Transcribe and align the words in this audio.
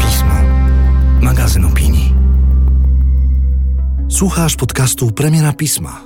Pismo. 0.00 0.34
Magazyn 1.20 1.64
opinii. 1.64 2.14
Słuchasz 4.08 4.56
podcastu 4.56 5.10
Premiera 5.10 5.52
Pisma. 5.52 6.00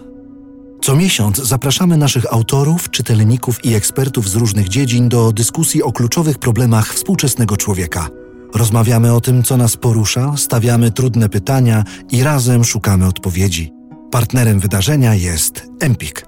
Co 0.83 0.97
miesiąc 0.97 1.37
zapraszamy 1.37 1.97
naszych 1.97 2.33
autorów, 2.33 2.91
czytelników 2.91 3.65
i 3.65 3.75
ekspertów 3.75 4.29
z 4.29 4.35
różnych 4.35 4.69
dziedzin 4.69 5.09
do 5.09 5.33
dyskusji 5.33 5.83
o 5.83 5.93
kluczowych 5.93 6.39
problemach 6.39 6.95
współczesnego 6.95 7.57
człowieka. 7.57 8.09
Rozmawiamy 8.55 9.15
o 9.15 9.21
tym, 9.21 9.43
co 9.43 9.57
nas 9.57 9.77
porusza, 9.77 10.37
stawiamy 10.37 10.91
trudne 10.91 11.29
pytania 11.29 11.85
i 12.11 12.23
razem 12.23 12.65
szukamy 12.65 13.07
odpowiedzi. 13.07 13.73
Partnerem 14.11 14.61
wydarzenia 14.61 15.15
jest 15.15 15.67
Empik. 15.81 16.28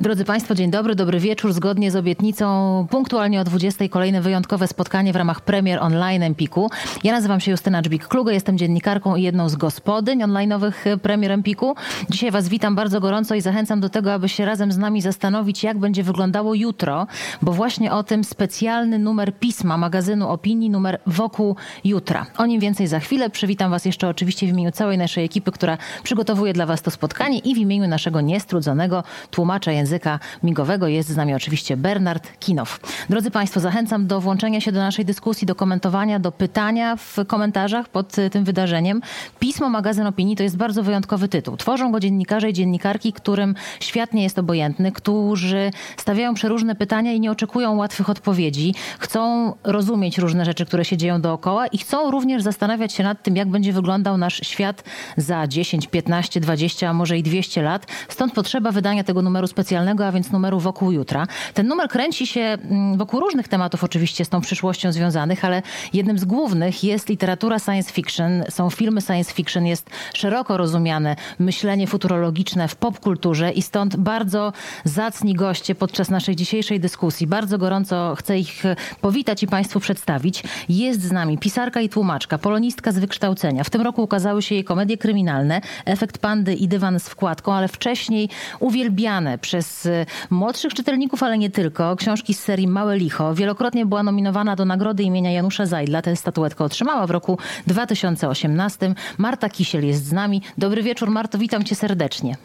Drodzy 0.00 0.24
Państwo, 0.24 0.54
dzień 0.54 0.70
dobry, 0.70 0.94
dobry 0.94 1.20
wieczór. 1.20 1.52
Zgodnie 1.52 1.90
z 1.90 1.96
obietnicą, 1.96 2.86
punktualnie 2.90 3.40
o 3.40 3.44
20 3.44 3.88
kolejne 3.88 4.20
wyjątkowe 4.20 4.68
spotkanie 4.68 5.12
w 5.12 5.16
ramach 5.16 5.40
premier 5.40 5.78
online 5.82 6.22
Empiku. 6.22 6.70
Ja 7.04 7.12
nazywam 7.12 7.40
się 7.40 7.50
Justyna 7.50 7.82
Dżbik-Kluge, 7.82 8.30
jestem 8.30 8.58
dziennikarką 8.58 9.16
i 9.16 9.22
jedną 9.22 9.48
z 9.48 9.56
gospodyń 9.56 10.22
online'owych 10.22 10.98
premier 10.98 11.32
Empiku. 11.32 11.74
Dzisiaj 12.10 12.30
Was 12.30 12.48
witam 12.48 12.74
bardzo 12.74 13.00
gorąco 13.00 13.34
i 13.34 13.40
zachęcam 13.40 13.80
do 13.80 13.88
tego, 13.88 14.12
aby 14.12 14.28
się 14.28 14.44
razem 14.44 14.72
z 14.72 14.78
nami 14.78 15.02
zastanowić, 15.02 15.62
jak 15.62 15.78
będzie 15.78 16.02
wyglądało 16.02 16.54
jutro, 16.54 17.06
bo 17.42 17.52
właśnie 17.52 17.92
o 17.92 18.02
tym 18.02 18.24
specjalny 18.24 18.98
numer 18.98 19.38
pisma 19.38 19.76
magazynu 19.76 20.28
opinii, 20.28 20.70
numer 20.70 21.00
wokół 21.06 21.56
jutra. 21.84 22.26
O 22.38 22.46
nim 22.46 22.60
więcej 22.60 22.86
za 22.86 23.00
chwilę. 23.00 23.30
Przywitam 23.30 23.70
Was 23.70 23.84
jeszcze 23.84 24.08
oczywiście 24.08 24.46
w 24.46 24.50
imieniu 24.50 24.70
całej 24.70 24.98
naszej 24.98 25.24
ekipy, 25.24 25.52
która 25.52 25.78
przygotowuje 26.02 26.52
dla 26.52 26.66
Was 26.66 26.82
to 26.82 26.90
spotkanie 26.90 27.38
i 27.38 27.54
w 27.54 27.58
imieniu 27.58 27.88
naszego 27.88 28.20
niestrudzonego 28.20 29.04
tłumacza 29.30 29.72
języka 29.72 29.89
języka 29.90 30.18
migowego. 30.42 30.88
Jest 30.88 31.08
z 31.08 31.16
nami 31.16 31.34
oczywiście 31.34 31.76
Bernard 31.76 32.38
Kinow. 32.38 32.80
Drodzy 33.10 33.30
Państwo, 33.30 33.60
zachęcam 33.60 34.06
do 34.06 34.20
włączenia 34.20 34.60
się 34.60 34.72
do 34.72 34.80
naszej 34.80 35.04
dyskusji, 35.04 35.46
do 35.46 35.54
komentowania, 35.54 36.18
do 36.18 36.32
pytania 36.32 36.96
w 36.96 37.16
komentarzach 37.26 37.88
pod 37.88 38.18
y, 38.18 38.30
tym 38.30 38.44
wydarzeniem. 38.44 39.00
Pismo 39.38 39.68
Magazyn 39.68 40.06
Opinii 40.06 40.36
to 40.36 40.42
jest 40.42 40.56
bardzo 40.56 40.82
wyjątkowy 40.82 41.28
tytuł. 41.28 41.56
Tworzą 41.56 41.92
go 41.92 42.00
dziennikarze 42.00 42.50
i 42.50 42.52
dziennikarki, 42.52 43.12
którym 43.12 43.54
świat 43.80 44.14
nie 44.14 44.22
jest 44.22 44.38
obojętny, 44.38 44.92
którzy 44.92 45.70
stawiają 45.96 46.34
przeróżne 46.34 46.74
pytania 46.74 47.12
i 47.12 47.20
nie 47.20 47.30
oczekują 47.30 47.76
łatwych 47.76 48.10
odpowiedzi. 48.10 48.74
Chcą 48.98 49.52
rozumieć 49.64 50.18
różne 50.18 50.44
rzeczy, 50.44 50.66
które 50.66 50.84
się 50.84 50.96
dzieją 50.96 51.20
dookoła 51.20 51.66
i 51.66 51.78
chcą 51.78 52.10
również 52.10 52.42
zastanawiać 52.42 52.92
się 52.92 53.04
nad 53.04 53.22
tym, 53.22 53.36
jak 53.36 53.48
będzie 53.48 53.72
wyglądał 53.72 54.16
nasz 54.16 54.40
świat 54.42 54.84
za 55.16 55.46
10, 55.46 55.86
15, 55.86 56.40
20, 56.40 56.88
a 56.88 56.92
może 56.92 57.18
i 57.18 57.22
200 57.22 57.62
lat. 57.62 57.86
Stąd 58.08 58.32
potrzeba 58.32 58.72
wydania 58.72 59.04
tego 59.04 59.22
numeru 59.22 59.46
specjalnego 59.46 59.79
a 59.88 60.12
więc 60.12 60.32
numeru 60.32 60.60
Wokół 60.60 60.92
Jutra. 60.92 61.26
Ten 61.54 61.66
numer 61.66 61.88
kręci 61.88 62.26
się 62.26 62.40
mm, 62.40 62.98
wokół 62.98 63.20
różnych 63.20 63.48
tematów 63.48 63.84
oczywiście 63.84 64.24
z 64.24 64.28
tą 64.28 64.40
przyszłością 64.40 64.92
związanych, 64.92 65.44
ale 65.44 65.62
jednym 65.92 66.18
z 66.18 66.24
głównych 66.24 66.84
jest 66.84 67.08
literatura 67.08 67.58
science 67.58 67.92
fiction, 67.92 68.44
są 68.48 68.70
filmy 68.70 69.00
science 69.00 69.32
fiction, 69.32 69.66
jest 69.66 69.90
szeroko 70.14 70.56
rozumiane 70.56 71.16
myślenie 71.38 71.86
futurologiczne 71.86 72.68
w 72.68 72.76
popkulturze 72.76 73.50
i 73.52 73.62
stąd 73.62 73.96
bardzo 73.96 74.52
zacni 74.84 75.34
goście 75.34 75.74
podczas 75.74 76.10
naszej 76.10 76.36
dzisiejszej 76.36 76.80
dyskusji. 76.80 77.26
Bardzo 77.26 77.58
gorąco 77.58 78.14
chcę 78.18 78.38
ich 78.38 78.62
powitać 79.00 79.42
i 79.42 79.46
Państwu 79.46 79.80
przedstawić. 79.80 80.42
Jest 80.68 81.02
z 81.02 81.12
nami 81.12 81.38
pisarka 81.38 81.80
i 81.80 81.88
tłumaczka, 81.88 82.38
polonistka 82.38 82.92
z 82.92 82.98
wykształcenia. 82.98 83.64
W 83.64 83.70
tym 83.70 83.82
roku 83.82 84.02
ukazały 84.02 84.42
się 84.42 84.54
jej 84.54 84.64
komedie 84.64 84.98
kryminalne, 84.98 85.60
Efekt 85.84 86.18
Pandy 86.18 86.54
i 86.54 86.68
Dywan 86.68 87.00
z 87.00 87.08
wkładką, 87.08 87.54
ale 87.54 87.68
wcześniej 87.68 88.28
uwielbiane 88.60 89.38
przez 89.38 89.69
przez 89.70 89.88
młodszych 90.30 90.74
czytelników, 90.74 91.22
ale 91.22 91.38
nie 91.38 91.50
tylko. 91.50 91.96
Książki 91.96 92.34
z 92.34 92.40
serii 92.40 92.68
Małe 92.68 92.98
Licho. 92.98 93.34
Wielokrotnie 93.34 93.86
była 93.86 94.02
nominowana 94.02 94.56
do 94.56 94.64
nagrody 94.64 95.02
imienia 95.02 95.30
Janusza 95.30 95.66
Zajdla. 95.66 96.02
Tę 96.02 96.16
statuetkę 96.16 96.64
otrzymała 96.64 97.06
w 97.06 97.10
roku 97.10 97.38
2018. 97.66 98.94
Marta 99.18 99.48
Kisiel 99.48 99.86
jest 99.86 100.04
z 100.04 100.12
nami. 100.12 100.42
Dobry 100.58 100.82
wieczór, 100.82 101.10
Marto, 101.10 101.38
witam 101.38 101.64
cię 101.64 101.74
serdecznie. 101.74 102.36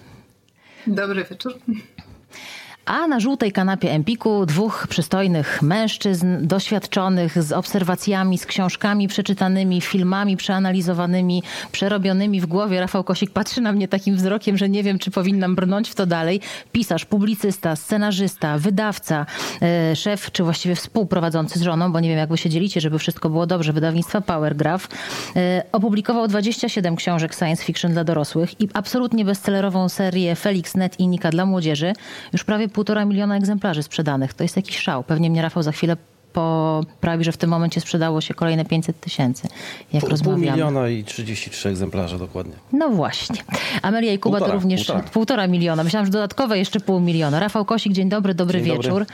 Dobry 0.88 1.26
wieczór. 1.30 1.54
A 2.86 3.08
na 3.08 3.20
żółtej 3.20 3.52
kanapie 3.52 3.92
Empiku 3.92 4.46
dwóch 4.46 4.88
przystojnych 4.90 5.62
mężczyzn, 5.62 6.48
doświadczonych, 6.48 7.44
z 7.44 7.52
obserwacjami, 7.52 8.38
z 8.38 8.46
książkami 8.46 9.08
przeczytanymi, 9.08 9.82
filmami 9.82 10.38
przeanalizowanymi, 10.38 11.44
przerobionymi 11.72 12.42
w 12.42 12.46
głowie. 12.46 12.80
Rafał 12.80 13.04
Kosik 13.04 13.32
patrzy 13.32 13.62
na 13.62 13.72
mnie 13.72 13.88
takim 13.88 14.16
wzrokiem, 14.16 14.58
że 14.58 14.70
nie 14.70 14.84
wiem, 14.84 15.00
czy 15.00 15.12
powinnam 15.12 15.56
brnąć 15.56 15.90
w 15.90 15.96
to 15.96 16.06
dalej. 16.06 16.42
Pisarz, 16.72 17.06
publicysta, 17.06 17.76
scenarzysta, 17.76 18.58
wydawca, 18.58 19.26
e, 19.62 19.96
szef, 19.96 20.32
czy 20.32 20.44
właściwie 20.44 20.76
współprowadzący 20.76 21.60
z 21.60 21.62
żoną, 21.62 21.92
bo 21.92 22.00
nie 22.00 22.10
wiem, 22.10 22.18
jak 22.18 22.30
wy 22.30 22.38
się 22.38 22.50
dzielicie, 22.50 22.82
żeby 22.82 23.00
wszystko 23.00 23.30
było 23.30 23.46
dobrze, 23.48 23.74
wydawnictwa 23.74 24.22
Powergraph. 24.22 24.88
E, 25.36 25.64
opublikował 25.72 26.28
27 26.28 26.96
książek 26.96 27.36
science 27.36 27.64
fiction 27.64 27.94
dla 27.94 28.04
dorosłych 28.04 28.62
i 28.62 28.70
absolutnie 28.74 29.26
bestsellerową 29.26 29.90
serię 29.90 30.36
Felix 30.36 30.76
Net 30.76 31.00
i 31.00 31.08
Nika 31.08 31.30
dla 31.30 31.46
młodzieży. 31.46 31.94
Już 32.34 32.44
prawie 32.44 32.75
półtora 32.76 33.06
miliona 33.06 33.38
egzemplarzy 33.38 33.84
sprzedanych. 33.84 34.34
To 34.34 34.44
jest 34.44 34.56
jakiś 34.56 34.78
szał. 34.78 35.04
Pewnie 35.04 35.30
mnie 35.30 35.42
Rafał 35.42 35.64
za 35.64 35.72
chwilę 35.72 35.98
poprawi, 36.40 37.24
że 37.24 37.32
w 37.32 37.38
tym 37.38 37.50
momencie 37.50 37.82
sprzedało 37.82 38.22
się 38.22 38.34
kolejne 38.34 38.66
500 38.66 39.00
tysięcy, 39.00 39.48
jak 39.94 40.02
Pół 40.02 40.10
rozmawiamy. 40.10 40.42
Pół 40.48 40.52
miliona 40.52 40.90
i 40.90 41.04
33 41.04 41.70
egzemplarze 41.70 42.20
dokładnie. 42.20 42.54
No 42.74 42.90
właśnie. 42.90 43.38
Amelia 43.82 44.14
i 44.14 44.20
Kuba 44.20 44.38
Półtora, 44.38 44.52
to 44.54 44.60
również 44.60 44.86
półtora. 44.86 45.04
półtora 45.10 45.48
miliona. 45.48 45.84
Myślałam, 45.84 46.06
że 46.06 46.12
dodatkowe 46.12 46.58
jeszcze 46.60 46.80
pół 46.80 47.00
miliona. 47.00 47.40
Rafał 47.40 47.66
Kosik, 47.66 47.94
dzień 47.94 48.10
dobry, 48.10 48.34
dobry 48.34 48.62
Dzień 48.62 48.72
wieczór. 48.78 48.84
dobry. 48.92 49.06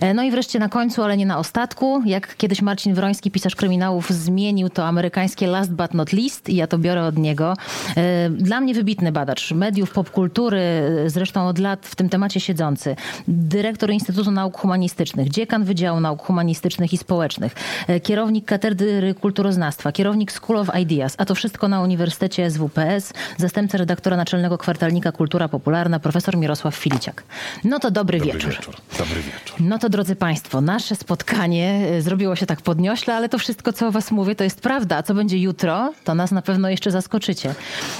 E, 0.00 0.14
No 0.14 0.22
i 0.22 0.30
wreszcie 0.30 0.58
na 0.58 0.68
końcu, 0.68 1.02
ale 1.02 1.16
nie 1.16 1.26
na 1.26 1.38
ostatku, 1.38 2.02
jak 2.06 2.36
kiedyś 2.36 2.62
Marcin 2.62 2.94
Wroński, 2.94 3.30
pisarz 3.30 3.56
kryminałów, 3.56 4.10
zmienił 4.10 4.68
to 4.70 4.86
amerykańskie 4.86 5.46
last 5.46 5.72
but 5.72 5.94
not 5.94 6.12
least 6.12 6.48
i 6.48 6.56
ja 6.56 6.66
to 6.66 6.78
biorę 6.78 7.04
od 7.06 7.18
niego. 7.18 7.54
E, 7.96 8.30
Dla 8.30 8.60
mnie 8.60 8.74
wybitny 8.74 9.12
badacz 9.12 9.52
mediów, 9.52 9.90
popkultury, 9.90 10.60
e, 10.60 11.10
zresztą 11.10 11.46
od 11.48 11.58
lat 11.58 11.86
w 11.86 11.96
tym 11.96 12.08
temacie 12.08 12.40
siedzący. 12.40 12.96
Dyrektor 13.28 13.90
Instytutu 13.90 14.30
Nauk 14.30 14.58
Humanistycznych, 14.58 15.28
dziekan 15.28 15.64
Wydziału 15.64 16.00
Nauk 16.00 16.22
Humanistycznych 16.22 16.69
i 16.78 16.96
Społecznych, 16.96 17.54
e, 17.88 18.00
kierownik 18.00 18.44
Katedry 18.44 19.14
Kulturoznawstwa, 19.14 19.92
kierownik 19.92 20.32
School 20.32 20.58
of 20.58 20.68
Ideas, 20.80 21.14
a 21.18 21.24
to 21.24 21.34
wszystko 21.34 21.68
na 21.68 21.80
Uniwersytecie 21.82 22.50
SWPS, 22.50 23.12
zastępca 23.36 23.78
redaktora 23.78 24.16
naczelnego 24.16 24.58
kwartalnika 24.58 25.12
Kultura 25.12 25.48
Popularna, 25.48 25.98
profesor 26.00 26.36
Mirosław 26.36 26.74
Filiciak. 26.76 27.22
No 27.64 27.78
to 27.78 27.90
dobry, 27.90 28.18
Dobry 28.18 28.32
wieczór. 28.32 28.50
wieczór. 28.50 28.74
Dobry 28.98 29.14
wieczór. 29.22 29.60
No 29.60 29.78
to 29.78 29.88
drodzy 29.88 30.16
Państwo, 30.16 30.60
nasze 30.60 30.96
spotkanie 30.96 31.86
e, 31.92 32.02
zrobiło 32.02 32.36
się 32.36 32.46
tak 32.46 32.60
podniośle, 32.60 33.14
ale 33.14 33.28
to 33.28 33.38
wszystko, 33.38 33.72
co 33.72 33.86
o 33.88 33.90
Was 33.90 34.10
mówię, 34.10 34.34
to 34.34 34.44
jest 34.44 34.60
prawda. 34.60 34.96
A 34.96 35.02
co 35.02 35.14
będzie 35.14 35.38
jutro, 35.38 35.92
to 36.04 36.14
nas 36.14 36.30
na 36.30 36.42
pewno 36.42 36.68
jeszcze 36.70 36.90
zaskoczycie. 36.90 37.54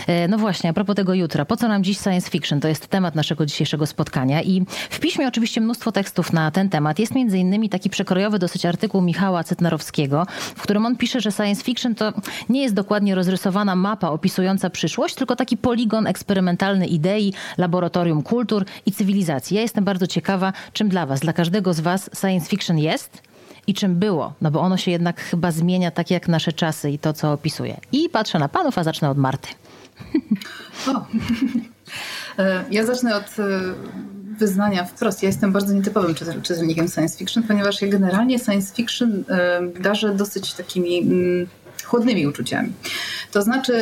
E, 0.07 0.29
No 0.29 0.39
właśnie, 0.39 0.71
a 0.71 0.73
propos 0.73 0.97
tego 0.97 1.15
jutra, 1.15 1.45
po 1.45 1.57
co 1.57 1.69
nam 1.69 1.85
dziś 1.85 1.99
science 1.99 2.31
fiction? 2.31 2.61
To 2.61 2.69
jest 2.69 2.87
temat 2.89 3.15
naszego 3.15 3.47
dzisiejszego 3.47 3.87
spotkania. 3.87 4.43
I 4.43 4.65
w 4.91 5.01
piśmie 5.01 5.29
oczywiście 5.29 5.61
mnóstwo 5.61 5.93
tekstów 5.93 6.33
na 6.33 6.51
ten 6.51 6.69
temat. 6.69 6.99
Jest 6.99 7.15
między 7.15 7.39
innymi 7.39 7.69
taki 7.69 7.91
przekrojowy 7.91 8.39
dosyć 8.39 8.60
artykuł 8.69 9.01
Michała 9.01 9.45
Cytnarowskiego, 9.45 10.27
w 10.57 10.63
którym 10.63 10.87
on 10.87 10.97
pisze, 10.97 11.21
że 11.21 11.33
science 11.33 11.65
fiction 11.65 11.95
to 11.95 12.13
nie 12.49 12.63
jest 12.63 12.75
dokładnie 12.75 13.15
rozrysowana 13.15 13.77
mapa 13.77 14.09
opisująca 14.09 14.71
przyszłość, 14.71 15.15
tylko 15.15 15.37
taki 15.37 15.57
poligon 15.57 16.07
eksperymentalny 16.07 16.87
idei, 16.87 17.33
laboratorium 17.59 18.23
kultur 18.23 18.65
i 18.87 18.93
cywilizacji. 18.93 19.57
Ja 19.57 19.63
jestem 19.63 19.85
bardzo 19.85 20.07
ciekawa, 20.07 20.53
czym 20.73 20.89
dla 20.89 21.07
Was, 21.07 21.21
dla 21.21 21.33
każdego 21.33 21.75
z 21.75 21.81
Was 21.81 22.11
science 22.21 22.49
fiction 22.49 22.79
jest 22.79 23.23
i 23.67 23.75
czym 23.75 23.95
było, 23.95 24.33
no 24.41 24.51
bo 24.51 24.61
ono 24.61 24.77
się 24.77 24.91
jednak 24.91 25.21
chyba 25.21 25.51
zmienia 25.51 25.91
tak 25.91 26.11
jak 26.11 26.29
nasze 26.29 26.53
czasy 26.53 26.91
i 26.91 26.99
to, 26.99 27.13
co 27.13 27.33
opisuje. 27.33 27.81
I 27.93 28.09
patrzę 28.09 28.39
na 28.39 28.49
panów, 28.49 28.79
a 28.79 28.85
zacznę 28.85 29.11
od 29.11 29.19
Marty. 29.19 29.49
O. 30.87 30.93
E, 32.39 32.65
Ja 32.71 32.87
zacznę 32.87 33.17
od 33.17 33.25
e, 33.39 33.61
wyznania 34.39 34.85
wprost. 34.85 35.23
Ja 35.23 35.27
jestem 35.27 35.53
bardzo 35.53 35.75
nietypowym 35.75 36.15
czytel- 36.15 36.43
czytelnikiem 36.43 36.89
science 36.89 37.19
fiction, 37.19 37.43
ponieważ 37.43 37.83
ja 37.83 37.89
generalnie 37.89 38.39
science 38.39 38.75
fiction 38.75 39.25
e, 39.29 39.61
darzę 39.81 40.15
dosyć 40.15 40.55
takimi 40.55 40.99
mm, 40.99 41.47
chłodnymi 41.91 42.27
uczuciami. 42.27 42.73
To 43.33 43.43
znaczy, 43.43 43.73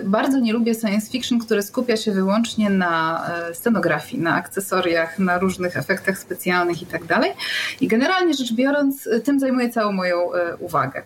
y, 0.00 0.04
bardzo 0.04 0.38
nie 0.38 0.52
lubię 0.52 0.74
science 0.74 1.10
fiction, 1.10 1.38
które 1.38 1.62
skupia 1.62 1.96
się 1.96 2.12
wyłącznie 2.12 2.70
na 2.70 3.26
e, 3.48 3.54
scenografii, 3.54 4.22
na 4.22 4.34
akcesoriach, 4.34 5.18
na 5.18 5.38
różnych 5.38 5.76
efektach 5.76 6.18
specjalnych 6.18 6.82
i 6.82 6.86
tak 6.86 7.04
dalej. 7.04 7.32
I 7.80 7.88
generalnie 7.88 8.34
rzecz 8.34 8.52
biorąc, 8.52 9.06
y, 9.06 9.20
tym 9.20 9.40
zajmuje 9.40 9.70
całą 9.70 9.92
moją 9.92 10.18
uwagę. 10.58 11.02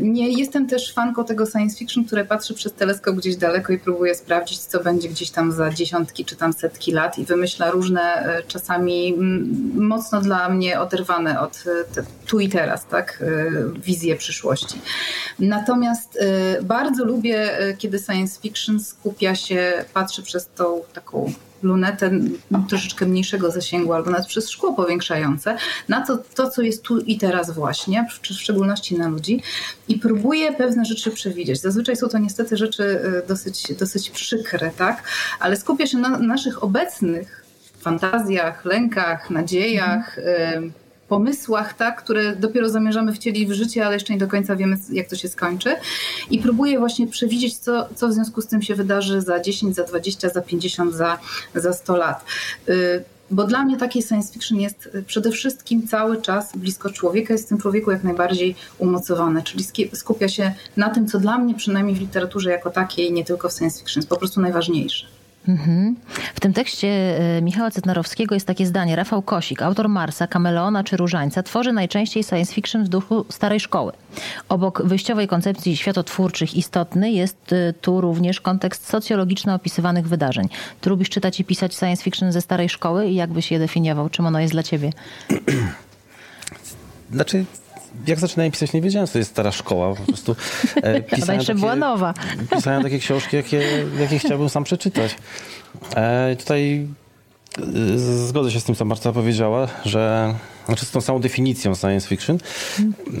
Nie 0.00 0.28
jestem 0.30 0.66
też 0.66 0.94
fanką 0.94 1.24
tego 1.24 1.46
science 1.46 1.78
fiction, 1.78 2.04
które 2.04 2.24
patrzy 2.24 2.54
przez 2.54 2.72
teleskop 2.72 3.16
gdzieś 3.16 3.36
daleko 3.36 3.72
i 3.72 3.78
próbuje 3.78 4.14
sprawdzić, 4.14 4.58
co 4.58 4.82
będzie 4.82 5.08
gdzieś 5.08 5.30
tam 5.30 5.52
za 5.52 5.70
dziesiątki 5.70 6.24
czy 6.24 6.36
tam 6.36 6.52
setki 6.52 6.92
lat 6.92 7.18
i 7.18 7.24
wymyśla 7.24 7.70
różne 7.70 8.28
czasami 8.48 9.14
mm, 9.14 9.86
mocno 9.86 10.20
dla 10.20 10.48
mnie 10.48 10.80
oderwane 10.80 11.40
od 11.40 11.64
tu 12.26 12.40
i 12.40 12.48
teraz, 12.48 12.86
tak, 12.86 13.22
e, 13.22 13.80
wizje 13.80 14.16
przyszłości. 14.16 14.80
Natomiast 15.38 16.18
e, 16.20 16.62
bardzo 16.62 17.04
lubię, 17.04 17.58
e, 17.58 17.74
kiedy 17.74 17.98
science 17.98 18.40
fiction 18.40 18.80
skupia 18.80 19.34
się, 19.34 19.84
patrzy 19.94 20.22
przez 20.22 20.48
tą 20.48 20.80
taką 20.92 21.32
lunetę 21.62 22.10
troszeczkę 22.68 23.06
mniejszego 23.06 23.50
zasięgu 23.50 23.92
albo 23.92 24.10
nawet 24.10 24.26
przez 24.26 24.50
szkło 24.50 24.72
powiększające 24.72 25.56
na 25.88 26.06
to, 26.06 26.18
to 26.34 26.50
co 26.50 26.62
jest 26.62 26.82
tu 26.82 26.98
i 26.98 27.18
teraz 27.18 27.50
właśnie, 27.50 28.06
w 28.22 28.26
szczególności 28.26 28.98
na 28.98 29.08
ludzi 29.08 29.42
i 29.88 29.98
próbuje 29.98 30.52
pewne 30.52 30.84
rzeczy 30.84 31.10
przewidzieć. 31.10 31.60
Zazwyczaj 31.60 31.96
są 31.96 32.08
to 32.08 32.18
niestety 32.18 32.56
rzeczy 32.56 32.82
y, 32.82 33.28
dosyć, 33.28 33.74
dosyć 33.78 34.10
przykre, 34.10 34.70
tak? 34.70 35.02
ale 35.40 35.56
skupia 35.56 35.86
się 35.86 35.98
na 35.98 36.18
naszych 36.18 36.64
obecnych 36.64 37.44
fantazjach, 37.80 38.64
lękach, 38.64 39.30
nadziejach, 39.30 40.18
mhm 40.18 40.85
pomysłach, 41.08 41.74
tak, 41.74 42.02
które 42.02 42.36
dopiero 42.36 42.68
zamierzamy 42.68 43.12
wcielić 43.12 43.48
w 43.48 43.52
życie, 43.52 43.86
ale 43.86 43.94
jeszcze 43.94 44.12
nie 44.12 44.18
do 44.18 44.28
końca 44.28 44.56
wiemy, 44.56 44.76
jak 44.92 45.08
to 45.08 45.16
się 45.16 45.28
skończy. 45.28 45.76
I 46.30 46.38
próbuję 46.38 46.78
właśnie 46.78 47.06
przewidzieć, 47.06 47.58
co, 47.58 47.88
co 47.94 48.08
w 48.08 48.12
związku 48.12 48.40
z 48.40 48.46
tym 48.46 48.62
się 48.62 48.74
wydarzy 48.74 49.20
za 49.20 49.40
10, 49.40 49.76
za 49.76 49.84
20, 49.84 50.28
za 50.28 50.40
50, 50.42 50.94
za, 50.94 51.18
za 51.54 51.72
100 51.72 51.96
lat. 51.96 52.24
Y, 52.68 53.04
bo 53.30 53.44
dla 53.44 53.64
mnie 53.64 53.76
taki 53.76 54.02
science 54.02 54.32
fiction 54.32 54.60
jest 54.60 54.88
przede 55.06 55.30
wszystkim 55.30 55.88
cały 55.88 56.22
czas 56.22 56.56
blisko 56.56 56.90
człowieka, 56.90 57.34
jest 57.34 57.46
w 57.46 57.48
tym 57.48 57.58
człowieku 57.58 57.90
jak 57.90 58.04
najbardziej 58.04 58.54
umocowane, 58.78 59.42
czyli 59.42 59.64
skupia 59.92 60.28
się 60.28 60.54
na 60.76 60.90
tym, 60.90 61.06
co 61.06 61.18
dla 61.18 61.38
mnie 61.38 61.54
przynajmniej 61.54 61.96
w 61.96 62.00
literaturze 62.00 62.50
jako 62.50 62.70
takiej, 62.70 63.12
nie 63.12 63.24
tylko 63.24 63.48
w 63.48 63.52
science 63.52 63.78
fiction, 63.78 64.00
jest 64.00 64.08
po 64.08 64.16
prostu 64.16 64.40
najważniejsze. 64.40 65.15
Mhm. 65.48 65.96
W 66.34 66.40
tym 66.40 66.52
tekście 66.52 66.88
e, 66.88 67.42
Michała 67.42 67.70
Cytnarowskiego 67.70 68.34
jest 68.34 68.46
takie 68.46 68.66
zdanie. 68.66 68.96
Rafał 68.96 69.22
Kosik, 69.22 69.62
autor 69.62 69.88
Marsa, 69.88 70.26
Kameleona 70.26 70.84
czy 70.84 70.96
Różańca, 70.96 71.42
tworzy 71.42 71.72
najczęściej 71.72 72.24
science 72.24 72.54
fiction 72.54 72.84
w 72.84 72.88
duchu 72.88 73.24
starej 73.28 73.60
szkoły. 73.60 73.92
Obok 74.48 74.82
wyjściowej 74.82 75.28
koncepcji 75.28 75.76
światotwórczych 75.76 76.54
istotny 76.54 77.10
jest 77.10 77.52
e, 77.52 77.72
tu 77.72 78.00
również 78.00 78.40
kontekst 78.40 78.88
socjologiczny 78.88 79.54
opisywanych 79.54 80.08
wydarzeń. 80.08 80.48
Ty 80.80 80.90
lubisz 80.90 81.10
czytać 81.10 81.40
i 81.40 81.44
pisać 81.44 81.74
science 81.74 82.02
fiction 82.02 82.32
ze 82.32 82.40
starej 82.40 82.68
szkoły 82.68 83.06
i 83.06 83.14
jak 83.14 83.30
byś 83.30 83.50
je 83.50 83.58
definiował? 83.58 84.08
Czym 84.08 84.26
ono 84.26 84.40
jest 84.40 84.52
dla 84.54 84.62
ciebie? 84.62 84.92
Znaczy, 87.12 87.44
jak 88.06 88.18
zaczynałem 88.18 88.52
pisać, 88.52 88.72
nie 88.72 88.82
wiedziałem, 88.82 89.06
co 89.06 89.12
to 89.12 89.18
jest 89.18 89.30
stara 89.30 89.52
szkoła. 89.52 89.94
Po 89.94 90.02
prostu 90.02 90.36
e, 90.76 91.00
pisałem, 91.16 91.34
jeszcze 91.34 91.52
takie, 91.52 91.60
była 91.60 91.76
nowa. 91.76 92.14
pisałem 92.54 92.82
takie 92.82 92.98
książki, 92.98 93.36
jakie, 93.36 93.62
jakie 94.00 94.18
chciałbym 94.18 94.48
sam 94.48 94.64
przeczytać. 94.64 95.16
E, 95.96 96.36
tutaj 96.36 96.86
e, 97.58 97.98
zgodzę 97.98 98.50
się 98.50 98.60
z 98.60 98.64
tym, 98.64 98.74
co 98.74 98.84
Marta 98.84 99.12
powiedziała, 99.12 99.68
że 99.84 100.34
znaczy 100.66 100.86
z 100.86 100.90
tą 100.90 101.00
samą 101.00 101.20
definicją 101.20 101.74
science 101.74 102.08
fiction, 102.08 102.38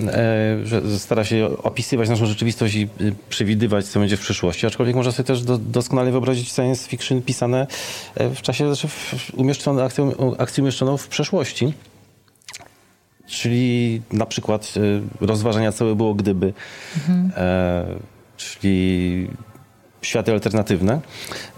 e, 0.06 0.58
że 0.64 0.98
stara 0.98 1.24
się 1.24 1.48
opisywać 1.62 2.08
naszą 2.08 2.26
rzeczywistość 2.26 2.74
i 2.74 2.88
y, 3.00 3.14
przewidywać, 3.28 3.86
co 3.86 4.00
będzie 4.00 4.16
w 4.16 4.20
przyszłości, 4.20 4.66
aczkolwiek 4.66 4.96
można 4.96 5.12
sobie 5.12 5.26
też 5.26 5.42
do, 5.42 5.58
doskonale 5.58 6.10
wyobrazić 6.10 6.52
science 6.52 6.88
fiction 6.88 7.22
pisane 7.22 7.66
e, 8.14 8.30
w 8.30 8.42
czasie, 8.42 8.74
znaczy 8.74 8.88
umieszczone, 9.36 9.84
akcję, 9.84 10.10
akcję 10.38 10.62
umieszczoną 10.62 10.96
w 10.96 11.08
przeszłości. 11.08 11.72
Czyli 13.26 14.02
na 14.12 14.26
przykład 14.26 14.74
y, 14.76 15.26
rozważania 15.26 15.72
całe 15.72 15.94
było 15.94 16.14
gdyby, 16.14 16.52
mhm. 16.96 17.30
e, 17.36 17.86
czyli 18.36 19.28
światy 20.02 20.32
alternatywne. 20.32 21.00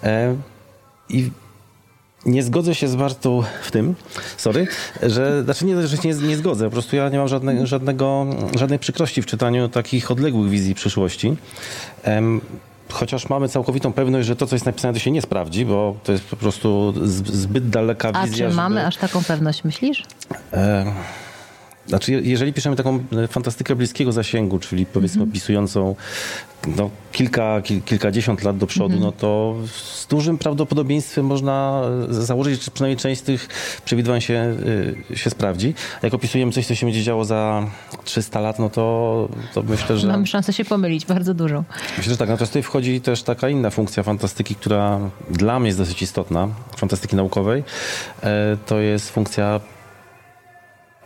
E, 0.02 0.36
I 1.08 1.30
nie 2.26 2.42
zgodzę 2.42 2.74
się 2.74 2.88
z 2.88 2.96
Bartą 2.96 3.42
w 3.62 3.70
tym, 3.70 3.94
sorry, 4.36 4.66
że, 5.02 5.42
znaczy 5.44 5.64
nie, 5.64 5.86
że 5.86 5.96
się 5.96 6.08
nie, 6.08 6.14
nie 6.14 6.36
zgodzę, 6.36 6.64
po 6.64 6.70
prostu 6.70 6.96
ja 6.96 7.08
nie 7.08 7.18
mam 7.18 7.28
żadne, 7.28 7.66
żadnego, 7.66 8.26
żadnej 8.58 8.78
przykrości 8.78 9.22
w 9.22 9.26
czytaniu 9.26 9.68
takich 9.68 10.10
odległych 10.10 10.50
wizji 10.50 10.74
przyszłości. 10.74 11.36
Chociaż 12.90 13.28
mamy 13.28 13.48
całkowitą 13.48 13.92
pewność, 13.92 14.26
że 14.26 14.36
to, 14.36 14.46
co 14.46 14.54
jest 14.54 14.66
napisane, 14.66 14.94
to 14.94 15.00
się 15.00 15.10
nie 15.10 15.22
sprawdzi, 15.22 15.64
bo 15.64 15.94
to 16.04 16.12
jest 16.12 16.24
po 16.24 16.36
prostu 16.36 16.94
zbyt 17.24 17.70
daleka 17.70 18.08
wizja. 18.08 18.22
A 18.22 18.26
czy 18.26 18.36
żeby... 18.36 18.54
mamy 18.54 18.86
aż 18.86 18.96
taką 18.96 19.24
pewność, 19.24 19.64
myślisz? 19.64 20.04
E, 20.52 20.92
znaczy, 21.88 22.12
jeżeli 22.24 22.52
piszemy 22.52 22.76
taką 22.76 23.04
e, 23.12 23.28
fantastykę 23.28 23.76
bliskiego 23.76 24.12
zasięgu, 24.12 24.58
czyli 24.58 24.86
powiedzmy 24.86 25.22
mm 25.22 25.28
-hmm. 25.28 25.32
opisującą 25.32 25.96
no, 26.76 26.90
kilka, 27.12 27.62
kil, 27.62 27.82
kilkadziesiąt 27.82 28.42
lat 28.42 28.56
do 28.56 28.66
przodu, 28.66 28.96
mm 28.96 28.98
-hmm. 28.98 29.02
no 29.02 29.12
to 29.12 29.56
z 29.66 30.06
dużym 30.06 30.38
prawdopodobieństwem 30.38 31.26
można 31.26 31.82
e, 32.10 32.14
założyć, 32.14 32.64
że 32.64 32.70
przynajmniej 32.70 32.96
część 32.96 33.20
z 33.20 33.24
tych 33.24 33.48
przewidywań 33.84 34.20
się, 34.20 34.56
y, 35.12 35.16
się 35.16 35.30
sprawdzi. 35.30 35.74
Jak 36.02 36.14
opisujemy 36.14 36.52
coś, 36.52 36.66
co 36.66 36.74
się 36.74 36.86
będzie 36.86 37.02
działo 37.02 37.24
za 37.24 37.66
300 38.04 38.40
lat, 38.40 38.58
no 38.58 38.70
to, 38.70 39.28
to 39.54 39.62
myślę, 39.62 39.98
że... 39.98 40.08
Mamy 40.08 40.26
szansę 40.26 40.52
się 40.52 40.64
pomylić, 40.64 41.06
bardzo 41.06 41.34
dużo. 41.34 41.64
Myślę, 41.98 42.12
że 42.12 42.16
tak. 42.16 42.28
Natomiast 42.28 42.52
tutaj 42.52 42.62
wchodzi 42.62 43.00
też 43.00 43.22
taka 43.22 43.48
inna 43.48 43.70
funkcja 43.70 44.02
fantastyki, 44.02 44.54
która 44.54 45.00
dla 45.30 45.60
mnie 45.60 45.68
jest 45.68 45.78
dosyć 45.78 46.02
istotna, 46.02 46.48
fantastyki 46.76 47.16
naukowej. 47.16 47.64
To 48.66 48.78
jest 48.78 49.10
funkcja 49.10 49.60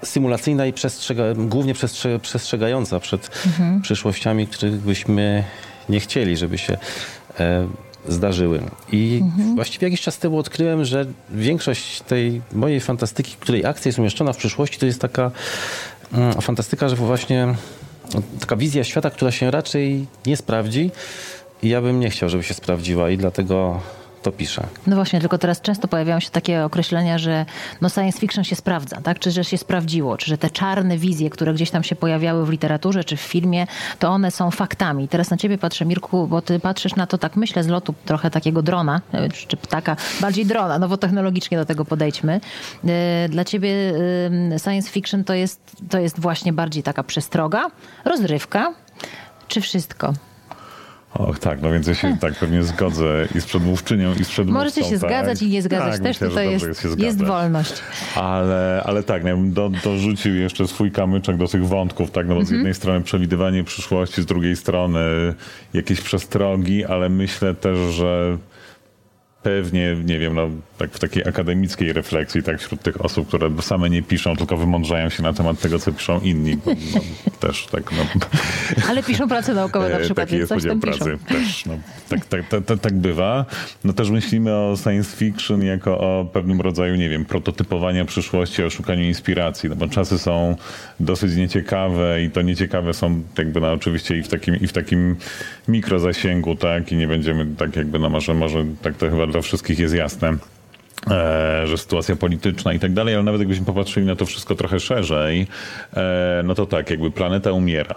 symulacyjna 0.05 0.67
i 0.67 0.73
przestrzega, 0.73 1.25
głównie 1.37 1.75
przestrze, 1.75 2.19
przestrzegająca 2.19 3.01
przed 3.01 3.31
mhm. 3.47 3.83
przyszłościami, 3.83 4.47
których 4.47 4.81
byśmy 4.81 5.45
nie 5.89 6.01
chcieli, 6.01 6.37
żeby 6.37 6.59
się 6.59 6.77
e, 7.41 7.69
zdarzyły. 8.09 8.63
I 8.93 9.21
mhm. 9.23 9.55
właściwie 9.55 9.87
jakiś 9.87 10.01
czas 10.01 10.19
temu 10.19 10.39
odkryłem, 10.39 10.85
że 10.85 11.07
większość 11.31 12.01
tej 12.01 12.43
mojej 12.53 12.81
fantastyki, 12.81 13.37
której 13.41 13.65
akcja 13.67 13.89
jest 13.89 13.99
umieszczona 13.99 14.33
w 14.33 14.37
przyszłości, 14.37 14.79
to 14.79 14.87
jest 14.87 15.01
taka 15.01 15.31
mm, 16.13 16.33
fantastyka, 16.33 16.89
że 16.89 16.97
właśnie 16.97 17.55
taka 18.41 18.57
wizja 18.57 18.85
świata, 18.85 19.11
która 19.11 19.31
się 19.31 19.51
raczej 19.51 20.07
nie 20.27 20.37
sprawdzi. 20.37 20.91
I 21.63 21.69
ja 21.69 21.81
bym 21.81 22.01
nie 22.01 22.11
chciał, 22.11 22.29
żeby 22.29 22.43
się 22.43 22.55
sprawdziła 22.55 23.11
i 23.11 23.17
dlatego 23.17 23.81
to 24.23 24.33
pisze. 24.33 24.67
No 24.87 24.97
właśnie, 24.97 25.21
tylko 25.21 25.39
teraz 25.39 25.61
często 25.61 25.89
pojawiają 25.89 26.21
się 26.21 26.31
takie 26.31 26.65
określenia, 26.65 27.19
że 27.19 27.47
no 27.81 27.89
science 27.89 28.19
fiction 28.19 28.45
się 28.45 28.57
sprawdza, 28.57 29.01
tak? 29.01 29.19
Czy 29.19 29.31
że 29.31 29.45
się 29.45 29.59
sprawdziło, 29.59 30.17
czy 30.17 30.27
że 30.27 30.39
te 30.39 30.51
czarne 30.51 30.99
wizje, 30.99 31.31
które 31.31 31.55
gdzieś 31.55 31.71
tam 31.71 31.85
się 31.85 31.97
pojawiały 31.97 32.47
w 32.47 32.51
literaturze 32.51 33.05
czy 33.05 33.17
w 33.17 33.21
filmie, 33.21 33.67
to 33.99 34.09
one 34.09 34.31
są 34.31 34.51
faktami. 34.51 35.09
Teraz 35.09 35.31
na 35.31 35.37
ciebie 35.37 35.59
patrzę, 35.59 35.85
Mirku, 35.85 36.27
bo 36.27 36.43
ty 36.43 36.61
patrzysz 36.61 36.97
na 36.97 37.07
to, 37.07 37.19
tak 37.19 37.37
myślę, 37.37 37.65
z 37.65 37.69
lotu 37.69 37.95
trochę 38.05 38.31
takiego 38.31 38.63
drona, 38.63 39.01
e, 39.13 39.29
czy 39.29 39.57
ptaka, 39.57 39.97
bardziej 40.21 40.47
drona, 40.47 40.79
nowotechnologicznie 40.79 41.59
do 41.59 41.65
tego 41.65 41.85
podejdźmy. 41.85 42.41
E, 42.87 43.29
dla 43.29 43.45
ciebie 43.45 43.73
science 44.65 44.91
fiction 44.91 45.25
to 45.25 45.35
jest, 45.35 45.77
to 45.91 45.99
jest 45.99 46.21
właśnie 46.21 46.53
bardziej 46.53 46.83
taka 46.83 47.03
przestroga, 47.03 47.67
rozrywka, 48.05 48.75
czy 49.49 49.61
wszystko? 49.61 50.13
Och, 51.15 51.39
tak, 51.39 51.63
no 51.63 51.73
więc 51.73 51.87
ja 51.87 51.95
się 51.95 52.17
tak 52.21 52.35
pewnie 52.35 52.63
zgodzę 52.63 53.29
i 53.35 53.41
z 53.41 53.45
przedmówczynią, 53.45 54.15
i 54.15 54.25
z 54.25 54.29
przedmówcą. 54.29 54.59
Możecie 54.59 54.85
się 54.85 54.91
tak. 54.91 55.11
zgadzać 55.11 55.43
i 55.43 55.49
nie 55.49 55.63
zgadzać 55.63 55.93
tak, 55.93 56.03
też, 56.03 56.09
myślę, 56.09 56.29
tutaj 56.29 56.51
jest, 56.51 56.67
jest, 56.67 56.99
jest, 56.99 57.25
wolność. 57.25 57.73
Ale, 58.17 58.83
ale 58.87 59.03
tak, 59.03 59.23
no 59.23 59.29
ja 59.29 59.37
bym 59.37 59.53
do, 59.53 59.71
dorzucił 59.85 60.35
jeszcze 60.35 60.69
swój 60.69 60.91
kamyczek 60.91 61.37
do 61.37 61.49
tych 61.49 61.67
wątków, 61.67 62.11
tak, 62.11 62.29
no 62.29 62.35
bo 62.35 62.41
z 62.41 62.43
mhm. 62.43 62.59
jednej 62.59 62.75
strony 62.75 63.01
przewidywanie 63.01 63.65
przyszłości, 63.65 64.23
z 64.23 64.27
drugiej 64.27 64.57
strony 64.57 65.01
jakieś 65.75 66.01
przestrogi, 66.01 66.85
ale 66.85 67.09
myślę 67.09 67.55
też, 67.55 67.79
że 67.79 68.39
pewnie, 69.43 69.97
nie 70.05 70.19
wiem, 70.19 70.35
no, 70.35 70.49
tak 70.79 70.91
w 70.91 70.99
takiej 70.99 71.29
akademickiej 71.29 71.93
refleksji, 71.93 72.43
tak 72.43 72.61
wśród 72.61 72.83
tych 72.83 73.05
osób, 73.05 73.29
które 73.29 73.51
same 73.63 73.91
nie 73.91 74.03
piszą, 74.03 74.37
tylko 74.37 74.57
wymądrzają 74.57 75.09
się 75.09 75.23
na 75.23 75.33
temat 75.33 75.61
tego, 75.61 75.79
co 75.79 75.93
piszą 75.93 76.21
inni. 76.21 76.57
Bo, 76.57 76.71
no, 76.71 77.01
też 77.49 77.67
tak, 77.67 77.93
no. 77.93 78.07
Ale 78.89 79.03
piszą 79.03 79.29
prace 79.29 79.55
naukowe 79.55 79.89
na 79.89 79.97
e, 79.97 80.01
przykład, 80.01 80.29
Taki 80.29 80.37
jest 80.37 80.53
podział 80.53 80.79
pracy 80.79 81.19
też, 81.29 81.67
no, 81.67 81.79
tak, 82.09 82.27
tak, 82.27 82.49
tak, 82.49 82.65
tak, 82.65 82.81
tak 82.81 82.95
bywa. 82.95 83.45
No 83.85 83.93
też 83.93 84.11
myślimy 84.11 84.55
o 84.55 84.75
science 84.83 85.17
fiction 85.17 85.63
jako 85.63 85.99
o 85.99 86.25
pewnym 86.33 86.61
rodzaju, 86.61 86.97
nie 86.97 87.09
wiem, 87.09 87.25
prototypowania 87.25 88.05
przyszłości, 88.05 88.65
o 88.65 88.71
szukaniu 88.71 89.05
inspiracji, 89.05 89.69
no 89.69 89.77
bo 89.77 89.89
czasy 89.89 90.19
są 90.19 90.57
dosyć 91.01 91.37
nieciekawe 91.37 92.23
i 92.23 92.31
to 92.31 92.43
nieciekawe 92.43 92.95
są 92.95 93.23
jakby 93.39 93.61
no 93.61 93.73
oczywiście 93.73 94.17
i 94.17 94.23
w 94.23 94.29
takim, 94.29 94.57
i 94.57 94.67
w 94.67 94.73
takim 94.73 95.17
mikrozasięgu, 95.69 96.57
tak, 96.57 96.93
i 96.93 96.97
nie 96.97 97.09
będziemy 97.09 97.47
tak 97.57 97.77
jakby, 97.77 97.99
no 97.99 98.11
może, 98.11 98.35
może 98.35 98.65
tak 98.83 98.97
to 98.97 99.11
chyba 99.11 99.27
dla 99.33 99.41
wszystkich 99.41 99.79
jest 99.79 99.95
jasne, 99.95 100.37
e, 101.11 101.67
że 101.67 101.79
sytuacja 101.79 102.17
polityczna 102.17 102.73
i 102.73 102.79
tak 102.79 102.93
dalej, 102.93 103.15
ale 103.15 103.23
nawet 103.23 103.41
jakbyśmy 103.41 103.67
popatrzyli 103.67 104.07
na 104.07 104.17
to 104.17 104.27
wszystko 104.27 104.55
trochę 104.55 104.81
szerzej, 104.81 105.47
e, 105.95 106.43
no 106.45 106.55
to 106.55 106.67
tak, 106.67 106.91
jakby 106.91 107.11
planeta 107.11 107.53
umiera. 107.53 107.95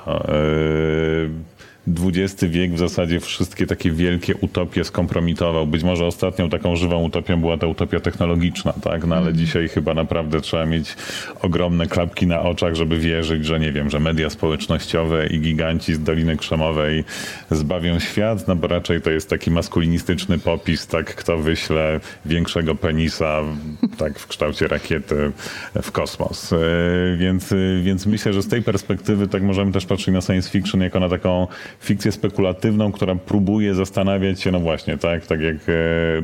E, 1.87 1.91
XX 2.07 2.43
wiek 2.43 2.73
w 2.73 2.77
zasadzie 2.77 3.19
wszystkie 3.19 3.67
takie 3.67 3.91
wielkie 3.91 4.35
utopie 4.35 4.83
skompromitował. 4.83 5.67
Być 5.67 5.83
może 5.83 6.05
ostatnią 6.05 6.49
taką 6.49 6.75
żywą 6.75 7.03
utopią 7.03 7.41
była 7.41 7.57
ta 7.57 7.67
utopia 7.67 7.99
technologiczna, 7.99 8.73
tak? 8.73 9.07
No 9.07 9.15
ale 9.15 9.25
mm. 9.25 9.37
dzisiaj 9.37 9.69
chyba 9.69 9.93
naprawdę 9.93 10.41
trzeba 10.41 10.65
mieć 10.65 10.95
ogromne 11.41 11.87
klapki 11.87 12.27
na 12.27 12.41
oczach, 12.41 12.75
żeby 12.75 12.99
wierzyć, 12.99 13.45
że 13.45 13.59
nie 13.59 13.71
wiem, 13.71 13.89
że 13.89 13.99
media 13.99 14.29
społecznościowe 14.29 15.27
i 15.27 15.39
giganci 15.39 15.93
z 15.93 16.03
Doliny 16.03 16.37
Krzemowej 16.37 17.03
zbawią 17.51 17.99
świat, 17.99 18.47
no 18.47 18.55
bo 18.55 18.67
raczej 18.67 19.01
to 19.01 19.11
jest 19.11 19.29
taki 19.29 19.51
maskulinistyczny 19.51 20.39
popis, 20.39 20.87
tak? 20.87 21.15
Kto 21.15 21.37
wyśle 21.37 21.99
większego 22.25 22.75
penisa, 22.75 23.41
tak, 23.97 24.19
w 24.19 24.27
kształcie 24.27 24.67
rakiety 24.67 25.31
w 25.81 25.91
kosmos. 25.91 26.53
E, 26.53 26.57
więc, 27.17 27.53
więc 27.83 28.05
myślę, 28.05 28.33
że 28.33 28.41
z 28.41 28.47
tej 28.47 28.61
perspektywy 28.61 29.27
tak 29.27 29.43
możemy 29.43 29.71
też 29.71 29.85
patrzeć 29.85 30.13
na 30.13 30.21
science 30.21 30.49
fiction 30.49 30.81
jako 30.81 30.99
na 30.99 31.09
taką 31.09 31.47
fikcję 31.79 32.11
spekulatywną, 32.11 32.91
która 32.91 33.15
próbuje 33.15 33.75
zastanawiać 33.75 34.41
się, 34.41 34.51
no 34.51 34.59
właśnie, 34.59 34.97
tak, 34.97 35.27
tak 35.27 35.41
jak 35.41 35.55
e, 35.55 35.71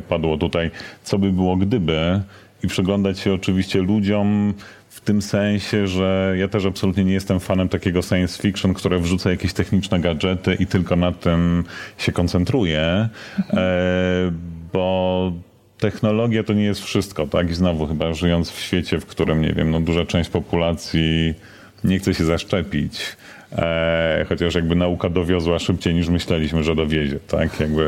padło 0.10 0.38
tutaj, 0.38 0.72
co 1.04 1.20
by 1.20 1.32
było 1.32 1.58
gdyby 1.58 2.22
i 2.64 2.68
przyglądać 2.68 3.20
się 3.20 3.34
oczywiście 3.34 3.82
ludziom 3.82 4.54
w 4.90 5.02
tym 5.02 5.22
sensie, 5.22 5.88
że 5.88 6.36
ja 6.38 6.48
też 6.48 6.66
absolutnie 6.66 7.04
nie 7.04 7.14
jestem 7.14 7.40
fanem 7.40 7.70
takiego 7.70 8.02
science 8.02 8.42
fiction, 8.42 8.74
które 8.74 9.00
wrzuca 9.00 9.32
jakieś 9.32 9.54
techniczne 9.54 10.00
gadżety 10.00 10.56
i 10.60 10.68
tylko 10.68 10.96
na 10.96 11.12
tym 11.12 11.64
się 11.98 12.12
koncentruje, 12.12 13.10
e, 13.54 14.32
bo 14.74 15.34
technologia 15.78 16.44
to 16.44 16.54
nie 16.54 16.64
jest 16.64 16.84
wszystko, 16.84 17.28
tak? 17.28 17.50
I 17.50 17.54
znowu 17.54 17.88
chyba 17.88 18.14
żyjąc 18.14 18.52
w 18.52 18.60
świecie, 18.60 19.00
w 19.00 19.06
którym, 19.06 19.42
nie 19.42 19.54
wiem, 19.54 19.72
no 19.72 19.80
duża 19.80 20.06
część 20.06 20.30
populacji 20.30 21.34
nie 21.84 22.00
chce 22.00 22.14
się 22.14 22.26
zaszczepić, 22.26 23.18
E, 23.58 24.26
chociaż 24.30 24.56
jakby 24.56 24.76
nauka 24.76 25.10
dowiozła 25.10 25.60
szybciej 25.60 25.94
niż 25.94 26.10
myśleliśmy, 26.10 26.64
że 26.64 26.76
dowiezie, 26.76 27.20
tak? 27.28 27.60
Jakby 27.60 27.84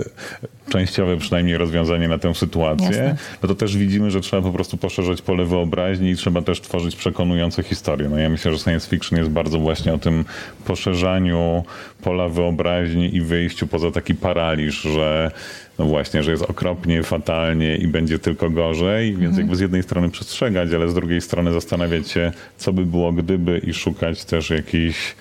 e, 0.00 0.70
częściowe 0.70 1.16
przynajmniej 1.16 1.58
rozwiązanie 1.58 2.08
na 2.08 2.18
tę 2.18 2.34
sytuację. 2.34 2.86
Jasne. 2.86 3.16
No 3.42 3.48
to 3.48 3.54
też 3.54 3.76
widzimy, 3.76 4.10
że 4.10 4.20
trzeba 4.20 4.42
po 4.42 4.52
prostu 4.52 4.76
poszerzać 4.76 5.22
pole 5.22 5.44
wyobraźni 5.44 6.10
i 6.10 6.16
trzeba 6.16 6.42
też 6.42 6.60
tworzyć 6.60 6.96
przekonujące 6.96 7.62
historie. 7.62 8.08
No 8.08 8.18
ja 8.18 8.28
myślę, 8.28 8.52
że 8.52 8.58
science 8.58 8.88
fiction 8.88 9.18
jest 9.18 9.30
bardzo 9.30 9.58
właśnie 9.58 9.94
o 9.94 9.98
tym 9.98 10.24
poszerzaniu 10.64 11.64
pola 12.02 12.28
wyobraźni 12.28 13.16
i 13.16 13.20
wyjściu 13.20 13.66
poza 13.66 13.90
taki 13.90 14.14
paraliż, 14.14 14.82
że 14.82 15.30
no 15.78 15.84
właśnie, 15.84 16.22
że 16.22 16.30
jest 16.30 16.42
okropnie, 16.42 17.02
fatalnie 17.02 17.76
i 17.76 17.88
będzie 17.88 18.18
tylko 18.18 18.50
gorzej, 18.50 19.10
więc 19.10 19.24
mhm. 19.24 19.38
jakby 19.38 19.56
z 19.56 19.60
jednej 19.60 19.82
strony 19.82 20.10
przestrzegać, 20.10 20.72
ale 20.72 20.88
z 20.88 20.94
drugiej 20.94 21.20
strony 21.20 21.52
zastanawiać 21.52 22.08
się, 22.08 22.32
co 22.56 22.72
by 22.72 22.86
było 22.86 23.12
gdyby 23.12 23.58
i 23.58 23.74
szukać 23.74 24.24
też 24.34 24.50
jakichś 24.50 25.14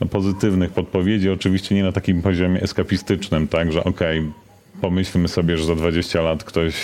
no, 0.00 0.06
pozytywnych 0.06 0.70
podpowiedzi, 0.70 1.30
oczywiście 1.30 1.74
nie 1.74 1.82
na 1.82 1.92
takim 1.92 2.22
poziomie 2.22 2.62
eskapistycznym, 2.62 3.48
tak, 3.48 3.72
że 3.72 3.84
okej, 3.84 4.18
okay, 4.18 4.32
pomyślmy 4.80 5.28
sobie, 5.28 5.56
że 5.56 5.64
za 5.64 5.74
20 5.74 6.22
lat 6.22 6.44
ktoś 6.44 6.74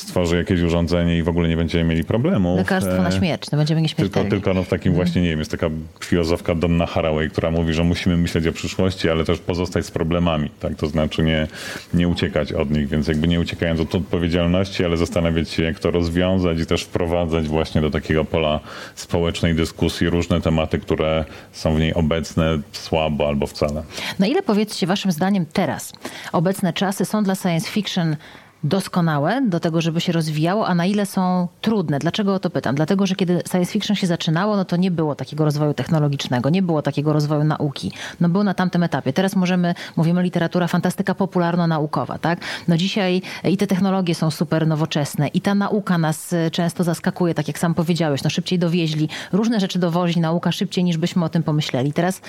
stworzy 0.00 0.36
jakieś 0.36 0.62
urządzenie 0.62 1.18
i 1.18 1.22
w 1.22 1.28
ogóle 1.28 1.48
nie 1.48 1.56
będziemy 1.56 1.84
mieli 1.84 2.04
problemu. 2.04 2.56
Lekarstwo 2.56 3.02
na 3.02 3.08
e, 3.08 3.12
śmierć, 3.12 3.50
no 3.50 3.58
będziemy 3.58 3.80
mieć 3.80 3.94
Tylko, 3.94 4.24
tylko 4.24 4.54
no 4.54 4.62
w 4.62 4.68
takim 4.68 4.92
mhm. 4.92 5.06
właśnie, 5.06 5.22
nie 5.22 5.28
wiem, 5.28 5.38
jest 5.38 5.50
taka 5.50 5.70
filozofka 6.04 6.54
Donna 6.54 6.86
Haraway, 6.86 7.30
która 7.30 7.50
mówi, 7.50 7.74
że 7.74 7.84
musimy 7.84 8.16
myśleć 8.16 8.46
o 8.46 8.52
przyszłości, 8.52 9.10
ale 9.10 9.24
też 9.24 9.38
pozostać 9.38 9.86
z 9.86 9.90
problemami, 9.90 10.50
tak? 10.60 10.74
To 10.76 10.86
znaczy 10.86 11.22
nie, 11.22 11.48
nie 11.94 12.08
uciekać 12.08 12.52
od 12.52 12.70
nich, 12.70 12.88
więc 12.88 13.08
jakby 13.08 13.28
nie 13.28 13.40
uciekając 13.40 13.80
od 13.80 13.94
odpowiedzialności, 13.94 14.84
ale 14.84 14.96
zastanawiać 14.96 15.50
się, 15.50 15.62
jak 15.62 15.78
to 15.78 15.90
rozwiązać 15.90 16.60
i 16.60 16.66
też 16.66 16.82
wprowadzać 16.82 17.48
właśnie 17.48 17.80
do 17.80 17.90
takiego 17.90 18.24
pola 18.24 18.60
społecznej 18.94 19.54
dyskusji 19.54 20.10
różne 20.10 20.40
tematy, 20.40 20.78
które 20.78 21.24
są 21.52 21.74
w 21.74 21.78
niej 21.78 21.94
obecne 21.94 22.58
słabo 22.72 23.28
albo 23.28 23.46
wcale. 23.46 23.82
No 24.18 24.26
ile 24.26 24.42
powiedzcie 24.42 24.86
waszym 24.86 25.12
zdaniem 25.12 25.46
teraz 25.52 25.92
obecne 26.32 26.72
czasy 26.72 27.04
są 27.04 27.24
dla 27.24 27.34
science 27.34 27.70
fiction 27.70 28.16
doskonałe 28.64 29.42
do 29.48 29.60
tego, 29.60 29.80
żeby 29.80 30.00
się 30.00 30.12
rozwijało, 30.12 30.66
a 30.66 30.74
na 30.74 30.86
ile 30.86 31.06
są 31.06 31.48
trudne. 31.60 31.98
Dlaczego 31.98 32.34
o 32.34 32.38
to 32.38 32.50
pytam? 32.50 32.74
Dlatego, 32.74 33.06
że 33.06 33.14
kiedy 33.14 33.42
science 33.50 33.72
fiction 33.72 33.96
się 33.96 34.06
zaczynało, 34.06 34.56
no 34.56 34.64
to 34.64 34.76
nie 34.76 34.90
było 34.90 35.14
takiego 35.14 35.44
rozwoju 35.44 35.74
technologicznego, 35.74 36.50
nie 36.50 36.62
było 36.62 36.82
takiego 36.82 37.12
rozwoju 37.12 37.44
nauki. 37.44 37.92
No 38.20 38.28
był 38.28 38.44
na 38.44 38.54
tamtym 38.54 38.82
etapie. 38.82 39.12
Teraz 39.12 39.36
możemy, 39.36 39.74
mówimy 39.96 40.22
literatura, 40.22 40.66
fantastyka 40.66 41.14
popularno-naukowa, 41.14 42.18
tak? 42.18 42.40
No 42.68 42.76
dzisiaj 42.76 43.22
i 43.44 43.56
te 43.56 43.66
technologie 43.66 44.14
są 44.14 44.30
super 44.30 44.66
nowoczesne 44.66 45.28
i 45.28 45.40
ta 45.40 45.54
nauka 45.54 45.98
nas 45.98 46.32
e, 46.32 46.50
często 46.50 46.84
zaskakuje, 46.84 47.34
tak 47.34 47.48
jak 47.48 47.58
sam 47.58 47.74
powiedziałeś, 47.74 48.22
no 48.22 48.30
szybciej 48.30 48.58
dowieźli. 48.58 49.08
Różne 49.32 49.60
rzeczy 49.60 49.78
dowozi 49.78 50.20
nauka 50.20 50.52
szybciej 50.52 50.84
niż 50.84 50.96
byśmy 50.96 51.24
o 51.24 51.28
tym 51.28 51.42
pomyśleli. 51.42 51.92
Teraz 51.92 52.20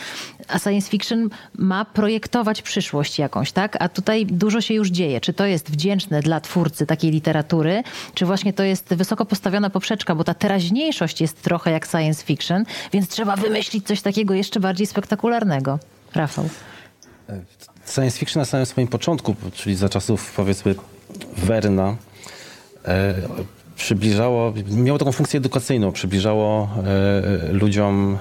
a 0.47 0.59
science 0.59 0.89
fiction 0.89 1.29
ma 1.57 1.85
projektować 1.85 2.61
przyszłość 2.61 3.19
jakąś, 3.19 3.51
tak? 3.51 3.77
A 3.79 3.89
tutaj 3.89 4.25
dużo 4.25 4.61
się 4.61 4.73
już 4.73 4.89
dzieje. 4.89 5.21
Czy 5.21 5.33
to 5.33 5.45
jest 5.45 5.71
wdzięczne 5.71 6.20
dla 6.21 6.39
twórcy 6.39 6.85
takiej 6.85 7.11
literatury, 7.11 7.83
czy 8.13 8.25
właśnie 8.25 8.53
to 8.53 8.63
jest 8.63 8.93
wysoko 8.93 9.25
postawiona 9.25 9.69
poprzeczka, 9.69 10.15
bo 10.15 10.23
ta 10.23 10.33
teraźniejszość 10.33 11.21
jest 11.21 11.41
trochę 11.41 11.71
jak 11.71 11.87
science 11.87 12.25
fiction, 12.25 12.63
więc 12.93 13.07
trzeba 13.07 13.35
wymyślić 13.35 13.87
coś 13.87 14.01
takiego 14.01 14.33
jeszcze 14.33 14.59
bardziej 14.59 14.87
spektakularnego. 14.87 15.79
Rafał. 16.15 16.49
Science 17.85 18.17
fiction 18.17 18.41
na 18.41 18.45
samym 18.45 18.65
swoim 18.65 18.87
początku, 18.87 19.35
czyli 19.53 19.75
za 19.75 19.89
czasów 19.89 20.33
powiedzmy 20.35 20.75
Werna, 21.37 21.95
e, 22.85 23.13
przybliżało, 23.75 24.53
miało 24.71 24.99
taką 24.99 25.11
funkcję 25.11 25.37
edukacyjną, 25.37 25.91
przybliżało 25.91 26.69
e, 27.49 27.53
ludziom 27.53 28.17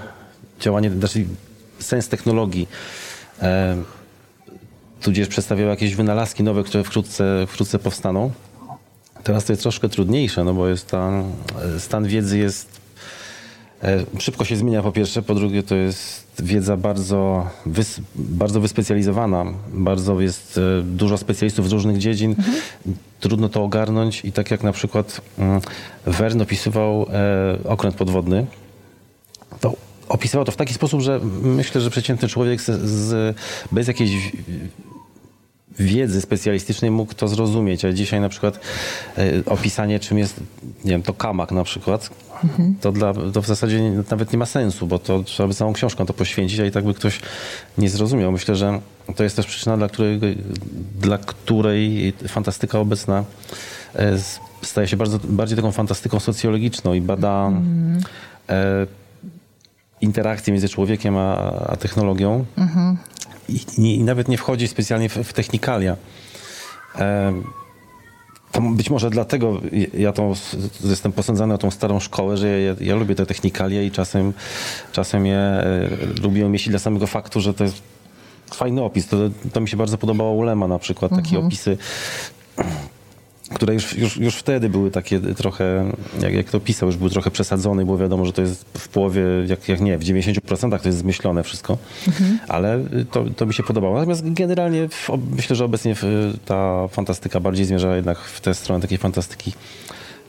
działanie, 0.60 0.90
znaczy 0.90 1.24
sens 1.78 2.08
technologii. 2.08 2.68
E, 3.42 3.76
tudzież 5.00 5.28
przedstawiał 5.28 5.68
jakieś 5.68 5.94
wynalazki 5.94 6.42
nowe, 6.42 6.64
które 6.64 6.84
wkrótce, 6.84 7.46
wkrótce 7.48 7.78
powstaną. 7.78 8.30
Teraz 9.22 9.44
to 9.44 9.52
jest 9.52 9.62
troszkę 9.62 9.88
trudniejsze, 9.88 10.44
no 10.44 10.54
bo 10.54 10.68
jest 10.68 10.86
ta, 10.86 11.10
stan 11.78 12.04
wiedzy 12.06 12.38
jest 12.38 12.80
e, 13.82 14.04
szybko 14.18 14.44
się 14.44 14.56
zmienia 14.56 14.82
po 14.82 14.92
pierwsze, 14.92 15.22
po 15.22 15.34
drugie 15.34 15.62
to 15.62 15.74
jest 15.74 16.20
wiedza 16.42 16.76
bardzo, 16.76 17.50
wys, 17.66 18.00
bardzo 18.14 18.60
wyspecjalizowana, 18.60 19.44
bardzo 19.72 20.20
jest 20.20 20.58
e, 20.58 20.82
dużo 20.82 21.18
specjalistów 21.18 21.68
z 21.68 21.72
różnych 21.72 21.98
dziedzin, 21.98 22.30
mhm. 22.30 22.56
trudno 23.20 23.48
to 23.48 23.64
ogarnąć 23.64 24.24
i 24.24 24.32
tak 24.32 24.50
jak 24.50 24.62
na 24.62 24.72
przykład 24.72 25.20
mm, 25.38 25.60
Wern 26.06 26.40
opisywał 26.40 27.06
e, 27.12 27.68
okręt 27.68 27.96
podwodny, 27.96 28.46
to 29.60 29.74
opisywał 30.08 30.44
to 30.44 30.52
w 30.52 30.56
taki 30.56 30.74
sposób, 30.74 31.00
że 31.00 31.20
myślę, 31.42 31.80
że 31.80 31.90
przeciętny 31.90 32.28
człowiek 32.28 32.60
z, 32.60 32.66
z, 32.80 33.36
bez 33.72 33.88
jakiejś 33.88 34.32
wiedzy 35.78 36.20
specjalistycznej 36.20 36.90
mógł 36.90 37.14
to 37.14 37.28
zrozumieć, 37.28 37.84
a 37.84 37.92
dzisiaj 37.92 38.20
na 38.20 38.28
przykład 38.28 38.60
e, 39.18 39.22
opisanie 39.46 40.00
czym 40.00 40.18
jest, 40.18 40.40
nie 40.84 40.90
wiem, 40.90 41.02
to 41.02 41.12
kamak 41.12 41.52
na 41.52 41.64
przykład, 41.64 42.10
mhm. 42.44 42.74
to, 42.80 42.92
dla, 42.92 43.14
to 43.32 43.42
w 43.42 43.46
zasadzie 43.46 44.02
nawet 44.10 44.32
nie 44.32 44.38
ma 44.38 44.46
sensu, 44.46 44.86
bo 44.86 44.98
to 44.98 45.22
trzeba 45.22 45.46
by 45.46 45.54
całą 45.54 45.72
książkę 45.72 46.06
to 46.06 46.12
poświęcić, 46.12 46.60
a 46.60 46.66
i 46.66 46.70
tak 46.70 46.84
by 46.84 46.94
ktoś 46.94 47.20
nie 47.78 47.90
zrozumiał. 47.90 48.32
Myślę, 48.32 48.56
że 48.56 48.80
to 49.16 49.24
jest 49.24 49.36
też 49.36 49.46
przyczyna, 49.46 49.76
dla 49.76 49.88
której, 49.88 50.20
dla 51.00 51.18
której 51.18 52.12
fantastyka 52.28 52.78
obecna 52.78 53.24
e, 53.94 54.18
staje 54.62 54.88
się 54.88 54.96
bardzo, 54.96 55.18
bardziej 55.24 55.56
taką 55.56 55.72
fantastyką 55.72 56.20
socjologiczną 56.20 56.94
i 56.94 57.00
bada 57.00 57.46
mhm. 57.46 58.02
e, 58.48 58.86
interakcję 60.00 60.52
między 60.52 60.68
człowiekiem 60.68 61.16
a, 61.16 61.36
a 61.66 61.76
technologią. 61.76 62.44
Mhm 62.58 62.96
i, 63.50 63.98
i 63.98 64.04
nawet 64.04 64.28
nie 64.28 64.38
wchodzi 64.38 64.68
specjalnie 64.68 65.08
w, 65.08 65.16
w 65.16 65.32
technikalia. 65.32 65.96
E, 66.98 67.32
to 68.52 68.60
być 68.60 68.90
może 68.90 69.10
dlatego 69.10 69.60
ja 69.94 70.12
tą, 70.12 70.34
jestem 70.84 71.12
posądzany 71.12 71.54
o 71.54 71.58
tą 71.58 71.70
starą 71.70 72.00
szkołę, 72.00 72.36
że 72.36 72.60
ja, 72.60 72.74
ja 72.80 72.94
lubię 72.94 73.14
te 73.14 73.26
technikalia 73.26 73.82
i 73.82 73.90
czasem, 73.90 74.32
czasem 74.92 75.26
je 75.26 75.36
e, 75.36 75.88
lubię 76.22 76.46
umieścić 76.46 76.70
dla 76.70 76.78
samego 76.78 77.06
faktu, 77.06 77.40
że 77.40 77.54
to 77.54 77.64
jest 77.64 77.82
fajny 78.54 78.82
opis. 78.82 79.06
To, 79.06 79.16
to 79.52 79.60
mi 79.60 79.68
się 79.68 79.76
bardzo 79.76 79.98
podobało 79.98 80.32
u 80.32 80.42
Lema 80.42 80.68
na 80.68 80.78
przykład, 80.78 81.10
takie 81.10 81.36
mhm. 81.36 81.46
opisy 81.46 81.78
które 83.54 83.74
już, 83.74 83.96
już, 83.96 84.16
już 84.16 84.36
wtedy 84.36 84.68
były 84.68 84.90
takie 84.90 85.20
trochę, 85.20 85.92
jak, 86.20 86.32
jak 86.34 86.50
to 86.50 86.60
pisał, 86.60 86.88
już 86.88 86.96
był 86.96 87.10
trochę 87.10 87.30
przesadzony, 87.30 87.84
bo 87.84 87.98
wiadomo, 87.98 88.24
że 88.24 88.32
to 88.32 88.42
jest 88.42 88.64
w 88.78 88.88
połowie, 88.88 89.22
jak, 89.46 89.68
jak 89.68 89.80
nie, 89.80 89.98
w 89.98 90.04
90% 90.04 90.80
to 90.80 90.88
jest 90.88 90.98
zmyślone 90.98 91.42
wszystko, 91.42 91.78
mhm. 92.06 92.38
ale 92.48 92.84
to, 93.10 93.24
to 93.36 93.46
mi 93.46 93.54
się 93.54 93.62
podobało. 93.62 93.94
Natomiast 93.94 94.32
generalnie 94.32 94.88
w, 94.88 95.10
myślę, 95.36 95.56
że 95.56 95.64
obecnie 95.64 95.94
ta 96.44 96.88
fantastyka 96.88 97.40
bardziej 97.40 97.66
zmierza 97.66 97.96
jednak 97.96 98.18
w 98.18 98.40
tę 98.40 98.54
stronę 98.54 98.82
takiej 98.82 98.98
fantastyki 98.98 99.52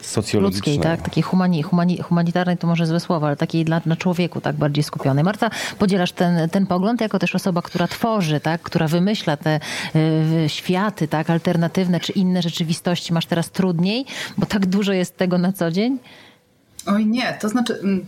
socjologicznej. 0.01 0.75
Ludzkiej, 0.75 0.91
tak, 0.91 1.01
takiej 1.01 1.23
humani, 1.23 1.63
humani, 1.63 2.01
humanitarnej 2.01 2.57
to 2.57 2.67
może 2.67 2.85
złe 2.85 2.99
słowo, 2.99 3.27
ale 3.27 3.35
takiej 3.35 3.65
dla, 3.65 3.79
dla 3.79 3.95
człowieku 3.95 4.41
tak 4.41 4.55
bardziej 4.55 4.83
skupionej. 4.83 5.23
Marta, 5.23 5.49
podzielasz 5.79 6.11
ten, 6.11 6.49
ten 6.49 6.67
pogląd 6.67 7.01
jako 7.01 7.19
też 7.19 7.35
osoba, 7.35 7.61
która 7.61 7.87
tworzy, 7.87 8.39
tak, 8.39 8.61
która 8.61 8.87
wymyśla 8.87 9.37
te 9.37 9.59
y, 9.95 10.49
światy, 10.49 11.07
tak, 11.07 11.29
alternatywne 11.29 11.99
czy 11.99 12.11
inne 12.11 12.41
rzeczywistości. 12.41 13.13
Masz 13.13 13.25
teraz 13.25 13.51
trudniej, 13.51 14.05
bo 14.37 14.45
tak 14.45 14.65
dużo 14.65 14.93
jest 14.93 15.17
tego 15.17 15.37
na 15.37 15.53
co 15.53 15.71
dzień? 15.71 15.99
Oj 16.85 17.05
nie, 17.05 17.37
to 17.41 17.49
znaczy... 17.49 17.79
Mm, 17.83 18.05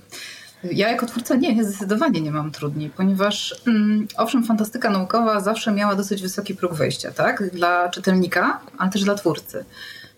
ja 0.71 0.91
jako 0.91 1.05
twórca 1.05 1.35
nie, 1.35 1.63
zdecydowanie 1.63 2.21
nie 2.21 2.31
mam 2.31 2.51
trudniej, 2.51 2.89
ponieważ 2.89 3.55
mm, 3.67 4.07
owszem, 4.17 4.43
fantastyka 4.43 4.89
naukowa 4.89 5.39
zawsze 5.39 5.71
miała 5.71 5.95
dosyć 5.95 6.21
wysoki 6.21 6.55
próg 6.55 6.73
wejścia, 6.73 7.11
tak? 7.11 7.49
Dla 7.49 7.89
czytelnika, 7.89 8.59
ale 8.77 8.91
też 8.91 9.03
dla 9.03 9.15
twórcy. 9.15 9.65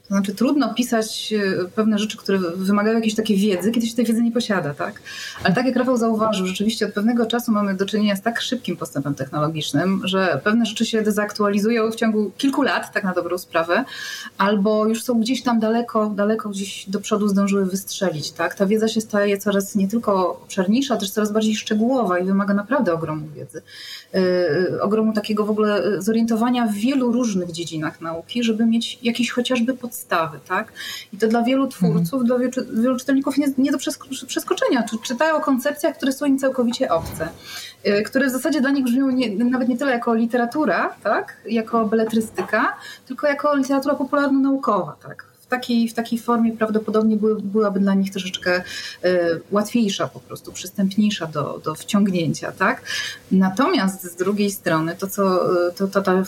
To 0.07 0.15
znaczy 0.15 0.35
trudno 0.35 0.74
pisać 0.74 1.33
e, 1.33 1.67
pewne 1.75 2.00
rzeczy, 2.00 2.17
które 2.17 2.39
wymagają 2.39 2.95
jakiejś 2.95 3.15
takiej 3.15 3.38
wiedzy, 3.38 3.71
kiedy 3.71 3.88
się 3.88 3.95
tej 3.95 4.05
wiedzy 4.05 4.21
nie 4.21 4.31
posiada, 4.31 4.74
tak? 4.74 5.01
Ale 5.43 5.55
tak 5.55 5.65
jak 5.65 5.75
Rafał 5.75 5.97
zauważył, 5.97 6.47
rzeczywiście 6.47 6.85
od 6.85 6.93
pewnego 6.93 7.25
czasu 7.25 7.51
mamy 7.51 7.75
do 7.75 7.85
czynienia 7.85 8.15
z 8.15 8.21
tak 8.21 8.41
szybkim 8.41 8.77
postępem 8.77 9.15
technologicznym, 9.15 10.01
że 10.03 10.41
pewne 10.43 10.65
rzeczy 10.65 10.85
się 10.85 11.01
dezaktualizują 11.01 11.91
w 11.91 11.95
ciągu 11.95 12.31
kilku 12.38 12.62
lat, 12.62 12.93
tak 12.93 13.03
na 13.03 13.13
dobrą 13.13 13.38
sprawę, 13.38 13.85
albo 14.38 14.85
już 14.85 15.03
są 15.03 15.19
gdzieś 15.19 15.43
tam 15.43 15.59
daleko, 15.59 16.09
daleko 16.09 16.50
gdzieś 16.50 16.89
do 16.89 17.00
przodu 17.00 17.27
zdążyły 17.27 17.65
wystrzelić, 17.65 18.31
tak? 18.31 18.55
Ta 18.55 18.65
wiedza 18.65 18.88
się 18.88 19.01
staje 19.01 19.38
coraz 19.38 19.75
nie 19.75 19.88
tylko 19.88 20.41
obszerniejsza, 20.43 20.97
też 20.97 21.12
coraz 21.12 21.31
bardziej 21.31 21.55
szczegółowa 21.55 22.19
i 22.19 22.25
wymaga 22.25 22.53
naprawdę 22.53 22.93
ogromu 22.93 23.27
wiedzy. 23.35 23.62
Yy, 24.15 24.81
ogromu 24.81 25.13
takiego 25.13 25.45
w 25.45 25.50
ogóle 25.50 26.01
zorientowania 26.01 26.67
w 26.67 26.74
wielu 26.74 27.12
różnych 27.12 27.51
dziedzinach 27.51 28.01
nauki, 28.01 28.43
żeby 28.43 28.65
mieć 28.65 29.00
jakiś 29.03 29.31
chociażby 29.31 29.74
pod 29.74 29.95
podstawy, 29.95 30.39
tak? 30.48 30.74
I 31.13 31.17
to 31.17 31.27
dla 31.27 31.43
wielu 31.43 31.67
twórców, 31.67 32.22
mhm. 32.22 32.27
dla 32.27 32.38
wielu, 32.38 32.81
wielu 32.81 32.98
czytelników 32.98 33.38
nie, 33.38 33.48
nie 33.57 33.72
do 33.72 33.77
przeskoczenia. 34.27 34.84
Czy, 34.89 34.98
czytają 35.03 35.36
o 35.36 35.41
koncepcjach, 35.41 35.98
które 35.98 36.12
są 36.12 36.25
im 36.25 36.39
całkowicie 36.39 36.89
obce, 36.89 37.29
y, 37.88 38.03
które 38.03 38.27
w 38.27 38.31
zasadzie 38.31 38.62
dla 38.62 38.69
nich 38.69 38.84
brzmią 38.84 39.10
nie, 39.10 39.45
nawet 39.45 39.67
nie 39.67 39.77
tyle 39.77 39.91
jako 39.91 40.13
literatura, 40.13 40.95
tak? 41.03 41.38
Jako 41.45 41.86
beletrystyka, 41.86 42.77
tylko 43.07 43.27
jako 43.27 43.55
literatura 43.55 43.95
popularno-naukowa, 43.95 44.95
tak? 45.03 45.34
W 45.45 45.47
takiej, 45.47 45.89
w 45.89 45.93
takiej 45.93 46.19
formie 46.19 46.51
prawdopodobnie 46.51 47.17
były, 47.17 47.41
byłaby 47.41 47.79
dla 47.79 47.93
nich 47.93 48.11
troszeczkę 48.11 48.63
y, 49.05 49.41
łatwiejsza 49.51 50.07
po 50.07 50.19
prostu, 50.19 50.51
przystępniejsza 50.51 51.27
do, 51.27 51.61
do 51.63 51.75
wciągnięcia, 51.75 52.51
tak? 52.51 52.81
Natomiast 53.31 54.03
z 54.03 54.15
drugiej 54.15 54.51
strony 54.51 54.95
to, 54.95 55.07
co 55.07 55.39
to, 55.77 55.87
to 55.87 56.01
ta 56.01 56.23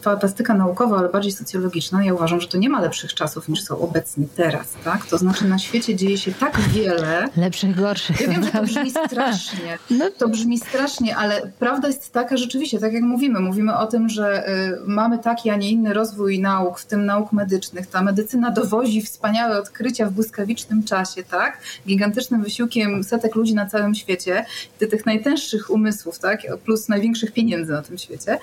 fantastyka 0.00 0.54
naukowa, 0.54 0.98
ale 0.98 1.08
bardziej 1.08 1.32
socjologiczna, 1.32 2.04
ja 2.04 2.14
uważam, 2.14 2.40
że 2.40 2.48
to 2.48 2.58
nie 2.58 2.68
ma 2.68 2.80
lepszych 2.80 3.14
czasów 3.14 3.48
niż 3.48 3.64
są 3.64 3.78
obecnie 3.78 4.26
teraz, 4.36 4.66
tak? 4.84 5.06
To 5.06 5.18
znaczy 5.18 5.44
na 5.44 5.58
świecie 5.58 5.96
dzieje 5.96 6.18
się 6.18 6.32
tak 6.32 6.60
wiele. 6.60 7.28
Lepszych, 7.36 7.76
gorszych. 7.76 8.20
Ja 8.20 8.28
wiem, 8.28 8.44
że 8.44 8.50
to 8.50 8.62
brzmi 8.62 8.90
strasznie. 8.90 9.78
No. 9.90 10.10
To 10.18 10.28
brzmi 10.28 10.58
strasznie, 10.58 11.16
ale 11.16 11.52
prawda 11.58 11.88
jest 11.88 12.12
taka 12.12 12.36
rzeczywiście, 12.36 12.78
tak 12.78 12.92
jak 12.92 13.02
mówimy, 13.02 13.40
mówimy 13.40 13.76
o 13.76 13.86
tym, 13.86 14.08
że 14.08 14.48
y, 14.48 14.78
mamy 14.86 15.18
taki, 15.18 15.50
a 15.50 15.56
nie 15.56 15.70
inny 15.70 15.92
rozwój 15.92 16.40
nauk, 16.40 16.78
w 16.78 16.86
tym 16.86 17.06
nauk 17.06 17.32
medycznych. 17.32 17.86
Ta 17.86 18.02
medycyna 18.02 18.50
do 18.50 18.61
dowozi 18.62 19.02
wspaniałe 19.02 19.58
odkrycia 19.58 20.06
w 20.06 20.12
błyskawicznym 20.12 20.84
czasie, 20.84 21.22
tak? 21.22 21.60
Gigantycznym 21.86 22.42
wysiłkiem 22.42 23.04
setek 23.04 23.34
ludzi 23.34 23.54
na 23.54 23.66
całym 23.66 23.94
świecie, 23.94 24.44
tych 24.78 25.06
najtęższych 25.06 25.70
umysłów, 25.70 26.18
tak? 26.18 26.40
Plus 26.64 26.88
największych 26.88 27.32
pieniędzy 27.32 27.72
na 27.72 27.82
tym 27.82 27.98
świecie 27.98 28.38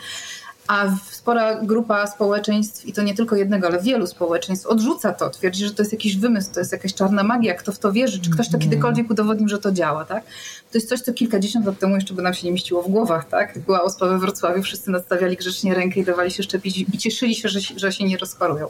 a 0.70 0.96
spora 1.12 1.62
grupa 1.62 2.08
społeczeństw, 2.08 2.86
i 2.86 2.94
to 2.94 3.02
nie 3.02 3.16
tylko 3.16 3.36
jednego, 3.36 3.68
ale 3.68 3.82
wielu 3.82 4.08
społeczeństw, 4.08 4.68
odrzuca 4.68 5.14
to, 5.14 5.30
twierdzi, 5.30 5.66
że 5.66 5.74
to 5.74 5.82
jest 5.82 5.92
jakiś 5.92 6.18
wymysł, 6.18 6.54
to 6.54 6.60
jest 6.60 6.72
jakaś 6.72 6.94
czarna 6.94 7.24
magia, 7.24 7.54
kto 7.54 7.72
w 7.72 7.80
to 7.80 7.92
wierzy, 7.92 8.22
czy 8.22 8.30
ktoś 8.30 8.48
to 8.48 8.54
mhm. 8.54 8.64
kiedykolwiek 8.64 9.12
udowodnił, 9.12 9.48
że 9.48 9.58
to 9.60 9.72
działa, 9.72 10.06
tak? 10.06 10.24
To 10.72 10.78
jest 10.78 10.90
coś, 10.90 11.02
co 11.02 11.14
kilkadziesiąt 11.14 11.66
lat 11.66 11.80
temu 11.80 11.96
jeszcze 11.96 12.14
by 12.14 12.22
nam 12.22 12.34
się 12.34 12.48
nie 12.48 12.52
mieściło 12.52 12.84
w 12.84 12.90
głowach, 12.90 13.28
tak? 13.30 13.60
Była 13.60 13.82
ospa 13.82 14.08
we 14.08 14.20
Wrocławiu, 14.20 14.64
wszyscy 14.64 14.92
nadstawiali 14.92 15.38
grzecznie 15.38 15.74
rękę 15.74 16.00
i 16.00 16.04
dawali 16.04 16.32
się 16.32 16.44
szczepić 16.44 16.78
i 16.78 16.98
cieszyli 16.98 17.36
się, 17.36 17.50
że, 17.50 17.60
że 17.76 17.92
się 17.92 18.06
nie 18.06 18.18
rozchorują. 18.18 18.68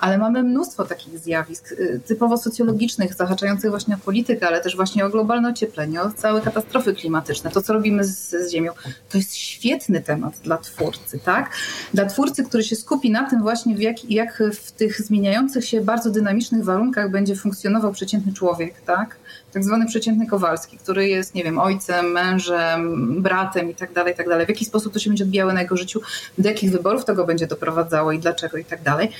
Ale 0.00 0.18
mamy 0.18 0.42
mnóstwo 0.42 0.84
takich 0.84 1.18
zjawisk, 1.18 1.72
y, 1.72 2.00
typowo 2.06 2.36
socjologicznych, 2.36 3.14
zahaczających 3.14 3.70
właśnie 3.70 3.94
o 3.94 3.98
politykę, 3.98 4.46
ale 4.46 4.60
też 4.60 4.76
właśnie 4.76 5.06
o 5.06 5.10
globalne 5.10 5.48
ocieplenie, 5.48 6.02
o 6.02 6.10
całe 6.10 6.40
katastrofy 6.40 6.94
klimatyczne, 6.94 7.50
to 7.50 7.62
co 7.62 7.72
robimy 7.72 8.04
z, 8.04 8.30
z 8.30 8.52
Ziemią. 8.52 8.72
To 9.10 9.18
jest 9.18 9.34
świetny 9.34 10.00
temat 10.00 10.34
dla 10.44 10.58
twórcy, 10.58 11.21
tak? 11.24 11.50
Dla 11.94 12.06
twórcy, 12.06 12.44
który 12.44 12.62
się 12.62 12.76
skupi 12.76 13.10
na 13.10 13.30
tym 13.30 13.42
właśnie, 13.42 13.76
w 13.76 13.80
jak, 13.80 14.10
jak 14.10 14.42
w 14.54 14.72
tych 14.72 15.00
zmieniających 15.00 15.64
się 15.64 15.80
bardzo 15.80 16.10
dynamicznych 16.10 16.64
warunkach 16.64 17.10
będzie 17.10 17.36
funkcjonował 17.36 17.92
przeciętny 17.92 18.32
człowiek, 18.32 18.80
tak? 18.80 19.16
Tak 19.52 19.64
zwany 19.64 19.86
przeciętny 19.86 20.26
Kowalski, 20.26 20.78
który 20.78 21.08
jest, 21.08 21.34
nie 21.34 21.44
wiem, 21.44 21.58
ojcem, 21.58 22.06
mężem, 22.06 23.22
bratem 23.22 23.70
i 23.70 23.74
tak 23.74 23.92
dalej, 23.92 24.14
i 24.14 24.16
tak 24.16 24.28
dalej. 24.28 24.46
W 24.46 24.48
jaki 24.48 24.64
sposób 24.64 24.92
to 24.92 24.98
się 24.98 25.10
będzie 25.10 25.24
odbijało 25.24 25.52
na 25.52 25.62
jego 25.62 25.76
życiu, 25.76 26.00
do 26.38 26.48
jakich 26.48 26.70
wyborów 26.70 27.04
to 27.04 27.14
go 27.14 27.26
będzie 27.26 27.46
doprowadzało 27.46 28.12
i 28.12 28.18
dlaczego 28.18 28.58
i 28.58 28.64
tak 28.64 28.82
dalej 28.82 29.10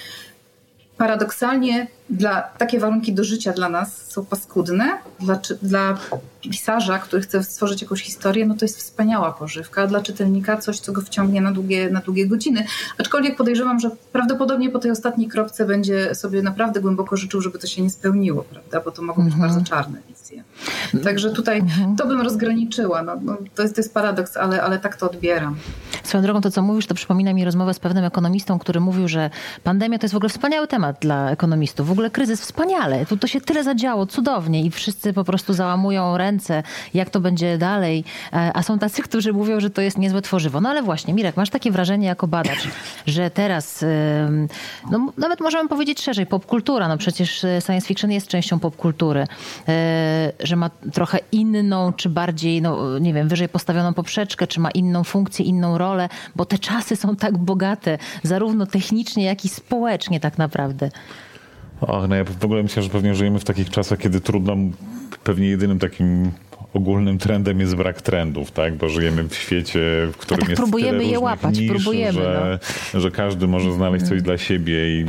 paradoksalnie 1.02 1.86
dla, 2.10 2.42
takie 2.42 2.78
warunki 2.80 3.12
do 3.12 3.24
życia 3.24 3.52
dla 3.52 3.68
nas 3.68 4.10
są 4.10 4.24
paskudne. 4.24 4.98
Dla, 5.20 5.38
dla 5.62 5.98
pisarza, 6.40 6.98
który 6.98 7.22
chce 7.22 7.42
stworzyć 7.44 7.82
jakąś 7.82 8.02
historię, 8.02 8.46
no 8.46 8.54
to 8.54 8.64
jest 8.64 8.78
wspaniała 8.78 9.32
pożywka, 9.32 9.82
a 9.82 9.86
dla 9.86 10.00
czytelnika 10.00 10.56
coś, 10.56 10.80
co 10.80 10.92
go 10.92 11.00
wciągnie 11.00 11.40
na 11.40 11.52
długie, 11.52 11.90
na 11.90 12.00
długie 12.00 12.26
godziny. 12.26 12.64
Aczkolwiek 12.98 13.36
podejrzewam, 13.36 13.80
że 13.80 13.90
prawdopodobnie 14.12 14.70
po 14.70 14.78
tej 14.78 14.90
ostatniej 14.90 15.28
kropce 15.28 15.66
będzie 15.66 16.14
sobie 16.14 16.42
naprawdę 16.42 16.80
głęboko 16.80 17.16
życzył, 17.16 17.40
żeby 17.40 17.58
to 17.58 17.66
się 17.66 17.82
nie 17.82 17.90
spełniło, 17.90 18.42
prawda? 18.42 18.80
Bo 18.80 18.90
to 18.90 19.02
mogą 19.02 19.24
być 19.24 19.34
mhm. 19.34 19.50
bardzo 19.50 19.70
czarne 19.70 19.98
wizje. 20.08 20.44
Także 21.04 21.30
tutaj 21.30 21.58
mhm. 21.58 21.96
to 21.96 22.06
bym 22.06 22.20
rozgraniczyła. 22.20 23.02
No, 23.02 23.12
no, 23.22 23.36
to, 23.54 23.62
jest, 23.62 23.74
to 23.74 23.80
jest 23.80 23.94
paradoks, 23.94 24.36
ale, 24.36 24.62
ale 24.62 24.78
tak 24.78 24.96
to 24.96 25.10
odbieram. 25.10 25.56
Swoją 26.12 26.22
drogą 26.22 26.40
to, 26.40 26.50
co 26.50 26.62
mówisz, 26.62 26.86
to 26.86 26.94
przypomina 26.94 27.32
mi 27.32 27.44
rozmowę 27.44 27.74
z 27.74 27.78
pewnym 27.78 28.04
ekonomistą, 28.04 28.58
który 28.58 28.80
mówił, 28.80 29.08
że 29.08 29.30
pandemia 29.64 29.98
to 29.98 30.04
jest 30.04 30.14
w 30.14 30.16
ogóle 30.16 30.28
wspaniały 30.28 30.68
temat 30.68 30.96
dla 31.00 31.30
ekonomistów. 31.30 31.88
W 31.88 31.90
ogóle 31.92 32.10
kryzys 32.10 32.40
wspaniale. 32.40 33.06
Tu 33.06 33.16
to 33.16 33.26
się 33.26 33.40
tyle 33.40 33.64
zadziało, 33.64 34.06
cudownie 34.06 34.62
i 34.62 34.70
wszyscy 34.70 35.12
po 35.12 35.24
prostu 35.24 35.52
załamują 35.52 36.16
ręce, 36.16 36.62
jak 36.94 37.10
to 37.10 37.20
będzie 37.20 37.58
dalej. 37.58 38.04
E, 38.32 38.50
a 38.54 38.62
są 38.62 38.78
tacy, 38.78 39.02
którzy 39.08 39.32
mówią, 39.32 39.60
że 39.60 39.70
to 39.70 39.82
jest 39.82 39.98
niezłe 39.98 40.22
tworzywo. 40.22 40.60
No 40.60 40.68
ale 40.68 40.82
właśnie, 40.82 41.14
Mirek, 41.14 41.36
masz 41.36 41.50
takie 41.50 41.70
wrażenie 41.70 42.06
jako 42.06 42.26
badacz, 42.26 42.68
że 43.06 43.30
teraz, 43.30 43.84
no 44.90 45.12
nawet 45.18 45.40
możemy 45.40 45.68
powiedzieć 45.68 46.02
szerzej, 46.02 46.26
popkultura, 46.26 46.88
no 46.88 46.98
przecież 46.98 47.44
e, 47.44 47.60
science 47.60 47.86
fiction 47.86 48.10
jest 48.10 48.28
częścią 48.28 48.58
popkultury, 48.58 49.26
e, 49.68 50.32
że 50.40 50.56
ma 50.56 50.70
trochę 50.92 51.18
inną, 51.32 51.92
czy 51.92 52.08
bardziej, 52.08 52.62
no 52.62 52.98
nie 52.98 53.14
wiem, 53.14 53.28
wyżej 53.28 53.48
postawioną 53.48 53.94
poprzeczkę, 53.94 54.46
czy 54.46 54.60
ma 54.60 54.70
inną 54.70 55.04
funkcję, 55.04 55.44
inną 55.44 55.78
rolę, 55.78 56.01
bo 56.36 56.44
te 56.44 56.58
czasy 56.58 56.96
są 56.96 57.16
tak 57.16 57.38
bogate, 57.38 57.98
zarówno 58.22 58.66
technicznie, 58.66 59.24
jak 59.24 59.44
i 59.44 59.48
społecznie 59.48 60.20
tak 60.20 60.38
naprawdę. 60.38 60.90
Och, 61.80 62.08
no 62.08 62.14
ja 62.14 62.24
w 62.24 62.44
ogóle 62.44 62.62
myślę, 62.62 62.82
że 62.82 62.90
pewnie 62.90 63.14
żyjemy 63.14 63.38
w 63.38 63.44
takich 63.44 63.70
czasach, 63.70 63.98
kiedy 63.98 64.20
trudno, 64.20 64.56
pewnie 65.24 65.46
jedynym 65.46 65.78
takim 65.78 66.32
ogólnym 66.74 67.18
trendem 67.18 67.60
jest 67.60 67.76
brak 67.76 68.02
trendów, 68.02 68.50
tak? 68.50 68.74
Bo 68.74 68.88
żyjemy 68.88 69.28
w 69.28 69.34
świecie, 69.34 69.80
w 70.12 70.16
którym 70.16 70.40
tak, 70.40 70.48
jest 70.48 70.62
próbujemy 70.62 70.98
tyle 70.98 71.10
je 71.10 71.20
łapać, 71.20 71.60
próbujemy, 71.68 72.12
że, 72.12 72.58
no. 72.94 73.00
że 73.00 73.10
każdy 73.10 73.46
może 73.46 73.72
znaleźć 73.72 74.04
coś 74.04 74.12
mm. 74.12 74.24
dla 74.24 74.38
siebie 74.38 75.00
i 75.00 75.04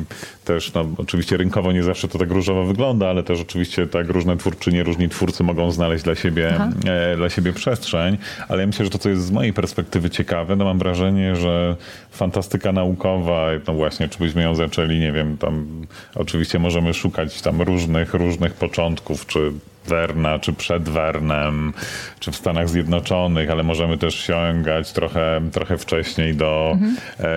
też, 0.45 0.73
no, 0.73 0.85
oczywiście 0.97 1.37
rynkowo 1.37 1.71
nie 1.71 1.83
zawsze 1.83 2.07
to 2.07 2.19
tak 2.19 2.31
różowo 2.31 2.65
wygląda, 2.65 3.09
ale 3.09 3.23
też 3.23 3.41
oczywiście 3.41 3.87
tak 3.87 4.09
różne 4.09 4.37
twórczynie, 4.37 4.83
różni 4.83 5.09
twórcy 5.09 5.43
mogą 5.43 5.71
znaleźć 5.71 6.03
dla 6.03 6.15
siebie, 6.15 6.59
e, 6.85 7.15
dla 7.17 7.29
siebie 7.29 7.53
przestrzeń, 7.53 8.17
ale 8.47 8.61
ja 8.61 8.67
myślę, 8.67 8.85
że 8.85 8.91
to, 8.91 8.97
co 8.97 9.09
jest 9.09 9.25
z 9.25 9.31
mojej 9.31 9.53
perspektywy 9.53 10.09
ciekawe, 10.09 10.55
no 10.55 10.65
mam 10.65 10.79
wrażenie, 10.79 11.35
że 11.35 11.75
fantastyka 12.11 12.71
naukowa, 12.71 13.47
no 13.67 13.73
właśnie, 13.73 14.09
czy 14.09 14.19
byśmy 14.19 14.43
ją 14.43 14.55
zaczęli, 14.55 14.99
nie 14.99 15.11
wiem, 15.11 15.37
tam 15.37 15.67
oczywiście 16.15 16.59
możemy 16.59 16.93
szukać 16.93 17.41
tam 17.41 17.61
różnych, 17.61 18.13
różnych 18.13 18.53
początków, 18.53 19.25
czy 19.25 19.51
Werna, 19.87 20.39
czy 20.39 20.53
przed 20.53 20.89
Wernem, 20.89 21.73
czy 22.19 22.31
w 22.31 22.35
Stanach 22.35 22.69
Zjednoczonych, 22.69 23.49
ale 23.49 23.63
możemy 23.63 23.97
też 23.97 24.15
sięgać 24.15 24.93
trochę, 24.93 25.41
trochę 25.51 25.77
wcześniej 25.77 26.35
do, 26.35 26.71
mhm. 26.73 26.97
e, 27.19 27.29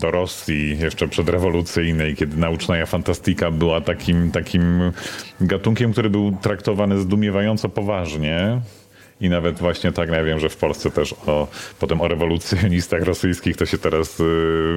do 0.00 0.10
Rosji, 0.10 0.78
jeszcze 0.78 1.08
przedrewolucyjnej, 1.08 2.16
kiedy 2.16 2.36
nauczna 2.36 2.76
fantastika 2.86 3.50
była 3.50 3.80
takim, 3.80 4.30
takim 4.30 4.92
gatunkiem, 5.40 5.92
który 5.92 6.10
był 6.10 6.32
traktowany 6.42 6.98
zdumiewająco 6.98 7.68
poważnie. 7.68 8.60
I 9.22 9.28
nawet 9.28 9.58
właśnie 9.58 9.92
tak, 9.92 10.08
no 10.10 10.16
ja 10.16 10.24
wiem, 10.24 10.40
że 10.40 10.48
w 10.48 10.56
Polsce 10.56 10.90
też 10.90 11.14
o, 11.26 11.48
potem 11.80 12.00
o 12.00 12.08
rewolucjonistach 12.08 13.02
rosyjskich 13.02 13.56
to 13.56 13.66
się 13.66 13.78
teraz 13.78 14.20
y, 14.20 14.24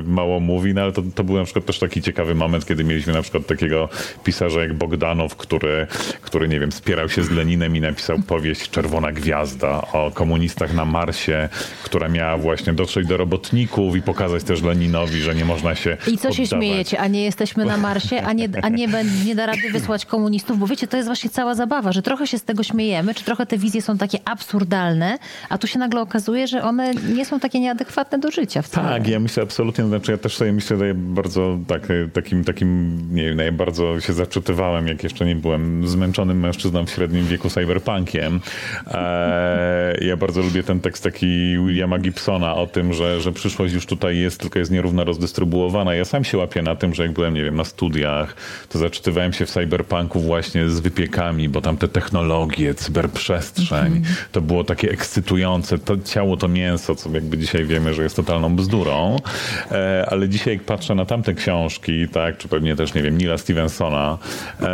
mało 0.05 0.39
mówi, 0.39 0.73
no 0.73 0.81
ale 0.81 0.91
to, 0.91 1.01
to 1.15 1.23
był 1.23 1.36
na 1.36 1.43
przykład 1.43 1.65
też 1.65 1.79
taki 1.79 2.01
ciekawy 2.01 2.36
moment, 2.36 2.65
kiedy 2.65 2.84
mieliśmy 2.84 3.13
na 3.13 3.21
przykład 3.21 3.47
takiego 3.47 3.89
pisarza 4.23 4.62
jak 4.62 4.73
Bogdanow, 4.73 5.36
który, 5.36 5.88
który 6.21 6.47
nie 6.47 6.60
wiem, 6.60 6.71
spierał 6.71 7.10
się 7.10 7.23
z 7.23 7.31
Leninem 7.31 7.75
i 7.75 7.81
napisał 7.81 8.19
powieść 8.27 8.69
Czerwona 8.69 9.12
Gwiazda 9.12 9.81
o 9.93 10.12
komunistach 10.12 10.73
na 10.73 10.86
Marsie, 10.86 11.49
która 11.84 12.10
miała 12.10 12.38
właśnie 12.38 12.73
dotrzeć 12.73 13.08
do 13.08 13.17
robotników 13.17 13.95
i 13.95 14.01
pokazać 14.01 14.43
też 14.43 14.62
Leninowi, 14.62 15.21
że 15.21 15.36
nie 15.36 15.45
można 15.45 15.75
się 15.75 15.97
I 16.08 16.17
co 16.17 16.29
poddawać. 16.29 16.36
się 16.36 16.45
śmiejecie, 16.45 16.99
a 16.99 17.08
nie 17.08 17.23
jesteśmy 17.23 17.65
na 17.65 17.77
Marsie, 17.77 18.21
a 18.21 18.34
nie, 18.34 18.49
a 18.62 18.69
nie, 18.69 18.88
nie 19.25 19.36
da 19.36 19.45
rady 19.45 19.71
wysłać 19.71 20.05
komunistów, 20.05 20.60
bo 20.60 20.67
wiecie, 20.67 20.88
to 20.88 20.97
jest 20.97 21.10
właśnie 21.10 21.29
cała 21.29 21.55
zabawa, 21.55 21.91
że 21.91 22.01
trochę 22.01 22.27
się 22.27 22.39
z 22.39 22.43
tego 22.43 22.63
śmiejemy, 22.63 23.13
czy 23.13 23.23
trochę 23.23 23.45
te 23.45 23.58
wizje 23.58 23.81
są 23.81 23.97
takie 23.97 24.19
absurdalne, 24.36 25.17
a 25.50 25.58
tu 25.58 25.67
się 25.67 25.80
nagle 25.80 26.02
okazuje, 26.02 26.48
że 26.48 26.63
one 26.63 26.93
nie 26.93 27.26
są 27.26 27.39
takie 27.39 27.60
nieadekwatne 27.60 28.19
do 28.19 28.32
życia 28.32 28.62
wcale. 28.62 28.89
Tak, 28.89 29.08
ja 29.08 29.19
myślę 29.19 29.43
absolutnie, 29.43 29.86
znaczy 29.86 30.12
ja 30.12 30.17
też 30.17 30.38
sobie 30.38 30.54
myślę, 30.54 30.78
że 30.78 30.88
ja 30.88 30.93
bardzo 30.95 31.58
tak, 31.67 31.82
takim, 32.13 32.43
takim, 32.43 33.00
nie 33.15 33.24
wiem, 33.30 33.39
ja 33.39 33.52
bardzo 33.52 34.02
się 34.02 34.13
zaczytywałem, 34.13 34.88
jak 34.88 35.04
jeszcze 35.04 35.26
nie 35.26 35.36
byłem 35.36 35.88
zmęczonym 35.88 36.39
mężczyzną 36.39 36.86
w 36.86 36.89
średnim 36.89 37.26
wieku 37.26 37.50
cyberpunkiem. 37.50 38.39
Eee, 38.88 40.08
ja 40.08 40.17
bardzo 40.17 40.41
lubię 40.41 40.63
ten 40.63 40.80
tekst 40.80 41.04
taki 41.04 41.58
Williama 41.65 42.00
Gibsona 42.00 42.56
o 42.56 42.67
tym, 42.67 42.93
że, 42.93 43.21
że 43.21 43.32
przyszłość 43.32 43.74
już 43.74 43.86
tutaj 43.86 44.17
jest, 44.17 44.39
tylko 44.39 44.60
jest 44.60 44.71
nierówno 44.71 45.04
rozdystrybuowana. 45.04 45.95
Ja 45.95 46.06
sam 46.06 46.24
się 46.24 46.38
łapię 46.38 46.62
na 46.62 46.76
tym, 46.76 46.93
że 46.93 47.04
jak 47.04 47.12
byłem, 47.12 47.34
nie 47.34 47.43
wiem, 47.43 47.56
na 47.56 47.63
studiach, 47.63 48.36
to 48.69 48.80
zaczytywałem 48.80 49.34
się 49.34 49.45
w 49.45 49.52
cyberpunku 49.52 50.19
właśnie 50.19 50.69
z 50.69 50.80
wypiekami, 50.80 51.50
bo 51.50 51.62
tam 51.62 51.78
te 51.78 51.88
technologie, 51.88 52.74
cyberprzestrzeń, 52.74 53.93
-hmm. 53.93 54.14
To 54.32 54.41
było 54.41 54.63
takie 54.63 54.91
ekscytujące. 54.91 55.78
To 55.78 55.97
ciało, 55.97 56.38
to 56.38 56.47
mięso, 56.47 56.95
co 56.95 57.10
jakby 57.10 57.38
dzisiaj 57.38 57.65
wiemy, 57.65 57.93
że 57.93 58.04
jest 58.04 58.15
totalną 58.15 58.56
bzdurą. 58.56 59.17
E, 59.71 60.06
ale 60.10 60.30
dzisiaj 60.30 60.54
jak 60.54 60.63
patrzę 60.63 60.95
na 60.95 61.06
tamte 61.06 61.34
książki, 61.34 62.08
tak, 62.08 62.38
czy 62.38 62.47
pewnie 62.47 62.75
też, 62.75 62.93
nie 62.93 63.01
wiem, 63.01 63.17
Nila 63.17 63.38
Stevensona, 63.38 64.17
e, 64.62 64.67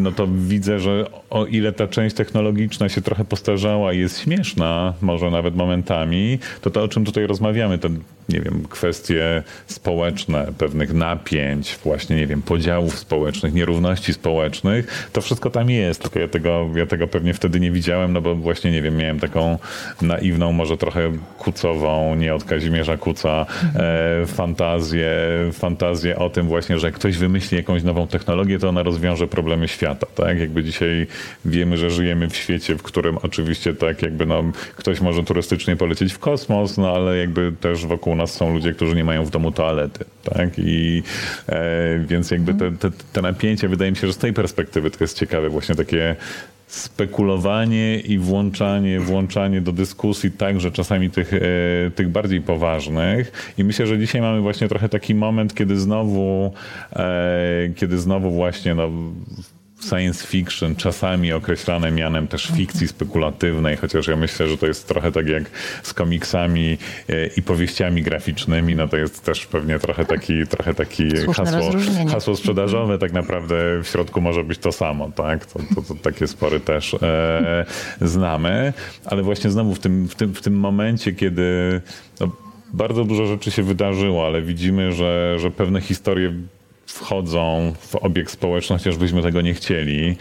no 0.00 0.12
to 0.12 0.26
widzę, 0.32 0.80
że 0.80 1.04
o 1.30 1.46
ile 1.46 1.72
ta 1.72 1.86
część 1.86 2.16
technologiczna 2.16 2.88
się 2.88 3.02
trochę 3.02 3.24
postarzała 3.24 3.92
i 3.92 3.98
jest 3.98 4.20
śmieszna, 4.20 4.94
może 5.00 5.30
nawet 5.30 5.56
momentami, 5.56 6.38
to 6.60 6.70
to, 6.70 6.82
o 6.82 6.88
czym 6.88 7.04
tutaj 7.04 7.26
rozmawiamy, 7.26 7.78
ten 7.78 8.00
nie 8.28 8.40
wiem, 8.40 8.64
kwestie 8.68 9.42
społeczne, 9.66 10.52
pewnych 10.58 10.92
napięć, 10.92 11.78
właśnie, 11.84 12.16
nie 12.16 12.26
wiem, 12.26 12.42
podziałów 12.42 12.98
społecznych, 12.98 13.54
nierówności 13.54 14.12
społecznych, 14.14 15.08
to 15.12 15.20
wszystko 15.20 15.50
tam 15.50 15.70
jest, 15.70 16.02
tylko 16.02 16.18
ja 16.18 16.28
tego, 16.28 16.68
ja 16.74 16.86
tego 16.86 17.08
pewnie 17.08 17.34
wtedy 17.34 17.60
nie 17.60 17.70
widziałem, 17.70 18.12
no 18.12 18.20
bo 18.20 18.34
właśnie, 18.34 18.55
nie 18.64 18.82
wiem, 18.82 18.96
miałem 18.96 19.20
taką 19.20 19.58
naiwną, 20.02 20.52
może 20.52 20.76
trochę 20.76 21.12
kucową, 21.38 22.14
nie 22.14 22.34
od 22.34 22.44
Kazimierza 22.44 22.96
Kuca, 22.96 23.46
e, 23.74 24.26
fantazję, 24.26 25.10
fantazję 25.52 26.18
o 26.18 26.30
tym 26.30 26.46
właśnie, 26.46 26.78
że 26.78 26.86
jak 26.86 26.94
ktoś 26.94 27.16
wymyśli 27.16 27.56
jakąś 27.56 27.82
nową 27.82 28.06
technologię, 28.06 28.58
to 28.58 28.68
ona 28.68 28.82
rozwiąże 28.82 29.26
problemy 29.26 29.68
świata, 29.68 30.06
tak? 30.14 30.40
Jakby 30.40 30.64
dzisiaj 30.64 31.06
wiemy, 31.44 31.76
że 31.76 31.90
żyjemy 31.90 32.30
w 32.30 32.36
świecie, 32.36 32.74
w 32.74 32.82
którym 32.82 33.18
oczywiście 33.22 33.74
tak 33.74 34.02
jakby 34.02 34.26
no, 34.26 34.44
ktoś 34.76 35.00
może 35.00 35.22
turystycznie 35.22 35.76
polecieć 35.76 36.12
w 36.12 36.18
kosmos, 36.18 36.78
no 36.78 36.94
ale 36.94 37.16
jakby 37.16 37.52
też 37.60 37.86
wokół 37.86 38.14
nas 38.14 38.34
są 38.34 38.52
ludzie, 38.54 38.72
którzy 38.72 38.96
nie 38.96 39.04
mają 39.04 39.24
w 39.24 39.30
domu 39.30 39.52
toalety, 39.52 40.04
tak? 40.24 40.48
I 40.58 41.02
e, 41.48 41.62
więc 42.06 42.30
jakby 42.30 42.54
te, 42.54 42.72
te, 42.72 42.90
te 43.12 43.22
napięcie, 43.22 43.68
wydaje 43.68 43.90
mi 43.90 43.96
się, 43.96 44.06
że 44.06 44.12
z 44.12 44.18
tej 44.18 44.32
perspektywy 44.32 44.90
to 44.90 45.04
jest 45.04 45.18
ciekawe, 45.18 45.48
właśnie 45.48 45.74
takie 45.74 46.16
spekulowanie 46.66 48.00
i 48.00 48.18
włączanie, 48.18 49.00
włączanie 49.00 49.60
do 49.60 49.72
dyskusji 49.72 50.30
także 50.30 50.70
czasami 50.70 51.10
tych, 51.10 51.32
e, 51.34 51.40
tych 51.94 52.08
bardziej 52.08 52.40
poważnych. 52.40 53.52
I 53.58 53.64
myślę, 53.64 53.86
że 53.86 53.98
dzisiaj 53.98 54.20
mamy 54.20 54.40
właśnie 54.40 54.68
trochę 54.68 54.88
taki 54.88 55.14
moment, 55.14 55.54
kiedy 55.54 55.78
znowu, 55.80 56.52
e, 56.92 57.70
kiedy 57.76 57.98
znowu 57.98 58.30
właśnie 58.30 58.74
no, 58.74 58.90
science 59.80 60.26
fiction, 60.26 60.76
czasami 60.76 61.32
określane 61.32 61.90
mianem 61.90 62.28
też 62.28 62.52
fikcji 62.56 62.88
spekulatywnej, 62.88 63.76
chociaż 63.76 64.06
ja 64.06 64.16
myślę, 64.16 64.48
że 64.48 64.58
to 64.58 64.66
jest 64.66 64.88
trochę 64.88 65.12
tak 65.12 65.28
jak 65.28 65.42
z 65.82 65.94
komiksami 65.94 66.78
e, 67.08 67.26
i 67.26 67.42
powieściami 67.42 68.02
graficznymi, 68.02 68.76
no 68.76 68.88
to 68.88 68.96
jest 68.96 69.24
też 69.24 69.46
pewnie 69.46 69.78
trochę 69.78 70.04
taki, 70.04 70.46
trochę 70.46 70.74
taki 70.74 71.08
hasło, 71.34 71.70
hasło 72.10 72.36
sprzedażowe, 72.36 72.98
tak 72.98 73.12
naprawdę 73.12 73.54
w 73.82 73.88
środku 73.88 74.20
może 74.20 74.44
być 74.44 74.58
to 74.58 74.72
samo, 74.72 75.10
tak? 75.10 75.46
To, 75.46 75.58
to, 75.74 75.82
to 75.82 75.94
takie 75.94 76.26
spory 76.26 76.60
też 76.60 76.94
e, 76.94 77.66
znamy, 78.00 78.72
ale 79.04 79.22
właśnie 79.22 79.50
znowu 79.50 79.74
w 79.74 79.78
tym, 79.78 80.08
w 80.08 80.14
tym, 80.14 80.34
w 80.34 80.42
tym 80.42 80.54
momencie, 80.58 81.12
kiedy 81.12 81.80
no, 82.20 82.32
bardzo 82.72 83.04
dużo 83.04 83.26
rzeczy 83.26 83.50
się 83.50 83.62
wydarzyło, 83.62 84.26
ale 84.26 84.42
widzimy, 84.42 84.92
że, 84.92 85.36
że 85.38 85.50
pewne 85.50 85.80
historie 85.80 86.32
wchodzą 86.86 87.74
w 87.80 87.94
obieg 87.96 88.30
społeczny, 88.30 88.78
chociaż 88.78 88.96
byśmy 88.96 89.22
tego 89.22 89.40
nie 89.40 89.54
chcieli 89.54 90.16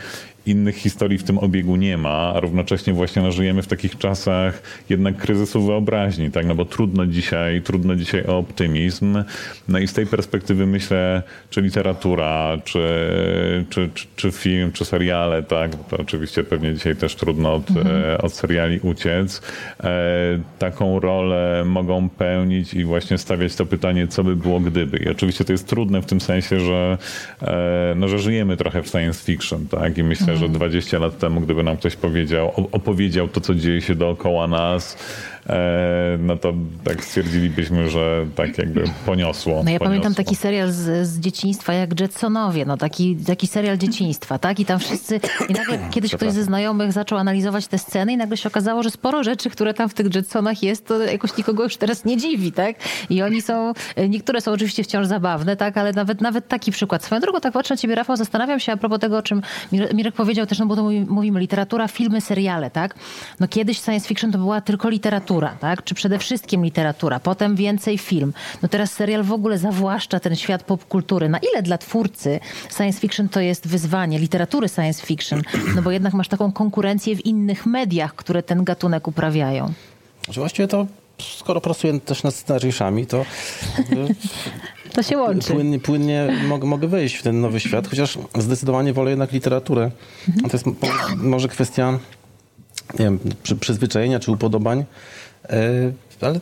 innych 0.45 0.75
historii 0.75 1.17
w 1.17 1.23
tym 1.23 1.37
obiegu 1.37 1.75
nie 1.75 1.97
ma, 1.97 2.33
a 2.35 2.39
równocześnie 2.39 2.93
właśnie 2.93 3.21
no, 3.21 3.31
żyjemy 3.31 3.61
w 3.61 3.67
takich 3.67 3.97
czasach 3.97 4.61
jednak 4.89 5.17
kryzysu 5.17 5.61
wyobraźni, 5.65 6.31
tak? 6.31 6.45
No 6.45 6.55
bo 6.55 6.65
trudno 6.65 7.05
dzisiaj, 7.05 7.61
trudno 7.61 7.95
dzisiaj 7.95 8.25
o 8.27 8.37
optymizm. 8.37 9.23
No 9.67 9.79
i 9.79 9.87
z 9.87 9.93
tej 9.93 10.05
perspektywy 10.05 10.65
myślę, 10.65 11.23
czy 11.49 11.61
literatura, 11.61 12.57
czy, 12.63 12.85
czy, 13.69 13.89
czy, 13.93 14.07
czy 14.15 14.31
film, 14.31 14.71
czy 14.71 14.85
seriale, 14.85 15.43
tak? 15.43 15.71
To 15.89 15.97
oczywiście 15.97 16.43
pewnie 16.43 16.73
dzisiaj 16.73 16.95
też 16.95 17.15
trudno 17.15 17.53
od, 17.53 17.69
mhm. 17.69 17.87
E, 17.87 18.17
od 18.17 18.33
seriali 18.33 18.79
uciec. 18.79 19.41
E, 19.83 20.39
taką 20.59 20.99
rolę 20.99 21.63
mogą 21.65 22.09
pełnić 22.09 22.73
i 22.73 22.83
właśnie 22.83 23.17
stawiać 23.17 23.55
to 23.55 23.65
pytanie, 23.65 24.07
co 24.07 24.23
by 24.23 24.35
było 24.35 24.59
gdyby. 24.59 24.97
I 24.97 25.09
oczywiście 25.09 25.45
to 25.45 25.51
jest 25.51 25.67
trudne 25.67 26.01
w 26.01 26.05
tym 26.05 26.21
sensie, 26.21 26.59
że, 26.59 26.97
e, 27.41 27.93
no, 27.95 28.07
że 28.07 28.19
żyjemy 28.19 28.57
trochę 28.57 28.83
w 28.83 28.87
science 28.87 29.25
fiction, 29.25 29.67
tak? 29.67 29.97
I 29.97 30.03
myślę, 30.03 30.34
że 30.35 30.49
20 30.49 30.99
lat 30.99 31.17
temu, 31.17 31.41
gdyby 31.41 31.63
nam 31.63 31.77
ktoś 31.77 31.95
powiedział, 31.95 32.69
opowiedział 32.71 33.27
to, 33.27 33.41
co 33.41 33.55
dzieje 33.55 33.81
się 33.81 33.95
dookoła 33.95 34.47
nas, 34.47 34.97
no 36.19 36.37
to 36.37 36.53
tak 36.83 37.03
stwierdzilibyśmy, 37.03 37.89
że 37.89 38.25
tak 38.35 38.57
jakby 38.57 38.83
poniosło. 39.05 39.53
No 39.53 39.59
ja 39.59 39.63
poniosło. 39.63 39.85
pamiętam 39.85 40.15
taki 40.15 40.35
serial 40.35 40.71
z, 40.71 41.07
z 41.07 41.19
dzieciństwa 41.19 41.73
jak 41.73 41.99
Jetsonowie, 41.99 42.65
no 42.65 42.77
taki, 42.77 43.15
taki 43.15 43.47
serial 43.47 43.77
dzieciństwa, 43.77 44.39
tak? 44.39 44.59
I 44.59 44.65
tam 44.65 44.79
wszyscy, 44.79 45.19
i 45.49 45.53
nagle 45.53 45.79
kiedyś 45.91 46.15
ktoś 46.15 46.31
ze 46.31 46.43
znajomych 46.43 46.91
zaczął 46.91 47.17
analizować 47.17 47.67
te 47.67 47.77
sceny 47.77 48.13
i 48.13 48.17
nagle 48.17 48.37
się 48.37 48.49
okazało, 48.49 48.83
że 48.83 48.91
sporo 48.91 49.23
rzeczy, 49.23 49.49
które 49.49 49.73
tam 49.73 49.89
w 49.89 49.93
tych 49.93 50.15
Jetsonach 50.15 50.63
jest, 50.63 50.87
to 50.87 50.99
jakoś 50.99 51.37
nikogo 51.37 51.63
już 51.63 51.77
teraz 51.77 52.05
nie 52.05 52.17
dziwi, 52.17 52.51
tak? 52.51 52.75
I 53.09 53.21
oni 53.21 53.41
są, 53.41 53.73
niektóre 54.09 54.41
są 54.41 54.51
oczywiście 54.51 54.83
wciąż 54.83 55.07
zabawne, 55.07 55.55
tak? 55.55 55.77
Ale 55.77 55.93
nawet, 55.93 56.21
nawet 56.21 56.47
taki 56.47 56.71
przykład. 56.71 57.03
Swoją 57.03 57.21
drogą 57.21 57.39
tak 57.39 57.53
patrzę 57.53 57.73
na 57.73 57.77
ciebie, 57.77 57.95
Rafał, 57.95 58.17
zastanawiam 58.17 58.59
się 58.59 58.71
a 58.71 58.77
propos 58.77 58.99
tego, 58.99 59.17
o 59.17 59.21
czym 59.21 59.41
Mirek 59.93 60.15
powiedział 60.15 60.45
też, 60.45 60.59
no 60.59 60.65
bo 60.65 60.75
to 60.75 60.83
mówimy 61.07 61.39
literatura, 61.39 61.87
filmy, 61.87 62.21
seriale, 62.21 62.71
tak? 62.71 62.95
No 63.39 63.47
kiedyś 63.47 63.81
science 63.81 64.07
fiction 64.07 64.31
to 64.31 64.37
była 64.37 64.61
tylko 64.61 64.89
literatura 64.89 65.34
literatura, 65.35 65.57
tak? 65.59 65.83
czy 65.83 65.95
przede 65.95 66.19
wszystkim 66.19 66.63
literatura, 66.63 67.19
potem 67.19 67.55
więcej 67.55 67.97
film. 67.97 68.33
No 68.61 68.69
teraz 68.69 68.91
serial 68.91 69.23
w 69.23 69.31
ogóle 69.31 69.57
zawłaszcza 69.57 70.19
ten 70.19 70.35
świat 70.35 70.63
popkultury. 70.63 71.29
Na 71.29 71.39
ile 71.39 71.61
dla 71.61 71.77
twórcy 71.77 72.39
science 72.77 72.99
fiction 72.99 73.29
to 73.29 73.39
jest 73.39 73.67
wyzwanie, 73.67 74.19
literatury 74.19 74.69
science 74.69 75.05
fiction? 75.05 75.41
No 75.75 75.81
bo 75.81 75.91
jednak 75.91 76.13
masz 76.13 76.27
taką 76.27 76.51
konkurencję 76.51 77.15
w 77.15 77.25
innych 77.25 77.65
mediach, 77.65 78.15
które 78.15 78.43
ten 78.43 78.63
gatunek 78.63 79.07
uprawiają. 79.07 79.73
Znaczy 80.25 80.39
właściwie 80.39 80.67
to 80.67 80.87
skoro 81.19 81.61
pracuję 81.61 81.99
też 81.99 82.23
nad 82.23 82.35
scenariuszami, 82.35 83.05
to. 83.05 83.25
to 84.95 85.03
się 85.03 85.17
łączy. 85.17 85.53
Płynnie, 85.53 85.79
płynnie 85.79 86.27
mogę, 86.47 86.67
mogę 86.67 86.87
wejść 86.87 87.15
w 87.15 87.23
ten 87.23 87.41
nowy 87.41 87.59
świat, 87.59 87.87
chociaż 87.87 88.17
zdecydowanie 88.35 88.93
wolę 88.93 89.09
jednak 89.09 89.31
literaturę. 89.31 89.91
Mhm. 90.27 90.49
To 90.49 90.57
jest 90.57 90.65
może 91.17 91.47
kwestia 91.47 91.99
nie 92.99 93.05
wiem, 93.05 93.19
przyzwyczajenia 93.59 94.19
czy 94.19 94.31
upodobań. 94.31 94.85
E, 95.49 95.91
ale 96.21 96.39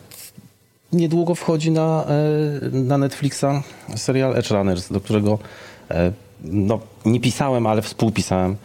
niedługo 0.92 1.34
wchodzi 1.34 1.70
na, 1.70 2.04
e, 2.04 2.70
na 2.70 2.98
Netflixa 2.98 3.44
serial 3.96 4.36
Edge 4.36 4.50
Runners, 4.50 4.92
do 4.92 5.00
którego 5.00 5.38
e, 5.90 6.12
no, 6.44 6.80
nie 7.04 7.20
pisałem, 7.20 7.66
ale 7.66 7.82
współpisałem 7.82 8.56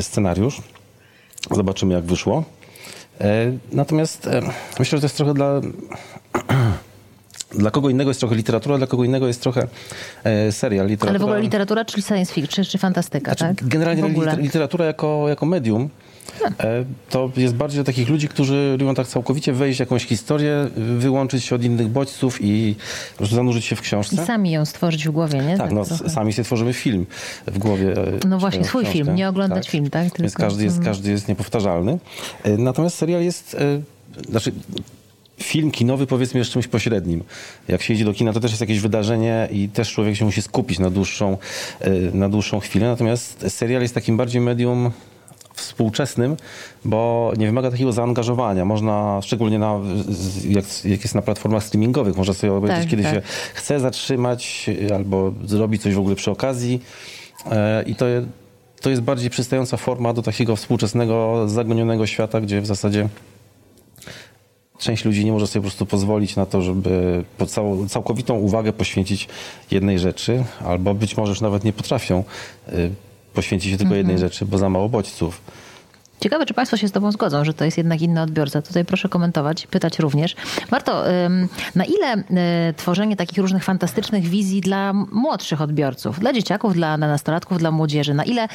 scenariusz. 0.00 0.62
Zobaczymy, 1.50 1.94
jak 1.94 2.04
wyszło. 2.04 2.44
Natomiast 3.72 4.28
myślę, 4.78 4.98
że 4.98 5.00
to 5.00 5.04
jest 5.04 5.16
trochę 5.16 5.34
dla. 5.34 5.60
Dla 7.58 7.70
kogo 7.70 7.90
innego 7.90 8.10
jest 8.10 8.20
trochę 8.20 8.34
literatura, 8.34 8.78
dla 8.78 8.86
kogo 8.86 9.04
innego 9.04 9.26
jest 9.26 9.42
trochę 9.42 9.66
serial. 10.50 10.86
Literatura. 10.86 11.10
Ale 11.10 11.18
w 11.18 11.22
ogóle 11.22 11.40
literatura, 11.40 11.84
czyli 11.84 12.02
science 12.02 12.32
fiction, 12.34 12.64
czy 12.64 12.78
fantastyka, 12.78 13.34
znaczy, 13.34 13.54
tak? 13.56 13.68
Generalnie 13.68 14.02
literatura 14.36 14.84
jako, 14.84 15.28
jako 15.28 15.46
medium 15.46 15.88
to 17.10 17.30
jest 17.36 17.54
bardziej 17.54 17.76
dla 17.76 17.84
takich 17.84 18.08
ludzi, 18.08 18.28
którzy 18.28 18.76
lubią 18.80 18.94
tak 18.94 19.06
całkowicie 19.06 19.52
wejść 19.52 19.78
w 19.78 19.80
jakąś 19.80 20.04
historię, 20.04 20.68
wyłączyć 20.76 21.44
się 21.44 21.54
od 21.54 21.64
innych 21.64 21.88
bodźców 21.88 22.38
i 22.40 22.76
zanurzyć 23.20 23.64
się 23.64 23.76
w 23.76 23.80
książce. 23.80 24.22
I 24.22 24.26
sami 24.26 24.50
ją 24.50 24.64
stworzyć 24.64 25.08
w 25.08 25.10
głowie, 25.10 25.38
nie? 25.38 25.58
Tak, 25.58 25.66
tak 25.66 25.72
no, 25.72 25.84
sami 25.84 26.32
sobie 26.32 26.44
tworzymy 26.44 26.72
film 26.72 27.06
w 27.46 27.58
głowie. 27.58 27.92
E, 27.96 28.28
no 28.28 28.38
właśnie, 28.38 28.64
swój 28.64 28.82
książkę. 28.82 29.04
film, 29.04 29.14
nie 29.14 29.28
oglądać 29.28 29.64
tak. 29.64 29.72
film, 29.72 29.90
tak? 29.90 30.04
Tylko... 30.04 30.22
Więc 30.22 30.34
każdy 30.34 30.64
jest, 30.64 30.84
każdy 30.84 31.10
jest 31.10 31.28
niepowtarzalny. 31.28 31.98
E, 32.44 32.56
natomiast 32.56 32.96
serial 32.96 33.22
jest, 33.22 33.56
znaczy 34.30 34.52
film 35.42 35.70
kinowy 35.70 36.06
powiedzmy 36.06 36.38
jest 36.38 36.50
czymś 36.50 36.66
pośrednim. 36.66 37.24
Jak 37.68 37.82
się 37.82 37.94
idzie 37.94 38.04
do 38.04 38.12
kina, 38.12 38.32
to 38.32 38.40
też 38.40 38.50
jest 38.50 38.60
jakieś 38.60 38.80
wydarzenie 38.80 39.48
i 39.50 39.68
też 39.68 39.92
człowiek 39.92 40.16
się 40.16 40.24
musi 40.24 40.42
skupić 40.42 40.78
na 40.78 40.90
dłuższą, 40.90 41.38
na 42.12 42.28
dłuższą 42.28 42.60
chwilę. 42.60 42.86
Natomiast 42.86 43.46
serial 43.48 43.82
jest 43.82 43.94
takim 43.94 44.16
bardziej 44.16 44.40
medium 44.40 44.90
współczesnym, 45.56 46.36
bo 46.84 47.32
nie 47.36 47.46
wymaga 47.46 47.70
takiego 47.70 47.92
zaangażowania. 47.92 48.64
Można, 48.64 49.20
szczególnie 49.22 49.58
na, 49.58 49.80
jak, 50.48 50.64
jak 50.84 51.02
jest 51.02 51.14
na 51.14 51.22
platformach 51.22 51.64
streamingowych, 51.64 52.16
można 52.16 52.34
sobie 52.34 52.52
obejrzeć, 52.52 52.80
tak, 52.80 52.90
kiedy 52.90 53.02
tak. 53.02 53.14
się 53.14 53.22
chce 53.54 53.80
zatrzymać 53.80 54.70
albo 54.94 55.32
zrobić 55.44 55.82
coś 55.82 55.94
w 55.94 55.98
ogóle 55.98 56.16
przy 56.16 56.30
okazji. 56.30 56.82
E, 57.50 57.82
I 57.82 57.94
to 57.94 58.06
to 58.80 58.90
jest 58.90 59.02
bardziej 59.02 59.30
przystająca 59.30 59.76
forma 59.76 60.12
do 60.12 60.22
takiego 60.22 60.56
współczesnego, 60.56 61.48
zagonionego 61.48 62.06
świata, 62.06 62.40
gdzie 62.40 62.60
w 62.60 62.66
zasadzie 62.66 63.08
część 64.78 65.04
ludzi 65.04 65.24
nie 65.24 65.32
może 65.32 65.46
sobie 65.46 65.60
po 65.60 65.68
prostu 65.68 65.86
pozwolić 65.86 66.36
na 66.36 66.46
to, 66.46 66.62
żeby 66.62 67.24
cał, 67.46 67.86
całkowitą 67.86 68.34
uwagę 68.34 68.72
poświęcić 68.72 69.28
jednej 69.70 69.98
rzeczy, 69.98 70.44
albo 70.64 70.94
być 70.94 71.16
może 71.16 71.30
już 71.30 71.40
nawet 71.40 71.64
nie 71.64 71.72
potrafią 71.72 72.24
poświęcić 73.36 73.72
się 73.72 73.78
tylko 73.78 73.94
jednej 73.94 74.14
mhm. 74.14 74.30
rzeczy, 74.30 74.46
bo 74.46 74.58
za 74.58 74.68
mało 74.68 74.88
bodźców. 74.88 75.40
Ciekawe, 76.20 76.46
czy 76.46 76.54
Państwo 76.54 76.76
się 76.76 76.88
z 76.88 76.92
Tobą 76.92 77.12
zgodzą, 77.12 77.44
że 77.44 77.54
to 77.54 77.64
jest 77.64 77.78
jednak 77.78 78.02
inny 78.02 78.22
odbiorca. 78.22 78.62
Tutaj 78.62 78.84
proszę 78.84 79.08
komentować, 79.08 79.66
pytać 79.66 79.98
również. 79.98 80.36
Warto, 80.70 81.04
na 81.74 81.84
ile 81.84 82.16
y, 82.70 82.74
tworzenie 82.76 83.16
takich 83.16 83.38
różnych 83.38 83.64
fantastycznych 83.64 84.24
wizji 84.24 84.60
dla 84.60 84.92
młodszych 84.92 85.60
odbiorców, 85.60 86.20
dla 86.20 86.32
dzieciaków, 86.32 86.74
dla 86.74 86.96
nastolatków, 86.96 87.58
dla 87.58 87.70
młodzieży, 87.70 88.14
na 88.14 88.24
ile 88.24 88.48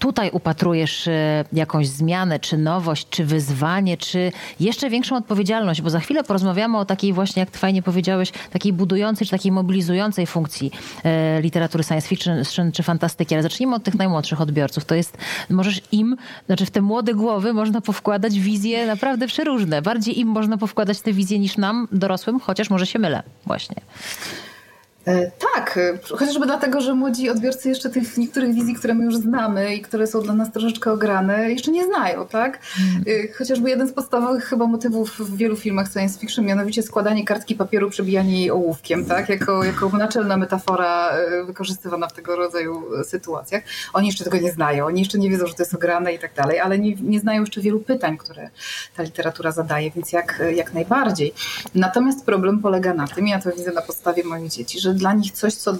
tutaj 0.00 0.30
upatrujesz 0.32 1.08
e, 1.08 1.44
jakąś 1.52 1.88
zmianę, 1.88 2.38
czy 2.38 2.58
nowość, 2.58 3.06
czy 3.10 3.24
wyzwanie, 3.24 3.96
czy 3.96 4.32
jeszcze 4.60 4.90
większą 4.90 5.16
odpowiedzialność? 5.16 5.82
Bo 5.82 5.90
za 5.90 6.00
chwilę 6.00 6.24
porozmawiamy 6.24 6.78
o 6.78 6.84
takiej 6.84 7.12
właśnie, 7.12 7.40
jak 7.40 7.50
fajnie 7.50 7.82
powiedziałeś, 7.82 8.32
takiej 8.50 8.72
budującej, 8.72 9.26
czy 9.26 9.30
takiej 9.30 9.52
mobilizującej 9.52 10.26
funkcji 10.26 10.70
e, 11.04 11.40
literatury 11.42 11.84
science 11.84 12.08
fiction 12.08 12.44
czy 12.72 12.82
fantastyki. 12.82 13.34
Ale 13.34 13.42
zacznijmy 13.42 13.76
od 13.76 13.84
tych 13.84 13.94
najmłodszych 13.94 14.40
odbiorców. 14.40 14.84
To 14.84 14.94
jest, 14.94 15.18
możesz 15.50 15.80
im, 15.92 16.16
znaczy 16.46 16.66
w 16.66 16.70
te 16.70 16.80
młode 16.80 17.14
głowy 17.14 17.52
można 17.52 17.80
powkładać 17.80 18.40
wizje 18.40 18.86
naprawdę 18.86 19.26
przeróżne. 19.26 19.82
Bardziej 19.82 20.20
im 20.20 20.28
można 20.28 20.56
powkładać 20.56 21.00
te 21.00 21.12
wizje 21.12 21.38
niż 21.38 21.56
nam, 21.56 21.88
dorosłym, 21.92 22.40
chociaż 22.40 22.70
może 22.70 22.86
się 22.86 22.98
mylę 22.98 23.22
właśnie. 23.46 23.76
E, 25.06 25.30
tak, 25.54 25.78
e, 25.78 26.16
chociażby 26.16 26.46
dlatego, 26.46 26.80
że 26.80 26.94
młodzi 26.94 27.30
odbiorcy 27.30 27.68
jeszcze 27.68 27.90
tych 27.90 28.16
niektórych 28.16 28.54
wizji, 28.54 28.74
które 28.74 28.94
my 28.94 29.04
już 29.04 29.16
znamy 29.16 29.74
i 29.74 29.80
które 29.80 30.06
są 30.06 30.22
dla 30.22 30.34
nas 30.34 30.52
troszeczkę 30.52 30.92
ograne, 30.92 31.50
jeszcze 31.50 31.70
nie 31.70 31.84
znają, 31.84 32.26
tak? 32.26 32.58
Hmm. 32.62 33.04
E, 33.06 33.32
chociażby 33.32 33.70
jeden 33.70 33.88
z 33.88 33.92
podstawowych 33.92 34.44
chyba 34.44 34.66
motywów 34.66 35.18
w 35.18 35.36
wielu 35.36 35.56
filmach 35.56 35.92
science 35.92 36.18
fiction, 36.18 36.44
mianowicie 36.44 36.82
składanie 36.82 37.24
kartki 37.24 37.54
papieru, 37.54 37.90
przebijanie 37.90 38.40
jej 38.40 38.50
ołówkiem, 38.50 39.04
tak? 39.04 39.28
Jako, 39.28 39.64
jako 39.64 39.88
naczelna 39.88 40.36
metafora 40.36 41.12
wykorzystywana 41.46 42.08
w 42.08 42.12
tego 42.12 42.36
rodzaju 42.36 42.82
sytuacjach. 43.04 43.62
Oni 43.92 44.06
jeszcze 44.06 44.24
tego 44.24 44.38
nie 44.38 44.52
znają, 44.52 44.86
oni 44.86 45.00
jeszcze 45.00 45.18
nie 45.18 45.30
wiedzą, 45.30 45.46
że 45.46 45.54
to 45.54 45.62
jest 45.62 45.74
ograne 45.74 46.14
i 46.14 46.18
tak 46.18 46.34
dalej, 46.34 46.60
ale 46.60 46.78
nie, 46.78 46.94
nie 46.94 47.20
znają 47.20 47.40
jeszcze 47.40 47.60
wielu 47.60 47.80
pytań, 47.80 48.18
które 48.18 48.50
ta 48.96 49.02
literatura 49.02 49.52
zadaje, 49.52 49.90
więc 49.90 50.12
jak, 50.12 50.42
jak 50.54 50.74
najbardziej. 50.74 51.34
Natomiast 51.74 52.24
problem 52.24 52.58
polega 52.58 52.94
na 52.94 53.08
tym, 53.08 53.26
ja 53.26 53.40
to 53.40 53.52
widzę 53.52 53.72
na 53.72 53.82
podstawie 53.82 54.24
moich 54.24 54.50
dzieci, 54.50 54.80
że 54.80 54.89
że 54.90 54.94
dla 54.94 55.12
nich 55.12 55.32
coś, 55.32 55.54
co 55.54 55.76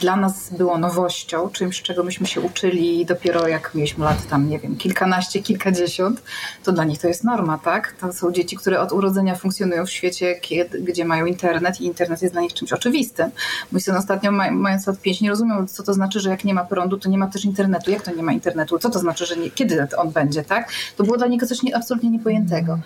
dla 0.00 0.16
nas 0.16 0.50
było 0.52 0.78
nowością, 0.78 1.50
czymś, 1.50 1.82
czego 1.82 2.04
myśmy 2.04 2.26
się 2.26 2.40
uczyli 2.40 3.06
dopiero 3.06 3.48
jak 3.48 3.74
mieliśmy 3.74 4.04
lat 4.04 4.28
tam, 4.28 4.48
nie 4.48 4.58
wiem, 4.58 4.76
kilkanaście, 4.76 5.42
kilkadziesiąt, 5.42 6.22
to 6.64 6.72
dla 6.72 6.84
nich 6.84 7.00
to 7.00 7.08
jest 7.08 7.24
norma, 7.24 7.58
tak? 7.58 7.94
To 8.00 8.12
są 8.12 8.32
dzieci, 8.32 8.56
które 8.56 8.80
od 8.80 8.92
urodzenia 8.92 9.34
funkcjonują 9.34 9.86
w 9.86 9.90
świecie, 9.90 10.34
kiedy, 10.40 10.80
gdzie 10.80 11.04
mają 11.04 11.26
internet 11.26 11.80
i 11.80 11.84
internet 11.84 12.22
jest 12.22 12.34
dla 12.34 12.42
nich 12.42 12.54
czymś 12.54 12.72
oczywistym. 12.72 13.30
Mój 13.72 13.80
syn 13.80 13.96
ostatnio, 13.96 14.32
mając 14.52 14.86
lat 14.86 15.00
pięć, 15.00 15.20
nie 15.20 15.30
rozumiał, 15.30 15.66
co 15.66 15.82
to 15.82 15.94
znaczy, 15.94 16.20
że 16.20 16.30
jak 16.30 16.44
nie 16.44 16.54
ma 16.54 16.64
prądu, 16.64 16.96
to 16.98 17.08
nie 17.08 17.18
ma 17.18 17.26
też 17.26 17.44
internetu. 17.44 17.90
Jak 17.90 18.02
to 18.02 18.14
nie 18.14 18.22
ma 18.22 18.32
internetu? 18.32 18.78
Co 18.78 18.90
to 18.90 18.98
znaczy, 18.98 19.26
że 19.26 19.36
nie, 19.36 19.50
kiedy 19.50 19.86
on 19.96 20.10
będzie, 20.10 20.44
tak? 20.44 20.72
To 20.96 21.04
było 21.04 21.16
dla 21.16 21.26
niego 21.26 21.46
coś 21.46 21.62
nie, 21.62 21.76
absolutnie 21.76 22.10
niepojętego. 22.10 22.78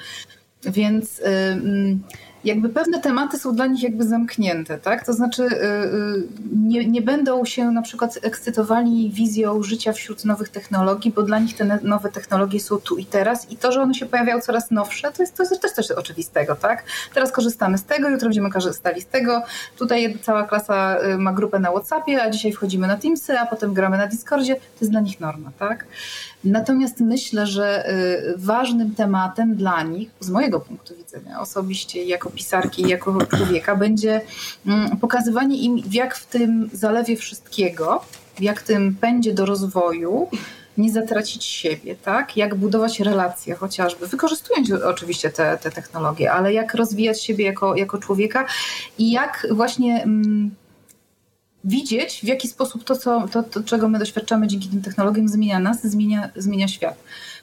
Więc... 0.64 1.18
Yy, 1.18 1.98
jakby 2.44 2.68
pewne 2.68 3.00
tematy 3.00 3.38
są 3.38 3.54
dla 3.54 3.66
nich 3.66 3.82
jakby 3.82 4.04
zamknięte, 4.04 4.78
tak? 4.78 5.06
To 5.06 5.12
znaczy 5.12 5.42
y, 5.42 5.46
y, 5.46 6.28
nie, 6.56 6.86
nie 6.86 7.02
będą 7.02 7.44
się 7.44 7.70
na 7.70 7.82
przykład 7.82 8.18
ekscytowali 8.22 9.10
wizją 9.10 9.62
życia 9.62 9.92
wśród 9.92 10.24
nowych 10.24 10.48
technologii, 10.48 11.12
bo 11.12 11.22
dla 11.22 11.38
nich 11.38 11.56
te 11.56 11.78
nowe 11.82 12.08
technologie 12.08 12.60
są 12.60 12.78
tu 12.78 12.96
i 12.96 13.04
teraz 13.04 13.50
i 13.50 13.56
to, 13.56 13.72
że 13.72 13.82
one 13.82 13.94
się 13.94 14.06
pojawiają 14.06 14.40
coraz 14.40 14.70
nowsze, 14.70 15.12
to 15.12 15.22
jest, 15.22 15.36
to 15.36 15.42
jest 15.42 15.76
też 15.76 15.90
oczywistego, 15.90 16.56
tak? 16.56 16.84
Teraz 17.14 17.32
korzystamy 17.32 17.78
z 17.78 17.84
tego, 17.84 18.08
jutro 18.08 18.28
będziemy 18.28 18.50
korzystali 18.50 19.00
z 19.00 19.06
tego. 19.06 19.42
Tutaj 19.78 20.18
cała 20.22 20.42
klasa 20.42 20.98
y, 21.02 21.18
ma 21.18 21.32
grupę 21.32 21.58
na 21.58 21.70
Whatsappie, 21.70 22.22
a 22.22 22.30
dzisiaj 22.30 22.52
wchodzimy 22.52 22.86
na 22.86 22.96
Teamsy, 22.96 23.38
a 23.38 23.46
potem 23.46 23.74
gramy 23.74 23.98
na 23.98 24.06
Discordzie. 24.06 24.54
To 24.54 24.60
jest 24.80 24.90
dla 24.90 25.00
nich 25.00 25.20
norma, 25.20 25.50
tak? 25.58 25.86
Natomiast 26.44 27.00
myślę, 27.00 27.46
że 27.46 27.90
y, 27.90 28.34
ważnym 28.36 28.94
tematem 28.94 29.54
dla 29.54 29.82
nich, 29.82 30.10
z 30.20 30.30
mojego 30.30 30.60
punktu 30.60 30.94
widzenia 30.96 31.40
osobiście, 31.40 32.04
jako 32.04 32.30
pisarki, 32.30 32.88
jako 32.88 33.26
człowieka, 33.26 33.76
będzie 33.76 34.20
mm, 34.66 34.96
pokazywanie 34.96 35.56
im, 35.58 35.82
jak 35.92 36.16
w 36.16 36.26
tym 36.26 36.70
zalewie 36.72 37.16
wszystkiego, 37.16 38.04
jak 38.40 38.62
tym 38.62 38.94
pędzie 38.94 39.34
do 39.34 39.46
rozwoju, 39.46 40.28
nie 40.78 40.92
zatracić 40.92 41.44
siebie, 41.44 41.96
tak? 41.96 42.36
Jak 42.36 42.54
budować 42.54 43.00
relacje 43.00 43.54
chociażby, 43.54 44.06
wykorzystując 44.06 44.70
oczywiście 44.70 45.30
te, 45.30 45.58
te 45.62 45.70
technologie, 45.70 46.32
ale 46.32 46.52
jak 46.52 46.74
rozwijać 46.74 47.24
siebie 47.24 47.44
jako, 47.44 47.76
jako 47.76 47.98
człowieka 47.98 48.46
i 48.98 49.10
jak 49.10 49.46
właśnie. 49.50 50.02
Mm, 50.02 50.50
widzieć, 51.68 52.20
w 52.20 52.24
jaki 52.24 52.48
sposób 52.48 52.84
to, 52.84 52.96
co, 52.96 53.28
to, 53.28 53.42
to, 53.42 53.62
czego 53.62 53.88
my 53.88 53.98
doświadczamy 53.98 54.46
dzięki 54.46 54.68
tym 54.68 54.82
technologiom, 54.82 55.28
zmienia 55.28 55.58
nas, 55.58 55.86
zmienia, 55.86 56.30
zmienia 56.36 56.68
świat. 56.68 56.98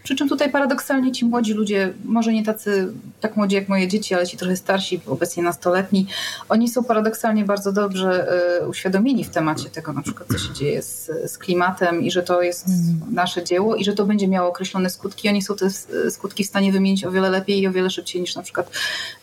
Przy 0.05 0.15
czym 0.15 0.29
tutaj 0.29 0.51
paradoksalnie 0.51 1.11
ci 1.11 1.25
młodzi 1.25 1.53
ludzie, 1.53 1.93
może 2.03 2.33
nie 2.33 2.43
tacy 2.43 2.93
tak 3.21 3.37
młodzi 3.37 3.55
jak 3.55 3.69
moje 3.69 3.87
dzieci, 3.87 4.13
ale 4.13 4.27
ci 4.27 4.37
trochę 4.37 4.55
starsi, 4.55 5.01
obecnie 5.07 5.43
nastoletni, 5.43 6.07
oni 6.49 6.69
są 6.69 6.83
paradoksalnie 6.83 7.45
bardzo 7.45 7.71
dobrze 7.71 8.27
e, 8.61 8.67
uświadomieni 8.67 9.23
w 9.23 9.29
temacie 9.29 9.69
tego, 9.69 9.93
na 9.93 10.01
przykład 10.01 10.29
co 10.29 10.37
się 10.37 10.53
dzieje 10.53 10.81
z, 10.81 11.11
z 11.31 11.37
klimatem 11.37 12.03
i 12.03 12.11
że 12.11 12.23
to 12.23 12.41
jest 12.41 12.67
mm. 12.67 13.13
nasze 13.13 13.43
dzieło 13.43 13.75
i 13.75 13.83
że 13.83 13.93
to 13.93 14.05
będzie 14.05 14.27
miało 14.27 14.49
określone 14.49 14.89
skutki. 14.89 15.29
Oni 15.29 15.41
są 15.41 15.55
te 15.55 15.69
skutki 16.11 16.43
w 16.43 16.47
stanie 16.47 16.71
wymienić 16.71 17.05
o 17.05 17.11
wiele 17.11 17.29
lepiej 17.29 17.59
i 17.59 17.67
o 17.67 17.71
wiele 17.71 17.89
szybciej 17.89 18.21
niż 18.21 18.35
na 18.35 18.41
przykład 18.41 18.71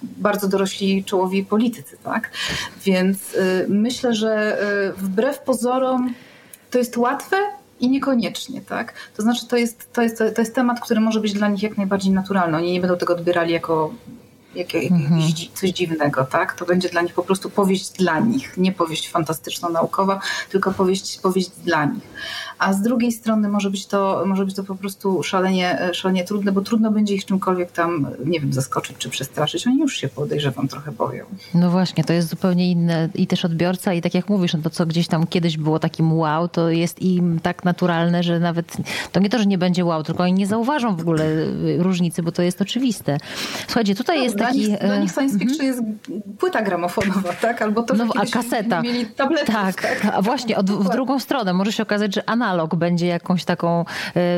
bardzo 0.03 0.49
dorośli 0.49 1.05
czołowi 1.05 1.45
politycy, 1.45 1.97
tak? 2.05 2.31
Więc 2.85 3.35
y, 3.35 3.67
myślę, 3.69 4.15
że 4.15 4.63
y, 4.89 4.93
wbrew 4.93 5.39
pozorom 5.39 6.15
to 6.71 6.79
jest 6.79 6.97
łatwe, 6.97 7.37
i 7.83 7.91
niekoniecznie, 7.91 8.61
tak? 8.61 8.95
To 9.17 9.23
znaczy, 9.23 9.47
to 9.47 9.57
jest, 9.57 9.93
to, 9.93 10.03
jest, 10.03 10.19
to 10.19 10.41
jest 10.41 10.55
temat, 10.55 10.81
który 10.81 11.01
może 11.01 11.21
być 11.21 11.33
dla 11.33 11.49
nich 11.49 11.63
jak 11.63 11.77
najbardziej 11.77 12.13
naturalny. 12.13 12.57
Oni 12.57 12.73
nie 12.73 12.81
będą 12.81 12.97
tego 12.97 13.13
odbierali 13.13 13.53
jako 13.53 13.95
jak, 14.55 14.75
jak, 14.75 14.93
mhm. 14.93 15.23
coś 15.55 15.71
dziwnego, 15.71 16.25
tak? 16.25 16.55
To 16.55 16.67
będzie 16.67 16.89
dla 16.89 17.03
nich 17.03 17.15
po 17.15 17.23
prostu 17.23 17.51
powieść 17.51 17.91
dla 17.91 18.21
nich, 18.21 18.57
nie 18.57 18.73
powieść 18.73 19.11
fantastyczno-naukowa, 19.13 20.21
tylko 20.51 20.73
powieść, 20.73 21.19
powieść 21.23 21.51
dla 21.65 21.85
nich. 21.85 22.03
A 22.59 22.73
z 22.73 22.83
drugiej 22.83 23.13
strony 23.13 23.49
może 23.49 23.71
być 23.71 23.87
to, 23.87 24.23
może 24.27 24.45
być 24.45 24.55
to 24.55 24.65
po 24.65 24.75
prostu 24.75 25.23
szalenie, 25.23 25.91
szalenie 25.93 26.25
trudne, 26.25 26.53
bo 26.53 26.61
trudno 26.61 26.91
będzie 26.91 27.15
ich 27.15 27.25
czymkolwiek 27.25 27.73
tam, 27.73 28.07
nie 28.25 28.41
wiem, 28.41 28.53
zaskoczyć 28.53 28.97
czy 28.99 29.09
przestraszyć. 29.09 29.67
Oni 29.67 29.79
już 29.79 29.97
się 29.97 30.09
podejrzewam 30.09 30.69
trochę 30.69 30.93
boją. 30.93 31.25
No 31.55 31.71
właśnie, 31.71 32.05
to 32.05 32.13
jest 32.13 32.29
zupełnie 32.29 32.71
inne 32.71 33.09
i 33.15 33.27
też 33.27 33.45
odbiorca 33.45 33.93
i 33.93 34.03
tak 34.03 34.15
jak 34.15 34.29
mówisz, 34.29 34.55
no 34.55 34.61
to 34.63 34.71
co 34.71 34.87
gdzieś 34.87 35.09
tam 35.09 35.27
kiedyś 35.27 35.57
było 35.57 35.79
takim 35.79 36.13
wow, 36.13 36.49
to 36.49 36.71
jest 36.71 37.03
im 37.03 37.41
tak 37.41 37.65
naturalne, 37.65 38.23
że 38.23 38.41
nawet 38.41 38.77
to 39.13 39.21
nie 39.21 39.31
to, 39.31 39.39
że 39.39 39.47
nie 39.47 39.59
będzie 39.59 39.85
wow, 39.85 40.03
tylko 40.03 40.23
oni 40.23 40.33
nie 40.33 40.47
zauważą 40.47 40.97
w 40.97 41.01
ogóle 41.01 41.25
różnicy, 41.79 42.23
bo 42.23 42.33
to 42.33 42.43
jest 42.43 42.63
oczywiste. 42.63 43.19
Słuchajcie, 43.67 43.95
tutaj 43.95 44.19
no, 44.19 44.23
jest 44.43 44.59
dla 44.59 44.63
taki... 44.63 44.71
Nich, 44.71 44.79
dla 44.81 44.97
nich 44.97 45.13
science 45.13 45.39
fiction 45.39 45.67
jest 45.67 45.83
płyta 46.39 46.63
gramofonowa, 46.63 47.33
tak? 47.33 47.63
Albo 47.63 47.83
to, 47.83 47.95
no, 47.95 48.07
a 48.17 48.27
kaseta. 48.27 48.83
Mieli 48.83 49.07
tabletów, 49.07 49.55
tak, 49.55 49.83
tak, 49.83 50.05
a 50.15 50.23
właśnie 50.23 50.57
od, 50.57 50.71
w 50.71 50.89
drugą 50.89 51.19
stronę 51.19 51.53
może 51.53 51.73
się 51.73 51.83
okazać, 51.83 52.15
że 52.15 52.29
analog 52.29 52.75
będzie 52.75 53.07
jakąś 53.07 53.45
taką 53.45 53.85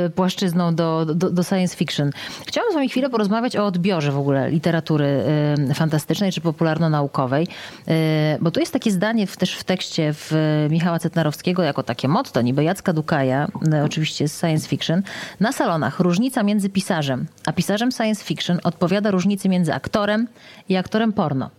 y, 0.06 0.10
płaszczyzną 0.10 0.74
do, 0.74 1.04
do, 1.04 1.30
do, 1.30 1.42
science 1.42 1.76
fiction. 1.76 2.10
Chciałam 2.46 2.72
z 2.72 2.74
wami 2.74 2.88
chwilę 2.88 3.10
porozmawiać 3.10 3.56
o 3.56 3.66
odbiorze 3.66 4.12
w 4.12 4.18
ogóle 4.18 4.50
literatury 4.50 5.24
y, 5.70 5.74
fantastycznej 5.74 6.32
czy 6.32 6.40
popularno-naukowej, 6.40 7.48
y, 7.88 7.92
bo 8.40 8.50
tu 8.50 8.60
jest 8.60 8.72
takie 8.72 8.90
zdanie 8.90 9.26
w, 9.26 9.36
też 9.36 9.56
w 9.56 9.64
tekście 9.64 10.12
w 10.12 10.32
Michała 10.70 10.98
Cetnarowskiego 10.98 11.62
jako 11.62 11.82
takie 11.82 12.08
motto, 12.08 12.42
niby 12.42 12.64
Jacka 12.64 12.92
Dukaja, 12.92 13.48
oczywiście 13.84 14.28
z 14.28 14.40
science 14.40 14.68
fiction. 14.68 15.02
Na 15.40 15.52
salonach 15.52 16.00
różnica 16.00 16.42
między 16.42 16.70
pisarzem 16.70 17.26
a 17.46 17.52
pisarzem 17.52 17.92
science 17.92 18.24
fiction 18.24 18.60
odpowiada 18.64 19.10
różnicy 19.10 19.48
między 19.48 19.74
aktorem 19.74 19.93
aktorem 19.94 20.28
i 20.68 20.76
aktorem 20.76 21.12
porno. 21.12 21.50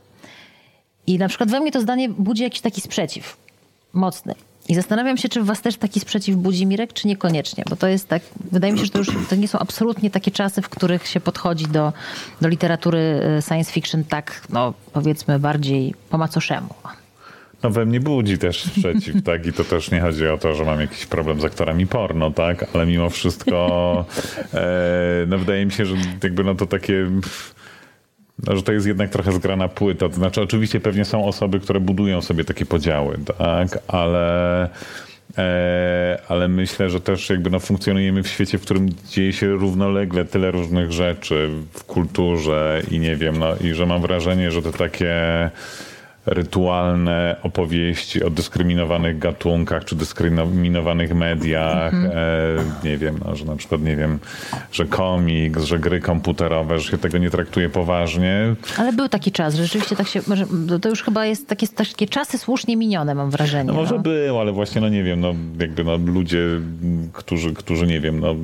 I 1.07 1.17
na 1.17 1.27
przykład 1.27 1.51
we 1.51 1.59
mnie 1.59 1.71
to 1.71 1.81
zdanie 1.81 2.09
budzi 2.09 2.43
jakiś 2.43 2.61
taki 2.61 2.81
sprzeciw 2.81 3.37
mocny. 3.93 4.35
I 4.67 4.75
zastanawiam 4.75 5.17
się, 5.17 5.29
czy 5.29 5.41
w 5.41 5.45
was 5.45 5.61
też 5.61 5.77
taki 5.77 5.99
sprzeciw 5.99 6.35
budzi 6.35 6.65
Mirek, 6.65 6.93
czy 6.93 7.07
niekoniecznie, 7.07 7.63
bo 7.69 7.75
to 7.75 7.87
jest 7.87 8.07
tak, 8.07 8.21
wydaje 8.51 8.73
mi 8.73 8.79
się, 8.79 8.85
że 8.85 8.91
to 8.91 8.97
już 8.97 9.07
to 9.29 9.35
nie 9.35 9.47
są 9.47 9.59
absolutnie 9.59 10.11
takie 10.11 10.31
czasy, 10.31 10.61
w 10.61 10.69
których 10.69 11.07
się 11.07 11.19
podchodzi 11.19 11.67
do, 11.67 11.93
do 12.41 12.47
literatury 12.47 12.99
e, 12.99 13.41
science 13.41 13.71
fiction 13.71 14.03
tak, 14.03 14.41
no 14.49 14.73
powiedzmy, 14.93 15.39
bardziej 15.39 15.93
po 16.09 16.17
macoszemu. 16.17 16.69
No 17.63 17.69
we 17.69 17.85
mnie 17.85 17.99
budzi 17.99 18.37
też 18.37 18.63
sprzeciw, 18.63 19.23
tak? 19.23 19.45
I 19.45 19.53
to 19.53 19.63
też 19.63 19.91
nie 19.91 20.01
chodzi 20.01 20.27
o 20.27 20.37
to, 20.37 20.55
że 20.55 20.65
mam 20.65 20.81
jakiś 20.81 21.05
problem 21.05 21.41
z 21.41 21.43
aktorami 21.43 21.87
porno, 21.87 22.31
tak? 22.31 22.65
Ale 22.73 22.85
mimo 22.85 23.09
wszystko, 23.09 24.05
e, 24.53 25.25
no 25.27 25.37
wydaje 25.37 25.65
mi 25.65 25.71
się, 25.71 25.85
że 25.85 25.95
jakby 26.23 26.43
no 26.43 26.55
to 26.55 26.65
takie 26.65 27.07
że 28.47 28.63
to 28.63 28.71
jest 28.71 28.87
jednak 28.87 29.09
trochę 29.09 29.31
zgrana 29.31 29.67
płyta. 29.67 30.09
To 30.09 30.15
znaczy, 30.15 30.41
oczywiście 30.41 30.79
pewnie 30.79 31.05
są 31.05 31.25
osoby, 31.25 31.59
które 31.59 31.79
budują 31.79 32.21
sobie 32.21 32.43
takie 32.43 32.65
podziały, 32.65 33.17
tak, 33.37 33.79
ale 33.87 34.69
E, 35.37 36.19
ale 36.27 36.47
myślę, 36.47 36.89
że 36.89 37.01
też 37.01 37.29
jakby 37.29 37.49
no 37.49 37.59
funkcjonujemy 37.59 38.23
w 38.23 38.27
świecie, 38.27 38.57
w 38.57 38.61
którym 38.61 38.89
dzieje 39.09 39.33
się 39.33 39.47
równolegle 39.47 40.25
tyle 40.25 40.51
różnych 40.51 40.91
rzeczy 40.91 41.49
w 41.73 41.83
kulturze 41.83 42.81
i 42.91 42.99
nie 42.99 43.15
wiem, 43.15 43.39
no 43.39 43.55
i 43.63 43.73
że 43.73 43.85
mam 43.85 44.01
wrażenie, 44.01 44.51
że 44.51 44.61
to 44.61 44.71
takie 44.71 45.15
rytualne 46.25 47.35
opowieści 47.43 48.23
o 48.23 48.29
dyskryminowanych 48.29 49.19
gatunkach 49.19 49.85
czy 49.85 49.95
dyskryminowanych 49.95 51.15
mediach. 51.15 51.93
Mhm. 51.93 52.17
E, 52.83 52.87
nie 52.87 52.97
wiem, 52.97 53.19
no, 53.25 53.35
że 53.35 53.45
na 53.45 53.55
przykład, 53.55 53.81
nie 53.81 53.95
wiem, 53.95 54.19
że 54.71 54.85
komiks, 54.85 55.63
że 55.63 55.79
gry 55.79 55.99
komputerowe, 55.99 56.79
że 56.79 56.91
się 56.91 56.97
tego 56.97 57.17
nie 57.17 57.29
traktuje 57.29 57.69
poważnie. 57.69 58.55
Ale 58.77 58.93
był 58.93 59.09
taki 59.09 59.31
czas, 59.31 59.55
że 59.55 59.63
rzeczywiście 59.63 59.95
tak 59.95 60.07
się, 60.07 60.21
może, 60.27 60.45
to 60.81 60.89
już 60.89 61.03
chyba 61.03 61.25
jest 61.25 61.47
takie, 61.47 61.67
takie 61.67 62.07
czasy 62.07 62.37
słusznie 62.37 62.77
minione, 62.77 63.15
mam 63.15 63.29
wrażenie. 63.29 63.67
No 63.67 63.73
może 63.73 63.95
no. 63.95 64.01
był, 64.01 64.39
ale 64.39 64.51
właśnie, 64.51 64.81
no 64.81 64.89
nie 64.89 65.03
wiem, 65.03 65.19
no 65.19 65.33
jakby 65.59 65.83
no, 65.83 65.97
ludzie, 65.97 66.39
którzy, 67.13 67.53
którzy, 67.53 67.87
nie 67.87 68.01
wiem, 68.01 68.19
no 68.19 68.35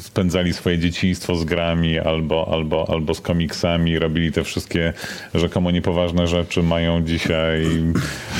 spędzali 0.00 0.52
swoje 0.52 0.78
dzieciństwo 0.78 1.36
z 1.36 1.44
grami 1.44 1.98
albo, 1.98 2.48
albo, 2.52 2.90
albo 2.90 3.14
z 3.14 3.20
komiksami, 3.20 3.98
robili 3.98 4.32
te 4.32 4.44
wszystkie 4.44 4.92
rzekomo 5.34 5.70
niepoważne 5.70 6.26
rzeczy, 6.26 6.62
mają 6.62 7.04
dzisiaj 7.24 7.66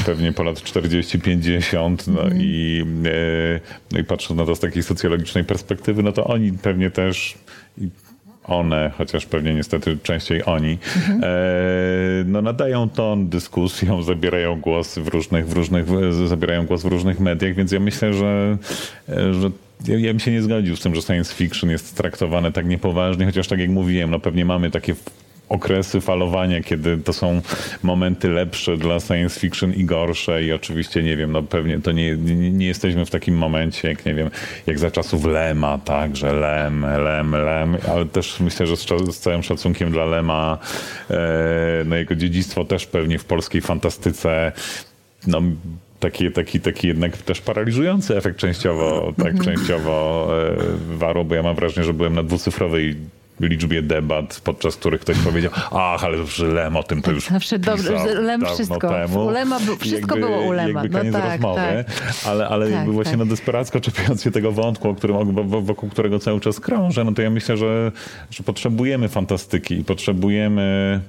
pewnie 0.06 0.32
po 0.32 0.42
lat 0.42 0.56
40-50 0.56 2.08
no, 2.08 2.22
mm. 2.22 2.38
i, 2.40 2.84
e, 3.06 3.60
no 3.92 3.98
i 3.98 4.04
patrząc 4.04 4.38
na 4.38 4.46
to 4.46 4.54
z 4.54 4.60
takiej 4.60 4.82
socjologicznej 4.82 5.44
perspektywy, 5.44 6.02
no 6.02 6.12
to 6.12 6.24
oni 6.24 6.52
pewnie 6.52 6.90
też 6.90 7.34
one, 8.44 8.90
chociaż 8.98 9.26
pewnie 9.26 9.54
niestety 9.54 9.98
częściej 10.02 10.44
oni, 10.44 10.78
mhm. 10.96 11.20
e, 11.24 11.28
no 12.26 12.42
nadają 12.42 12.88
ton 12.88 13.28
dyskusjom, 13.28 14.02
zabierają 14.02 14.60
głos 14.60 14.98
w 14.98 15.08
różnych, 15.08 15.48
w 15.48 15.52
różnych, 15.52 15.86
zabierają 16.28 16.66
głos 16.66 16.82
w 16.82 16.86
różnych 16.86 17.20
mediach, 17.20 17.54
więc 17.54 17.72
ja 17.72 17.80
myślę, 17.80 18.12
że, 18.12 18.58
e, 19.08 19.34
że 19.34 19.50
ja, 19.86 19.98
ja 19.98 20.08
bym 20.08 20.20
się 20.20 20.30
nie 20.30 20.42
zgodził 20.42 20.76
z 20.76 20.80
tym, 20.80 20.94
że 20.94 21.02
science 21.02 21.34
fiction 21.34 21.70
jest 21.70 21.96
traktowane 21.96 22.52
tak 22.52 22.66
niepoważnie, 22.66 23.26
chociaż 23.26 23.48
tak 23.48 23.58
jak 23.58 23.70
mówiłem, 23.70 24.10
no 24.10 24.20
pewnie 24.20 24.44
mamy 24.44 24.70
takie 24.70 24.94
okresy 25.48 26.00
falowania, 26.00 26.62
kiedy 26.62 26.98
to 26.98 27.12
są 27.12 27.40
momenty 27.82 28.28
lepsze 28.28 28.76
dla 28.76 29.00
science 29.00 29.40
fiction 29.40 29.72
i 29.72 29.84
gorsze 29.84 30.44
i 30.44 30.52
oczywiście, 30.52 31.02
nie 31.02 31.16
wiem, 31.16 31.32
no 31.32 31.42
pewnie 31.42 31.80
to 31.80 31.92
nie, 31.92 32.16
nie, 32.16 32.50
nie 32.50 32.66
jesteśmy 32.66 33.06
w 33.06 33.10
takim 33.10 33.38
momencie, 33.38 33.88
jak 33.88 34.06
nie 34.06 34.14
wiem, 34.14 34.30
jak 34.66 34.78
za 34.78 34.90
czasów 34.90 35.24
Lema, 35.24 35.78
tak, 35.78 36.16
że 36.16 36.32
Lem, 36.32 36.86
Lem, 37.04 37.32
Lem, 37.32 37.76
ale 37.88 38.06
też 38.06 38.40
myślę, 38.40 38.66
że 38.66 38.76
z, 38.76 38.86
z 39.10 39.18
całym 39.18 39.42
szacunkiem 39.42 39.90
dla 39.90 40.04
Lema, 40.04 40.58
e, 41.10 41.16
no 41.84 41.96
jego 41.96 42.14
dziedzictwo 42.14 42.64
też 42.64 42.86
pewnie 42.86 43.18
w 43.18 43.24
polskiej 43.24 43.60
fantastyce, 43.60 44.52
no 45.26 45.42
taki, 46.00 46.32
taki, 46.32 46.60
taki 46.60 46.88
jednak 46.88 47.16
też 47.16 47.40
paraliżujący 47.40 48.16
efekt 48.16 48.38
częściowo, 48.38 49.12
tak 49.16 49.34
-hmm. 49.34 49.44
częściowo 49.44 50.28
e, 50.92 50.96
warło, 50.96 51.24
bo 51.24 51.34
ja 51.34 51.42
mam 51.42 51.56
wrażenie, 51.56 51.86
że 51.86 51.92
byłem 51.92 52.14
na 52.14 52.22
dwucyfrowej 52.22 52.96
liczbie 53.40 53.82
debat, 53.82 54.40
podczas 54.44 54.76
których 54.76 55.00
ktoś 55.00 55.18
powiedział, 55.18 55.52
ach, 55.72 56.04
ale 56.04 56.16
już 56.16 56.38
Lem 56.38 56.76
o 56.76 56.82
tym 56.82 57.02
to 57.02 57.10
już 57.10 57.28
Zawsze 57.28 57.58
dobrze, 57.58 58.14
Lem 58.14 58.46
wszystko. 58.46 58.88
Temu. 58.88 59.26
U 59.26 59.30
Lema, 59.30 59.58
wszystko 59.58 60.16
jakby, 60.16 60.20
było 60.20 60.40
u 60.40 60.52
Lema. 60.52 60.82
Jakby 60.82 60.98
koniec 60.98 61.12
no 61.12 61.20
tak, 61.20 61.30
rozmowy, 61.30 61.60
tak. 61.60 62.12
ale, 62.26 62.48
ale 62.48 62.66
tak, 62.66 62.74
jakby 62.74 62.92
właśnie 62.92 63.12
tak. 63.12 63.18
no 63.18 63.26
desperacko 63.26 63.80
czepiając 63.80 64.22
się 64.22 64.30
tego 64.30 64.52
wątku, 64.52 64.88
o 64.88 64.94
którym, 64.94 65.34
wokół 65.64 65.90
którego 65.90 66.18
cały 66.18 66.40
czas 66.40 66.60
krążę, 66.60 67.04
no 67.04 67.12
to 67.12 67.22
ja 67.22 67.30
myślę, 67.30 67.56
że, 67.56 67.92
że 68.30 68.42
potrzebujemy 68.42 69.08
fantastyki 69.08 69.74
i 69.78 69.84
potrzebujemy 69.84 71.00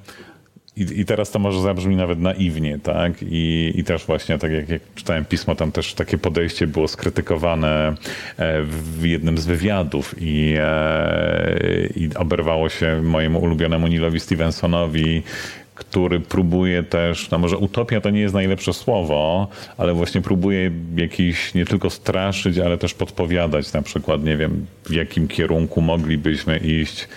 i, 0.78 1.00
I, 1.00 1.06
teraz 1.06 1.32
to 1.32 1.40
może 1.40 1.62
zabrzmi 1.62 1.96
nawet 1.96 2.20
naiwnie, 2.20 2.80
tak? 2.80 3.14
I, 3.22 3.74
i 3.76 3.84
też 3.84 4.06
właśnie, 4.06 4.38
tak 4.38 4.52
jak, 4.52 4.70
jak, 4.70 4.82
czytałem 4.96 5.26
pismo, 5.26 5.56
tam 5.56 5.72
też 5.72 5.94
takie 5.94 6.18
podejście 6.18 6.68
było 6.68 6.88
skrytykowane 6.88 7.96
e, 8.38 8.62
w 8.64 9.06
jednym 9.06 9.38
z 9.38 9.46
wywiadów 9.46 10.16
i, 10.18 10.54
e, 10.58 11.88
i 11.96 12.10
oberwało 12.16 12.70
się 12.70 13.02
mojemu 13.02 13.40
ulubionemu 13.40 13.88
Nilowi 13.88 14.20
Stevensonowi, 14.20 15.24
który 15.76 16.20
próbuje 16.20 16.84
też, 16.84 17.30
no 17.30 17.38
może 17.38 17.58
utopia 17.58 18.02
to 18.02 18.10
nie 18.10 18.20
jest 18.20 18.34
najlepsze 18.34 18.74
słowo, 18.74 19.48
ale 19.78 19.94
właśnie 19.94 20.22
próbuje 20.22 20.72
jakiś 20.96 21.54
nie 21.54 21.66
tylko 21.66 21.90
straszyć, 21.90 22.58
ale 22.58 22.78
też 22.78 22.94
podpowiadać 22.94 23.74
na 23.74 23.82
przykład, 23.82 24.24
nie 24.24 24.38
wiem, 24.38 24.66
w 24.86 24.94
jakim 24.94 25.28
kierunku 25.28 25.82
moglibyśmy 25.82 26.58
iść 26.58 27.08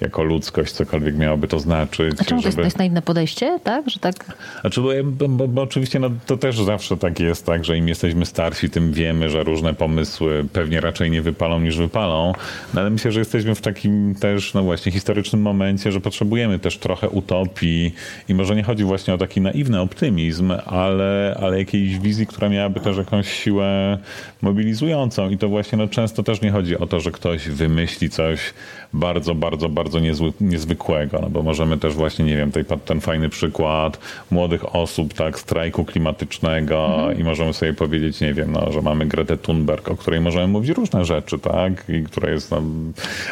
jako 0.00 0.22
ludzkość, 0.22 0.72
cokolwiek 0.72 1.16
miałoby 1.16 1.48
to 1.48 1.60
znaczyć. 1.60 2.14
A 2.20 2.24
czemu 2.24 2.42
żeby... 2.42 2.56
to 2.56 2.62
jest 2.62 2.78
naiwne 2.78 3.02
podejście, 3.02 3.58
tak? 3.64 3.90
Że 3.90 4.00
tak... 4.00 4.14
Znaczy, 4.60 4.80
bo, 4.80 5.28
bo, 5.28 5.48
bo, 5.48 5.62
oczywiście 5.62 5.98
no, 5.98 6.10
to 6.26 6.36
też 6.36 6.62
zawsze 6.62 6.96
tak 6.96 7.20
jest, 7.20 7.46
tak, 7.46 7.64
że 7.64 7.76
im 7.76 7.88
jesteśmy 7.88 8.26
starsi, 8.26 8.70
tym 8.70 8.92
wiemy, 8.92 9.30
że 9.30 9.44
różne 9.44 9.74
pomysły 9.74 10.44
pewnie 10.52 10.80
raczej 10.80 11.10
nie 11.10 11.22
wypalą 11.22 11.60
niż 11.60 11.76
wypalą, 11.76 12.32
no, 12.74 12.80
ale 12.80 12.90
myślę, 12.90 13.12
że 13.12 13.18
jesteśmy 13.18 13.54
w 13.54 13.60
takim 13.60 14.14
też, 14.14 14.54
no 14.54 14.62
właśnie, 14.62 14.92
historycznym 14.92 15.42
momencie, 15.42 15.92
że 15.92 16.00
potrzebujemy 16.00 16.58
też 16.58 16.78
trochę 16.78 17.08
utopii 17.08 17.94
i 18.28 18.34
może 18.34 18.56
nie 18.56 18.62
chodzi 18.62 18.84
właśnie 18.84 19.14
o 19.14 19.18
taki 19.18 19.40
naiwny 19.40 19.80
optymizm, 19.80 20.52
ale, 20.66 21.36
ale 21.40 21.58
jakiejś 21.58 21.98
wizji, 21.98 22.26
która 22.26 22.48
miałaby 22.48 22.80
też 22.80 22.96
jakąś 22.96 23.32
siłę 23.32 23.98
mobilizującą 24.42 25.30
i 25.30 25.38
to 25.38 25.48
właśnie 25.48 25.78
no, 25.78 25.88
często 25.88 26.22
też 26.22 26.40
nie 26.40 26.50
chodzi 26.50 26.78
o 26.78 26.86
to, 26.86 27.00
że 27.00 27.10
ktoś 27.10 27.48
wymyśli 27.48 28.10
coś 28.10 28.54
bardzo, 28.92 29.34
bardzo, 29.34 29.68
bardzo 29.68 30.00
niezły, 30.00 30.32
niezwykłego, 30.40 31.18
no 31.22 31.30
bo 31.30 31.42
możemy 31.42 31.78
też 31.78 31.94
właśnie, 31.94 32.24
nie 32.24 32.36
wiem, 32.36 32.52
tej, 32.52 32.64
ten 32.84 33.00
fajny 33.00 33.28
przykład 33.28 33.98
młodych 34.30 34.76
osób, 34.76 35.14
tak, 35.14 35.38
strajku 35.38 35.84
klimatycznego 35.84 36.86
mhm. 36.86 37.18
i 37.18 37.24
możemy 37.24 37.52
sobie 37.52 37.74
powiedzieć, 37.74 38.20
nie 38.20 38.34
wiem, 38.34 38.52
no, 38.52 38.72
że 38.72 38.82
mamy 38.82 39.06
Gretę 39.06 39.36
Thunberg, 39.36 39.88
o 39.88 39.96
której 39.96 40.20
możemy 40.20 40.48
mówić 40.48 40.70
różne 40.70 41.04
rzeczy, 41.04 41.38
tak, 41.38 41.84
i 41.88 42.02
która 42.02 42.30
jest 42.30 42.50
no, 42.50 42.62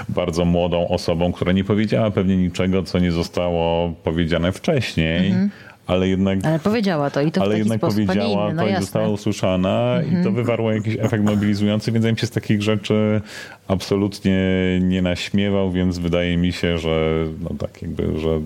bardzo 0.08 0.44
młodą 0.44 0.88
osobą, 0.88 1.32
która 1.32 1.52
nie 1.52 1.64
powiedziała 1.64 2.10
pewnie 2.10 2.36
niczego, 2.36 2.82
co 2.82 2.98
nie 2.98 3.12
zostało 3.12 3.92
powiedziane 4.04 4.52
wcześniej, 4.52 5.26
mhm 5.26 5.50
ale 5.86 6.08
jednak... 6.08 6.38
Ale 6.42 6.58
powiedziała 6.58 7.10
to 7.10 7.20
i 7.20 7.32
to 7.32 7.42
Ale 7.42 7.58
jednak 7.58 7.80
powiedziała 7.80 8.50
inny, 8.50 8.54
no 8.54 8.62
to 8.62 8.68
i 8.68 8.80
została 8.80 9.08
usłyszana 9.08 9.98
i 10.02 10.10
to 10.10 10.16
mhm. 10.16 10.34
wywarło 10.34 10.72
jakiś 10.72 10.96
efekt 11.00 11.24
mobilizujący, 11.24 11.92
więc 11.92 12.04
ja 12.04 12.16
się 12.16 12.26
z 12.26 12.30
takich 12.30 12.62
rzeczy 12.62 13.20
absolutnie 13.68 14.38
nie 14.80 15.02
naśmiewał, 15.02 15.72
więc 15.72 15.98
wydaje 15.98 16.36
mi 16.36 16.52
się, 16.52 16.78
że 16.78 17.24
no 17.40 17.50
tak 17.58 17.82
jakby, 17.82 18.20
że, 18.20 18.40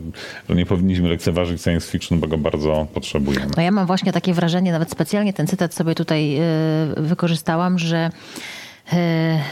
że 0.48 0.55
nie 0.55 0.66
powinniśmy 0.66 1.09
lekceważyć 1.09 1.62
science 1.62 1.90
fiction, 1.90 2.20
bo 2.20 2.26
go 2.26 2.38
bardzo 2.38 2.87
potrzebujemy. 2.94 3.46
No 3.57 3.62
ja 3.62 3.70
mam 3.70 3.87
właśnie 3.87 4.12
takie 4.12 4.35
wrażenie, 4.35 4.72
nawet 4.72 4.90
specjalnie 4.90 5.33
ten 5.33 5.46
cytat 5.46 5.74
sobie 5.74 5.94
tutaj 5.94 6.31
yy, 6.31 6.42
wykorzystałam, 6.96 7.79
że 7.79 8.11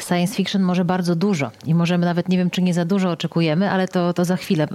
science 0.09 0.35
fiction 0.35 0.63
może 0.63 0.85
bardzo 0.85 1.17
dużo 1.17 1.51
i 1.67 1.75
możemy 1.75 2.07
nawet, 2.07 2.29
nie 2.29 2.39
wiem, 2.39 2.51
czy 2.51 2.63
nie 2.63 2.75
za 2.75 2.85
dużo 2.85 3.11
oczekujemy, 3.11 3.71
ale 3.71 3.89
to, 3.89 4.13
to 4.13 4.25
za 4.25 4.37
chwilę. 4.37 4.69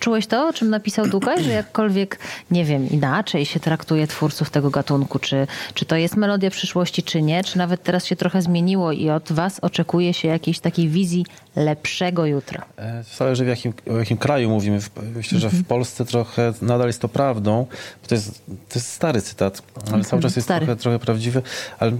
Czułeś 0.00 0.26
to, 0.26 0.48
o 0.48 0.52
czym 0.52 0.70
napisał 0.70 1.06
Dukaj, 1.06 1.44
że 1.44 1.50
jakkolwiek, 1.50 2.18
nie 2.50 2.64
wiem, 2.64 2.90
inaczej 2.90 3.46
się 3.46 3.60
traktuje 3.60 4.06
twórców 4.06 4.50
tego 4.50 4.70
gatunku, 4.70 5.18
czy, 5.18 5.46
czy 5.74 5.84
to 5.84 5.96
jest 5.96 6.16
melodia 6.16 6.50
przyszłości, 6.50 7.02
czy 7.02 7.22
nie, 7.22 7.44
czy 7.44 7.58
nawet 7.58 7.82
teraz 7.82 8.06
się 8.06 8.16
trochę 8.16 8.42
zmieniło 8.42 8.92
i 8.92 9.10
od 9.10 9.32
was 9.32 9.60
oczekuje 9.60 10.14
się 10.14 10.28
jakiejś 10.28 10.58
takiej 10.58 10.88
wizji 10.88 11.26
lepszego 11.56 12.26
jutra? 12.26 12.64
E, 12.78 13.04
zależy 13.16 13.44
w 13.44 13.48
jakim, 13.48 13.72
o 13.90 13.98
jakim 13.98 14.16
kraju 14.16 14.50
mówimy. 14.50 14.78
Myślę, 15.16 15.38
że 15.38 15.48
w 15.48 15.52
mhm. 15.52 15.64
Polsce 15.64 16.04
trochę 16.04 16.52
nadal 16.62 16.86
jest 16.86 17.00
to 17.00 17.08
prawdą, 17.08 17.66
bo 18.02 18.08
to 18.08 18.14
jest, 18.14 18.44
to 18.46 18.74
jest 18.74 18.92
stary 18.92 19.22
cytat, 19.22 19.62
ale 19.92 20.04
cały 20.04 20.22
czas 20.22 20.36
jest 20.36 20.48
trochę, 20.48 20.76
trochę 20.76 20.98
prawdziwy, 20.98 21.42
ale 21.78 21.92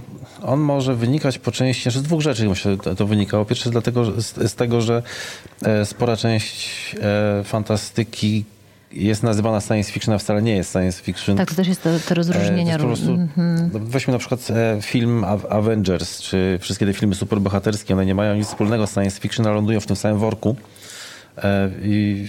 on 0.43 0.59
może 0.59 0.95
wynikać 0.95 1.39
po 1.39 1.51
części 1.51 1.86
że 1.91 1.99
z 1.99 2.03
dwóch 2.03 2.21
rzeczy 2.21 2.49
myślę, 2.49 2.77
to, 2.77 2.95
to 2.95 3.05
wynikało. 3.05 3.45
Pierwsze 3.45 3.69
dlatego, 3.69 4.21
z, 4.21 4.51
z 4.51 4.55
tego, 4.55 4.81
że 4.81 5.03
e, 5.63 5.85
spora 5.85 6.17
część 6.17 6.95
e, 7.01 7.43
fantastyki 7.43 8.45
jest 8.91 9.23
nazywana 9.23 9.61
science 9.61 9.91
fiction, 9.91 10.13
a 10.13 10.17
wcale 10.17 10.41
nie 10.41 10.55
jest 10.55 10.71
science 10.71 11.03
fiction. 11.03 11.37
Tak, 11.37 11.49
to 11.49 11.55
też 11.55 11.67
jest 11.67 11.83
te, 11.83 11.99
te 11.99 12.15
rozróżnienia. 12.15 12.75
E, 12.75 12.79
prostu, 12.79 13.05
mm-hmm. 13.05 13.69
Weźmy 13.71 14.13
na 14.13 14.19
przykład 14.19 14.47
film 14.81 15.25
Avengers, 15.49 16.21
czy 16.21 16.57
wszystkie 16.61 16.85
te 16.85 16.93
filmy 16.93 17.15
superbohaterskie, 17.15 17.93
one 17.93 18.05
nie 18.05 18.15
mają 18.15 18.35
nic 18.35 18.47
wspólnego 18.47 18.87
z 18.87 18.93
science 18.93 19.19
fiction, 19.21 19.47
a 19.47 19.51
lądują 19.51 19.79
w 19.79 19.85
tym 19.85 19.95
samym 19.95 20.17
worku. 20.17 20.55
I 21.83 22.27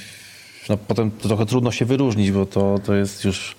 no, 0.68 0.76
potem 0.76 1.10
trochę 1.10 1.46
trudno 1.46 1.70
się 1.70 1.84
wyróżnić, 1.84 2.32
bo 2.32 2.46
to, 2.46 2.78
to 2.84 2.94
jest 2.94 3.24
już 3.24 3.56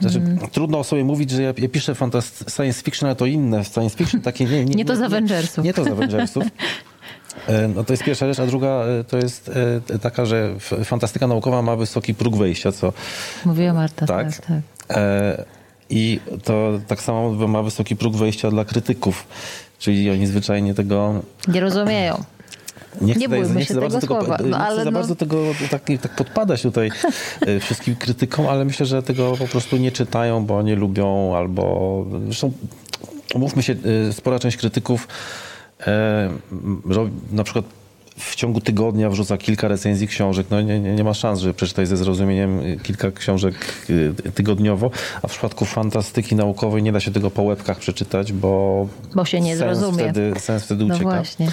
znaczy, 0.00 0.18
mm. 0.18 0.38
Trudno 0.38 0.84
sobie 0.84 1.04
mówić, 1.04 1.30
że 1.30 1.42
ja, 1.42 1.52
ja 1.58 1.68
piszę 1.68 1.92
fantast- 1.92 2.56
science 2.56 2.82
fiction, 2.82 3.06
ale 3.06 3.16
to 3.16 3.26
inne 3.26 3.64
science 3.64 3.96
fiction, 3.96 4.20
takie 4.20 4.44
nie... 4.44 4.64
Nie, 4.64 4.74
nie 4.80 4.84
to 4.84 4.96
z 4.96 5.00
Avengersów. 5.00 5.64
Nie, 5.64 5.68
nie 5.68 5.74
to 5.74 5.84
z 5.84 5.88
Avengersów. 5.88 6.44
E, 7.46 7.68
no 7.68 7.84
to 7.84 7.92
jest 7.92 8.04
pierwsza 8.04 8.26
rzecz, 8.26 8.40
a 8.40 8.46
druga 8.46 8.68
e, 8.68 9.04
to 9.04 9.16
jest 9.16 9.50
e, 9.90 9.98
taka, 9.98 10.24
że 10.26 10.54
fantastyka 10.84 11.26
naukowa 11.26 11.62
ma 11.62 11.76
wysoki 11.76 12.14
próg 12.14 12.36
wejścia, 12.36 12.72
co... 12.72 12.92
Mówiła 13.44 13.72
Marta, 13.72 14.06
tak. 14.06 14.36
tak, 14.36 14.46
tak. 14.46 14.62
I 15.90 16.20
to 16.44 16.80
tak 16.86 17.02
samo 17.02 17.48
ma 17.48 17.62
wysoki 17.62 17.96
próg 17.96 18.16
wejścia 18.16 18.50
dla 18.50 18.64
krytyków, 18.64 19.26
czyli 19.78 20.10
oni 20.10 20.26
zwyczajnie 20.26 20.74
tego... 20.74 21.22
Nie 21.48 21.60
rozumieją. 21.60 22.24
Nie 23.00 23.12
chcę, 23.12 23.20
nie 23.20 23.28
bójmy 23.28 23.54
nie 23.54 23.64
chcę 23.64 23.74
się 23.74 23.80
tego 23.80 24.00
słowa. 24.00 24.36
Tego, 24.36 24.48
no, 24.48 24.58
nie 24.58 24.64
chcę 24.64 24.76
za 24.76 24.84
no... 24.84 24.92
bardzo 24.92 25.16
tego 25.16 25.42
tak, 25.70 25.82
tak 26.02 26.16
podpadać 26.16 26.62
tutaj 26.62 26.90
e, 27.46 27.60
wszystkim 27.64 27.96
krytykom, 27.96 28.46
ale 28.46 28.64
myślę, 28.64 28.86
że 28.86 29.02
tego 29.02 29.36
po 29.36 29.46
prostu 29.46 29.76
nie 29.76 29.92
czytają, 29.92 30.46
bo 30.46 30.62
nie 30.62 30.76
lubią 30.76 31.36
albo... 31.36 32.04
Zresztą 32.24 32.52
umówmy 33.34 33.62
się, 33.62 33.76
y, 34.08 34.12
spora 34.12 34.38
część 34.38 34.56
krytyków 34.56 35.08
e, 35.86 36.30
na 37.32 37.44
przykład 37.44 37.64
w 38.18 38.34
ciągu 38.34 38.60
tygodnia 38.60 39.10
wrzuca 39.10 39.38
kilka 39.38 39.68
recenzji 39.68 40.08
książek. 40.08 40.46
No 40.50 40.60
nie, 40.60 40.80
nie, 40.80 40.94
nie 40.94 41.04
ma 41.04 41.14
szans, 41.14 41.40
żeby 41.40 41.54
przeczytać 41.54 41.88
ze 41.88 41.96
zrozumieniem 41.96 42.60
kilka 42.82 43.10
książek 43.10 43.54
tygodniowo, 44.34 44.90
a 45.22 45.28
w 45.28 45.30
przypadku 45.30 45.64
fantastyki 45.64 46.36
naukowej 46.36 46.82
nie 46.82 46.92
da 46.92 47.00
się 47.00 47.10
tego 47.10 47.30
po 47.30 47.42
łebkach 47.42 47.78
przeczytać, 47.78 48.32
bo, 48.32 48.86
bo 49.14 49.24
się 49.24 49.40
nie 49.40 49.56
sens 49.56 49.78
zrozumie. 49.78 50.04
Wtedy, 50.04 50.40
sens 50.40 50.64
wtedy 50.64 50.84
ucieka. 50.84 51.04
No 51.04 51.10
właśnie. 51.10 51.48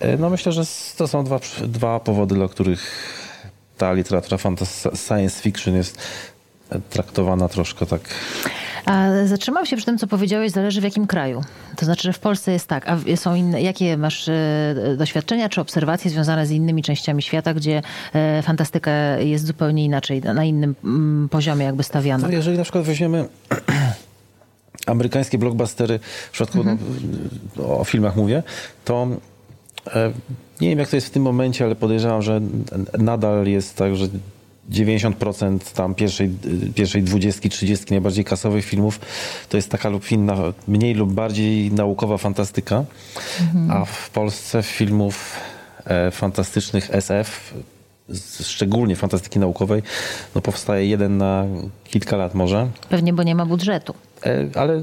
E, 0.00 0.16
no 0.16 0.30
myślę, 0.30 0.52
że 0.52 0.62
to 0.96 1.08
są 1.08 1.24
dwa, 1.24 1.40
dwa 1.62 2.00
powody, 2.00 2.34
dla 2.34 2.48
których 2.48 2.80
ta 3.78 3.92
literatura 3.92 4.38
science 4.94 5.42
fiction 5.42 5.74
jest 5.74 5.98
traktowana 6.90 7.48
troszkę 7.48 7.86
tak. 7.86 8.00
A 8.84 9.08
zatrzymam 9.26 9.66
się 9.66 9.76
przy 9.76 9.86
tym, 9.86 9.98
co 9.98 10.06
powiedziałeś, 10.06 10.52
zależy 10.52 10.80
w 10.80 10.84
jakim 10.84 11.06
kraju. 11.06 11.42
To 11.76 11.84
znaczy, 11.84 12.02
że 12.02 12.12
w 12.12 12.18
Polsce 12.18 12.52
jest 12.52 12.66
tak, 12.66 12.88
a 12.88 13.16
są 13.16 13.34
inne, 13.34 13.62
jakie 13.62 13.96
masz 13.96 14.28
e, 14.28 14.94
doświadczenia 14.98 15.48
czy 15.48 15.60
obserwacje 15.60 16.10
związane 16.10 16.46
z 16.46 16.50
innymi 16.50 16.82
częściami 16.82 17.22
świata, 17.22 17.54
gdzie 17.54 17.82
e, 18.12 18.42
fantastyka 18.42 18.90
jest 19.18 19.46
zupełnie 19.46 19.84
inaczej, 19.84 20.22
na 20.22 20.44
innym 20.44 20.74
mm, 20.84 21.28
poziomie 21.28 21.64
jakby 21.64 21.82
stawiana? 21.82 22.28
No 22.28 22.32
jeżeli 22.32 22.56
na 22.56 22.62
przykład 22.62 22.84
weźmiemy 22.84 23.28
amerykańskie 24.86 25.38
blockbustery, 25.38 25.98
w 26.28 26.30
przypadku 26.30 26.58
mhm. 26.58 26.78
no, 27.56 27.78
o 27.78 27.84
filmach 27.84 28.16
mówię, 28.16 28.42
to 28.84 29.08
nie 30.60 30.68
wiem 30.68 30.78
jak 30.78 30.88
to 30.88 30.96
jest 30.96 31.06
w 31.06 31.10
tym 31.10 31.22
momencie, 31.22 31.64
ale 31.64 31.74
podejrzewam, 31.74 32.22
że 32.22 32.40
nadal 32.98 33.46
jest 33.46 33.76
tak, 33.76 33.96
że 33.96 34.06
90% 34.70 35.58
tam 35.74 35.94
pierwszej, 35.94 36.30
pierwszej 36.74 37.02
20, 37.02 37.48
30 37.48 37.86
najbardziej 37.90 38.24
kasowych 38.24 38.64
filmów 38.64 39.00
to 39.48 39.56
jest 39.56 39.70
taka 39.70 39.88
lub 39.88 40.12
inna, 40.12 40.36
mniej 40.68 40.94
lub 40.94 41.12
bardziej 41.12 41.72
naukowa 41.72 42.18
fantastyka, 42.18 42.84
mhm. 43.40 43.70
a 43.70 43.84
w 43.84 44.10
Polsce 44.10 44.62
filmów 44.62 45.36
e, 45.84 46.10
fantastycznych 46.10 46.94
SF, 46.94 47.54
szczególnie 48.42 48.96
fantastyki 48.96 49.38
naukowej, 49.38 49.82
no 50.34 50.40
powstaje 50.40 50.86
jeden 50.86 51.18
na 51.18 51.46
kilka 51.84 52.16
lat 52.16 52.34
może. 52.34 52.68
Pewnie, 52.88 53.12
bo 53.12 53.22
nie 53.22 53.34
ma 53.34 53.46
budżetu. 53.46 53.94
E, 54.26 54.48
ale 54.54 54.82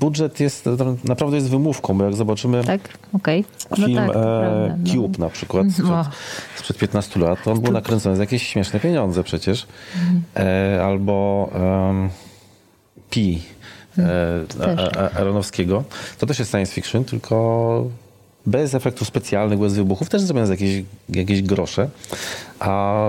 budżet 0.00 0.40
jest, 0.40 0.68
naprawdę 1.04 1.36
jest 1.36 1.50
wymówką, 1.50 1.98
bo 1.98 2.04
jak 2.04 2.14
zobaczymy 2.14 2.64
tak? 2.64 2.80
okay. 3.12 3.44
no 3.70 3.76
film 3.76 3.96
tak, 3.96 4.16
e, 4.16 4.78
Cube 4.92 5.18
no. 5.18 5.24
na 5.24 5.30
przykład 5.30 5.66
sprzed, 5.70 5.86
no. 5.86 6.04
sprzed 6.56 6.78
15 6.78 7.20
lat, 7.20 7.42
to 7.44 7.52
on 7.52 7.60
był 7.60 7.72
nakręcony 7.72 8.16
za 8.16 8.22
jakieś 8.22 8.48
śmieszne 8.48 8.80
pieniądze 8.80 9.24
przecież. 9.24 9.66
E, 10.36 10.80
albo 10.84 11.48
um, 11.54 12.10
Pi 13.10 13.42
e, 13.98 15.14
Aronowskiego. 15.16 15.84
To 16.18 16.26
też 16.26 16.38
jest 16.38 16.50
science 16.50 16.72
fiction, 16.72 17.04
tylko 17.04 17.86
bez 18.46 18.74
efektów 18.74 19.08
specjalnych, 19.08 19.58
bez 19.58 19.74
wybuchów, 19.74 20.08
też 20.08 20.22
zrobione 20.22 20.46
za 20.46 20.52
jakieś, 20.52 20.84
jakieś 21.08 21.42
grosze. 21.42 21.88
A 22.60 23.04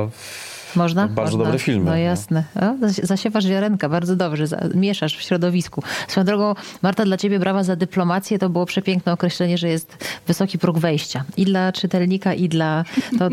można? 0.76 1.08
Bardzo 1.08 1.38
Można. 1.38 1.46
dobre 1.46 1.60
filmy. 1.60 1.86
No 1.86 1.98
jasne. 1.98 2.44
O, 2.56 2.88
zasiewasz 3.04 3.44
ziarenka, 3.44 3.90
bardzo 3.90 4.16
dobrze. 4.16 4.46
Mieszasz 4.76 5.18
w 5.18 5.22
środowisku. 5.22 5.84
Swoją 6.08 6.26
drogą, 6.26 6.56
Marta, 6.82 7.06
dla 7.06 7.18
ciebie 7.18 7.40
brawa 7.40 7.64
za 7.64 7.76
dyplomację. 7.76 8.40
To 8.40 8.50
było 8.50 8.66
przepiękne 8.66 9.14
określenie, 9.14 9.58
że 9.58 9.70
jest 9.70 10.06
wysoki 10.28 10.60
próg 10.60 10.80
wejścia. 10.80 11.24
I 11.38 11.46
dla 11.46 11.72
czytelnika, 11.72 12.34
i 12.34 12.50
dla... 12.50 12.86
To, 13.20 13.30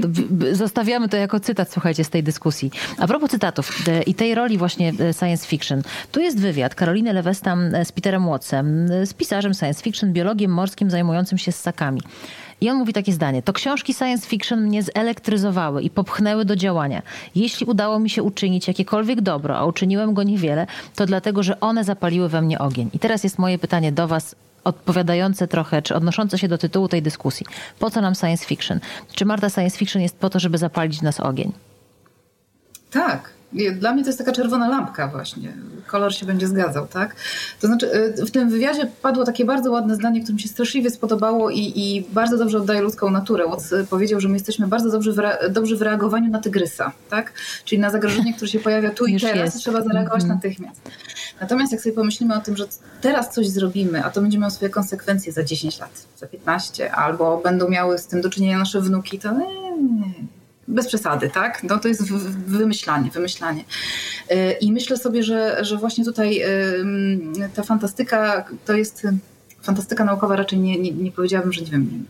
zostawiamy 0.53 1.09
to 1.09 1.17
jako 1.17 1.41
cytat, 1.41 1.73
słuchajcie, 1.73 2.05
z 2.05 2.11
tej 2.11 2.23
dyskusji. 2.23 2.71
A 2.99 3.07
propos 3.07 3.31
cytatów 3.31 3.85
i 4.07 4.15
tej 4.15 4.35
roli 4.35 4.59
właśnie 4.59 4.93
e, 5.01 5.13
science 5.13 5.47
fiction. 5.47 5.83
Tu 6.13 6.21
jest 6.21 6.41
wywiad 6.41 6.75
Karoliny 6.75 7.13
Lewestam 7.13 7.75
e, 7.75 7.85
z 7.85 7.93
Peterem 7.93 8.27
Wattsem, 8.27 8.91
e, 8.93 9.07
z 9.07 9.15
pisarzem 9.15 9.55
science 9.55 9.83
fiction, 9.83 10.13
biologiem 10.13 10.51
morskim 10.51 10.91
zajmującym 10.91 11.39
się 11.39 11.53
ssakami. 11.53 12.01
I 12.61 12.71
on 12.71 12.77
mówi 12.77 12.93
takie 12.93 13.13
zdanie: 13.13 13.43
To 13.43 13.53
książki 13.53 13.95
science 13.95 14.27
fiction 14.27 14.63
mnie 14.63 14.83
zelektryzowały 14.83 15.83
i 15.83 15.91
popchnęły 15.91 16.45
do 16.45 16.57
działania. 16.57 17.03
Jeśli 17.35 17.67
udało 17.67 17.99
mi 17.99 18.11
się 18.11 18.23
uczynić 18.23 18.69
jakiekolwiek 18.69 19.21
dobro, 19.21 19.59
a 19.59 19.65
uczyniłem 19.65 20.15
go 20.15 20.23
niewiele, 20.23 20.67
to 20.97 21.07
dlatego, 21.07 21.43
że 21.43 21.61
one 21.61 21.85
zapaliły 21.85 22.29
we 22.29 22.43
mnie 22.43 22.59
ogień. 22.59 22.91
I 22.93 22.99
teraz 22.99 23.25
jest 23.25 23.39
moje 23.39 23.59
pytanie 23.59 23.93
do 23.93 24.09
Was, 24.09 24.37
odpowiadające 24.65 25.49
trochę, 25.49 25.83
czy 25.83 25.95
odnoszące 25.95 26.39
się 26.39 26.49
do 26.49 26.59
tytułu 26.59 26.89
tej 26.89 27.03
dyskusji. 27.03 27.47
Po 27.79 27.91
co 27.91 28.01
nam 28.01 28.15
science 28.15 28.47
fiction? 28.47 28.81
Czy 29.13 29.25
Marta 29.25 29.51
science 29.51 29.79
fiction 29.79 30.03
jest 30.03 30.19
po 30.19 30.31
to, 30.31 30.41
żeby 30.41 30.59
zapalić 30.59 31.03
nas 31.03 31.21
ogień? 31.21 31.53
Tak, 32.91 33.38
dla 33.53 33.93
mnie 33.93 34.03
to 34.03 34.09
jest 34.09 34.19
taka 34.19 34.33
czerwona 34.33 34.69
lampka 34.69 35.09
właśnie. 35.09 35.53
Kolor 35.87 36.15
się 36.15 36.27
będzie 36.27 36.49
zgadzał, 36.49 36.87
tak? 36.87 37.17
To 37.61 37.67
znaczy 37.67 37.95
y, 38.19 38.27
w 38.27 38.31
tym 38.31 38.51
wywiadzie 38.51 38.87
padło 39.03 39.25
takie 39.25 39.45
bardzo 39.45 39.71
ładne 39.71 39.95
zdanie, 39.95 40.21
które 40.21 40.35
mi 40.35 40.41
się 40.41 40.49
straszliwie 40.49 40.91
spodobało 40.91 41.51
i, 41.51 41.73
i 41.77 42.07
bardzo 42.13 42.39
dobrze 42.39 42.59
oddaje 42.59 42.81
ludzką 42.81 43.11
naturę. 43.11 43.47
Watts 43.47 43.75
powiedział, 43.91 44.21
że 44.21 44.29
my 44.29 44.35
jesteśmy 44.35 44.67
bardzo 44.67 44.91
dobrzy 44.91 45.13
w, 45.13 45.17
dobrzy 45.51 45.77
w 45.77 45.83
reagowaniu 45.83 46.31
na 46.31 46.39
tygrysa, 46.39 46.93
tak? 47.11 47.33
Czyli 47.65 47.81
na 47.81 47.91
zagrożenie, 47.91 48.35
które 48.35 48.51
się 48.51 48.59
pojawia 48.59 48.91
tu 48.91 49.07
i 49.07 49.21
teraz 49.21 49.45
jest. 49.45 49.57
trzeba 49.57 49.83
zareagować 49.83 50.23
mm 50.23 50.33
-hmm. 50.33 50.35
natychmiast. 50.35 50.81
Natomiast 51.41 51.73
jak 51.73 51.81
sobie 51.81 51.95
pomyślimy 51.95 52.35
o 52.35 52.41
tym, 52.41 52.57
że 52.57 52.65
teraz 53.01 53.35
coś 53.35 53.49
zrobimy, 53.49 54.05
a 54.05 54.11
to 54.11 54.21
będzie 54.21 54.39
miało 54.39 54.51
swoje 54.51 54.71
konsekwencje 54.71 55.33
za 55.33 55.45
10 55.45 55.79
lat, 55.81 56.07
za 56.17 56.27
15, 56.27 56.93
albo 56.93 57.41
będą 57.45 57.69
miały 57.69 57.99
z 57.99 58.07
tym 58.07 58.21
do 58.21 58.31
czynienia 58.31 58.59
nasze 58.59 58.81
wnuki, 58.81 59.19
to 59.19 59.33
nie 59.33 60.38
bez 60.69 60.87
przesady, 60.87 61.31
tak? 61.31 61.63
No 61.63 61.79
to 61.79 61.89
jest 61.89 62.03
wymyślanie, 62.47 63.11
wymyślanie. 63.11 63.65
Y, 64.31 64.53
I 64.61 64.73
myślę 64.73 64.97
sobie, 64.97 65.23
że, 65.23 65.65
że 65.65 65.77
właśnie 65.77 66.05
tutaj 66.05 66.43
ta 67.55 67.63
fantastyka 67.63 68.45
to 68.65 68.73
jest 68.73 69.07
fantastyka 69.63 70.05
naukowa 70.05 70.37
raczej 70.37 70.59
nie, 70.59 70.79
nie, 70.79 70.93
nie 70.93 71.13
powiedziałabym, 71.13 71.53
że 71.53 71.61
nie 71.61 71.71
wiem, 71.71 72.07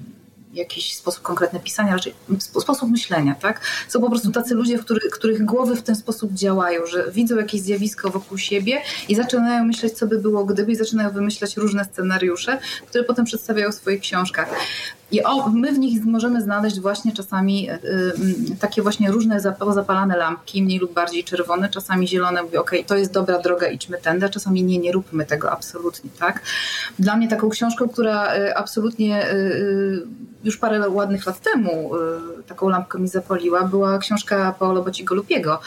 jakiś 0.52 0.94
sposób 0.94 1.22
konkretny 1.22 1.60
pisania, 1.60 1.92
raczej 1.92 2.14
sposób 2.38 2.90
myślenia, 2.90 3.34
tak? 3.34 3.60
Są 3.88 4.00
po 4.00 4.10
prostu 4.10 4.30
tacy 4.30 4.54
ludzie, 4.54 4.78
których 5.12 5.44
głowy 5.44 5.76
w 5.76 5.82
ten 5.82 5.96
sposób 5.96 6.32
działają, 6.32 6.86
że 6.86 7.10
widzą 7.12 7.36
jakieś 7.36 7.60
zjawisko 7.60 8.10
wokół 8.10 8.38
siebie 8.38 8.82
i 9.08 9.14
zaczynają 9.14 9.64
myśleć, 9.64 9.92
co 9.92 10.06
by 10.06 10.18
było 10.18 10.44
gdyby 10.44 10.72
i 10.72 10.76
zaczynają 10.76 11.10
wymyślać 11.10 11.56
różne 11.56 11.84
scenariusze, 11.84 12.58
które 12.86 13.04
potem 13.04 13.24
przedstawiają 13.24 13.72
w 13.72 13.74
swoich 13.74 14.00
książkach. 14.00 14.50
I 15.10 15.22
o, 15.22 15.48
my 15.48 15.72
w 15.72 15.78
nich 15.78 16.04
możemy 16.04 16.42
znaleźć 16.42 16.80
właśnie 16.80 17.12
czasami 17.12 17.70
y, 17.70 17.74
y, 17.74 18.56
takie 18.60 18.82
właśnie 18.82 19.10
różne 19.10 19.40
zapalane 19.40 20.16
lampki, 20.16 20.62
mniej 20.62 20.78
lub 20.78 20.92
bardziej 20.92 21.24
czerwone, 21.24 21.68
czasami 21.68 22.08
zielone, 22.08 22.42
mówię, 22.42 22.60
ok, 22.60 22.70
to 22.86 22.96
jest 22.96 23.12
dobra 23.12 23.38
droga, 23.38 23.68
idźmy 23.68 23.98
tędy, 23.98 24.26
a 24.26 24.28
czasami 24.28 24.62
nie, 24.62 24.78
nie 24.78 24.92
róbmy 24.92 25.26
tego 25.26 25.52
absolutnie, 25.52 26.10
tak? 26.18 26.42
Dla 26.98 27.16
mnie 27.16 27.28
taką 27.28 27.48
książką, 27.48 27.88
która 27.88 28.36
y, 28.36 28.56
absolutnie 28.56 29.26
już 30.44 30.56
parę 30.56 30.90
ładnych 30.90 31.26
lat 31.26 31.40
temu 31.40 31.90
taką 32.48 32.68
lampkę 32.68 32.98
mi 32.98 33.08
zapaliła, 33.08 33.64
była 33.64 33.98
książka 33.98 34.54
Paolo 34.58 34.82
Bocigolupiego. 34.82 35.60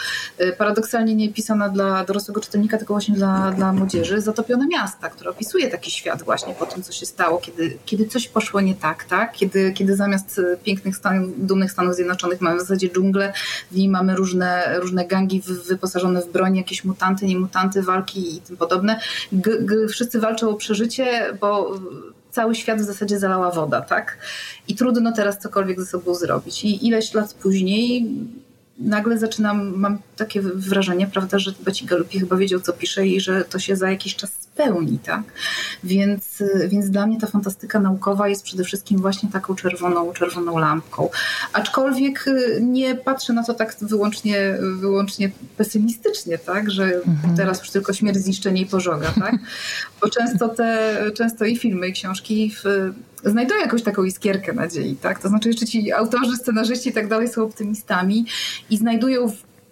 Paradoksalnie 0.57 1.15
nie 1.15 1.33
pisana 1.33 1.69
dla 1.69 2.05
dorosłego 2.05 2.41
czytelnika, 2.41 2.77
tylko 2.77 2.93
właśnie 2.93 3.15
dla, 3.15 3.51
dla 3.51 3.73
młodzieży. 3.73 4.21
Zatopione 4.21 4.67
miasta, 4.67 5.09
która 5.09 5.31
opisuje 5.31 5.67
taki 5.67 5.91
świat 5.91 6.23
właśnie 6.23 6.53
po 6.53 6.65
tym, 6.65 6.83
co 6.83 6.91
się 6.91 7.05
stało, 7.05 7.37
kiedy, 7.37 7.77
kiedy 7.85 8.05
coś 8.05 8.27
poszło 8.27 8.61
nie 8.61 8.75
tak, 8.75 9.03
tak? 9.03 9.30
Kiedy, 9.33 9.73
kiedy 9.73 9.95
zamiast 9.95 10.39
e, 10.39 10.57
pięknych 10.57 10.95
Stanów, 10.95 11.47
dumnych 11.47 11.71
Stanów 11.71 11.95
Zjednoczonych 11.95 12.41
mamy 12.41 12.57
w 12.57 12.61
zasadzie 12.61 12.89
dżunglę, 12.89 13.33
w 13.71 13.75
niej 13.75 13.89
mamy 13.89 14.15
różne, 14.15 14.79
różne 14.79 15.05
gangi 15.05 15.41
wyposażone 15.67 16.21
w 16.21 16.31
broń, 16.31 16.57
jakieś 16.57 16.83
mutanty, 16.83 17.25
niemutanty, 17.25 17.81
walki 17.81 18.35
i 18.35 18.41
tym 18.41 18.57
podobne. 18.57 18.99
G, 19.31 19.57
g, 19.59 19.87
wszyscy 19.87 20.19
walczą 20.19 20.49
o 20.49 20.53
przeżycie, 20.53 21.33
bo 21.41 21.79
cały 22.31 22.55
świat 22.55 22.81
w 22.81 22.85
zasadzie 22.85 23.19
zalała 23.19 23.51
woda, 23.51 23.81
tak? 23.81 24.17
I 24.67 24.75
trudno 24.75 25.11
teraz 25.11 25.39
cokolwiek 25.39 25.79
ze 25.79 25.85
sobą 25.85 26.15
zrobić. 26.15 26.63
I 26.63 26.87
ileś 26.87 27.13
lat 27.13 27.33
później 27.33 28.09
nagle 28.81 29.17
zaczynam, 29.17 29.73
mam 29.75 29.97
takie 30.15 30.41
wrażenie, 30.41 31.07
prawda, 31.07 31.39
że 31.39 31.53
Beci 31.65 31.85
Galupi 31.85 32.19
chyba 32.19 32.35
wiedział, 32.35 32.59
co 32.59 32.73
pisze 32.73 33.07
i 33.07 33.21
że 33.21 33.45
to 33.45 33.59
się 33.59 33.75
za 33.75 33.91
jakiś 33.91 34.15
czas 34.15 34.31
spełni, 34.53 34.99
tak? 34.99 35.21
Więc, 35.83 36.43
więc 36.67 36.89
dla 36.89 37.07
mnie 37.07 37.19
ta 37.19 37.27
fantastyka 37.27 37.79
naukowa 37.79 38.27
jest 38.27 38.43
przede 38.43 38.63
wszystkim 38.63 39.01
właśnie 39.01 39.29
taką 39.29 39.55
czerwoną, 39.55 40.13
czerwoną 40.13 40.57
lampką. 40.57 41.09
Aczkolwiek 41.53 42.27
y, 42.27 42.59
nie 42.61 42.95
patrzę 42.95 43.33
na 43.33 43.43
to 43.43 43.53
tak 43.53 43.75
wyłącznie, 43.81 44.57
wyłącznie 44.79 45.31
pesymistycznie, 45.57 46.37
tak? 46.37 46.71
Że 46.71 46.83
mhm. 46.83 47.35
teraz 47.37 47.59
już 47.59 47.69
tylko 47.69 47.93
śmierć, 47.93 48.17
zniszczenie 48.17 48.61
i 48.61 48.65
pożoga, 48.65 49.13
tak? 49.19 49.35
Bo 50.01 50.09
często 50.09 50.49
te, 50.49 50.97
często 51.17 51.45
i 51.45 51.57
filmy, 51.57 51.87
i 51.87 51.93
książki 51.93 52.55
w, 52.63 52.91
znajdują 53.25 53.61
jakąś 53.61 53.83
taką 53.83 54.03
iskierkę 54.03 54.53
nadziei, 54.53 54.95
tak? 54.95 55.19
To 55.19 55.29
znaczy 55.29 55.49
jeszcze 55.49 55.65
ci 55.65 55.91
autorzy, 55.91 56.35
scenarzyści 56.35 56.89
i 56.89 56.93
tak 56.93 57.07
dalej 57.07 57.27
są 57.27 57.43
optymistami 57.43 58.25
i 58.69 58.77
znajdują 58.77 59.27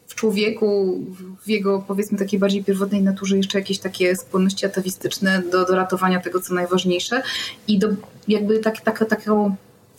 w 0.08 0.16
człowieku, 0.16 1.00
w 1.46 1.50
jego 1.50 1.84
powiedzmy 1.88 2.18
takiej 2.18 2.40
bardziej 2.40 2.64
pierwotnej 2.64 3.02
naturze 3.02 3.38
jeszcze 3.38 3.60
jakieś 3.60 3.80
takie 3.80 4.16
skłonności 4.16 4.66
atawistyczne 4.66 5.42
do, 5.52 5.66
do 5.66 5.76
ratowania 5.76 6.20
tego, 6.20 6.42
co 6.42 6.54
najważniejsze 6.54 7.22
i 7.68 7.80
do 7.80 7.88
jakby 8.28 8.60
tak, 8.60 8.82
tak, 8.82 9.10
taką 9.10 9.56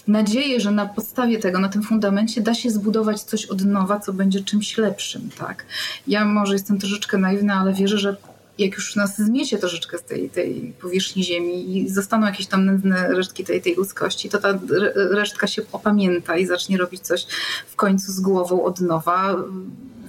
nadzieję, 0.09 0.61
że 0.61 0.71
na 0.71 0.87
podstawie 0.87 1.39
tego, 1.39 1.59
na 1.59 1.69
tym 1.69 1.83
fundamencie 1.83 2.41
da 2.41 2.55
się 2.55 2.71
zbudować 2.71 3.23
coś 3.23 3.47
od 3.47 3.65
nowa, 3.65 4.01
co 4.01 4.13
będzie 4.13 4.45
czymś 4.45 4.79
lepszym, 4.79 5.31
tak? 5.39 5.65
Ja 6.07 6.25
może 6.25 6.53
jestem 6.53 6.79
troszeczkę 6.79 7.19
naiwna, 7.19 7.55
ale 7.55 7.73
wierzę, 7.73 7.99
że 7.99 8.17
jak 8.61 8.75
już 8.75 8.97
nas 8.97 9.19
zmiecie 9.19 9.59
troszeczkę 9.59 9.99
z 9.99 10.03
tej, 10.03 10.31
tej 10.31 10.75
powierzchni 10.81 11.25
Ziemi 11.25 11.77
i 11.77 11.89
zostaną 11.89 12.27
jakieś 12.27 12.47
tam 12.47 12.65
nędzne 12.65 13.09
resztki 13.09 13.45
tej, 13.45 13.63
tej 13.63 13.75
ludzkości, 13.75 14.29
to 14.29 14.39
ta 14.39 14.59
resztka 14.95 15.47
się 15.47 15.63
opamięta 15.73 16.37
i 16.37 16.47
zacznie 16.47 16.79
robić 16.79 17.01
coś 17.01 17.27
w 17.67 17.77
końcu 17.77 18.13
z 18.13 18.21
głową 18.21 18.65
od 18.65 18.81
nowa 18.81 19.37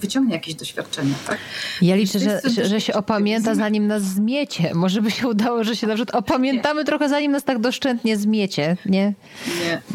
wyciągnie 0.01 0.33
jakieś 0.33 0.55
doświadczenia. 0.55 1.15
Tak? 1.27 1.37
Ja 1.81 1.95
liczę, 1.95 2.19
że, 2.19 2.41
że, 2.43 2.65
że 2.65 2.81
się 2.81 2.93
opamięta 2.93 3.55
zanim 3.55 3.87
nas 3.87 4.03
zmiecie. 4.03 4.71
Może 4.73 5.01
by 5.01 5.11
się 5.11 5.27
udało, 5.27 5.63
że 5.63 5.75
się 5.75 5.87
na 5.87 5.95
przykład 5.95 6.15
opamiętamy 6.15 6.81
nie. 6.81 6.85
trochę 6.85 7.09
zanim 7.09 7.31
nas 7.31 7.43
tak 7.43 7.59
doszczętnie 7.59 8.17
zmiecie, 8.17 8.77
nie? 8.85 9.13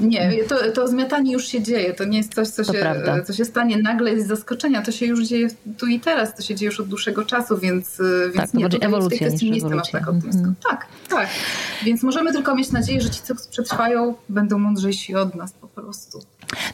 Nie, 0.01 0.29
nie. 0.29 0.45
To, 0.45 0.73
to 0.75 0.89
zmiatanie 0.89 1.33
już 1.33 1.49
się 1.49 1.63
dzieje. 1.63 1.95
To 1.95 2.05
nie 2.05 2.19
jest 2.19 2.35
coś, 2.35 2.49
co, 2.49 2.65
się, 2.65 2.95
co 3.27 3.33
się 3.33 3.45
stanie 3.45 3.77
nagle 3.77 4.21
z 4.21 4.27
zaskoczenia. 4.27 4.83
To 4.83 4.93
się 4.93 5.07
już 5.07 5.25
dzieje 5.25 5.49
tu 5.79 5.87
i 5.87 6.01
teraz. 6.01 6.35
To 6.35 6.43
się 6.43 6.55
dzieje 6.55 6.67
już 6.67 6.81
od 6.81 6.89
dłuższego 6.89 7.25
czasu, 7.25 7.59
więc, 7.59 8.03
więc 8.25 8.37
tak, 8.37 8.55
nie, 8.55 8.69
tutaj 8.69 8.91
w 8.91 9.09
tej 9.09 9.19
kwestii 9.19 9.51
nie 9.51 9.57
jestem 9.57 9.79
aż 9.79 9.91
tak 9.91 10.09
optymistką. 10.09 10.43
Mm. 10.43 10.55
Tak, 10.71 10.87
tak. 11.09 11.29
Więc 11.85 12.03
możemy 12.03 12.33
tylko 12.33 12.55
mieć 12.55 12.73
nadzieję, 12.73 13.01
że 13.01 13.11
ci, 13.11 13.21
co 13.23 13.35
przetrwają, 13.51 14.15
będą 14.29 14.59
mądrzejsi 14.59 15.15
od 15.15 15.35
nas 15.35 15.53
po 15.53 15.69
prostu. 15.69 16.21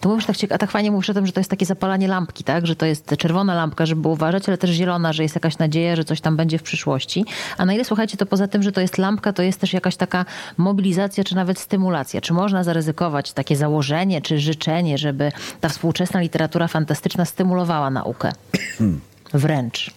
To 0.00 0.08
mówisz 0.08 0.26
tak, 0.26 0.36
ciekawe, 0.36 0.58
tak 0.58 0.70
fajnie 0.70 0.90
mówisz 0.90 1.10
o 1.10 1.14
tym, 1.14 1.26
że 1.26 1.32
to 1.32 1.40
jest 1.40 1.50
takie 1.50 1.66
zapalanie 1.66 2.08
lampki, 2.08 2.44
tak? 2.44 2.66
Że 2.66 2.76
to 2.76 2.86
jest 2.86 3.14
czerwona 3.18 3.54
lampka, 3.54 3.86
żeby 3.86 4.08
uważać, 4.08 4.48
ale 4.48 4.58
też 4.58 4.70
zielona, 4.70 5.12
że 5.12 5.22
jest 5.22 5.34
jakaś 5.34 5.58
nadzieja, 5.58 5.96
że 5.96 6.04
coś 6.04 6.20
tam 6.20 6.36
będzie 6.36 6.58
w 6.58 6.62
przyszłości. 6.62 7.24
A 7.58 7.64
na 7.64 7.74
ile 7.74 7.84
słuchajcie, 7.84 8.16
to 8.16 8.26
poza 8.26 8.48
tym, 8.48 8.62
że 8.62 8.72
to 8.72 8.80
jest 8.80 8.98
lampka, 8.98 9.32
to 9.32 9.42
jest 9.42 9.60
też 9.60 9.72
jakaś 9.72 9.96
taka 9.96 10.24
mobilizacja, 10.56 11.24
czy 11.24 11.34
nawet 11.34 11.58
stymulacja. 11.58 12.20
Czy 12.20 12.32
można 12.32 12.64
zaryzykować 12.64 13.32
takie 13.32 13.56
założenie, 13.56 14.22
czy 14.22 14.38
życzenie, 14.38 14.98
żeby 14.98 15.32
ta 15.60 15.68
współczesna 15.68 16.20
literatura 16.20 16.68
fantastyczna 16.68 17.24
stymulowała 17.24 17.90
naukę? 17.90 18.32
Wręcz. 19.34 19.90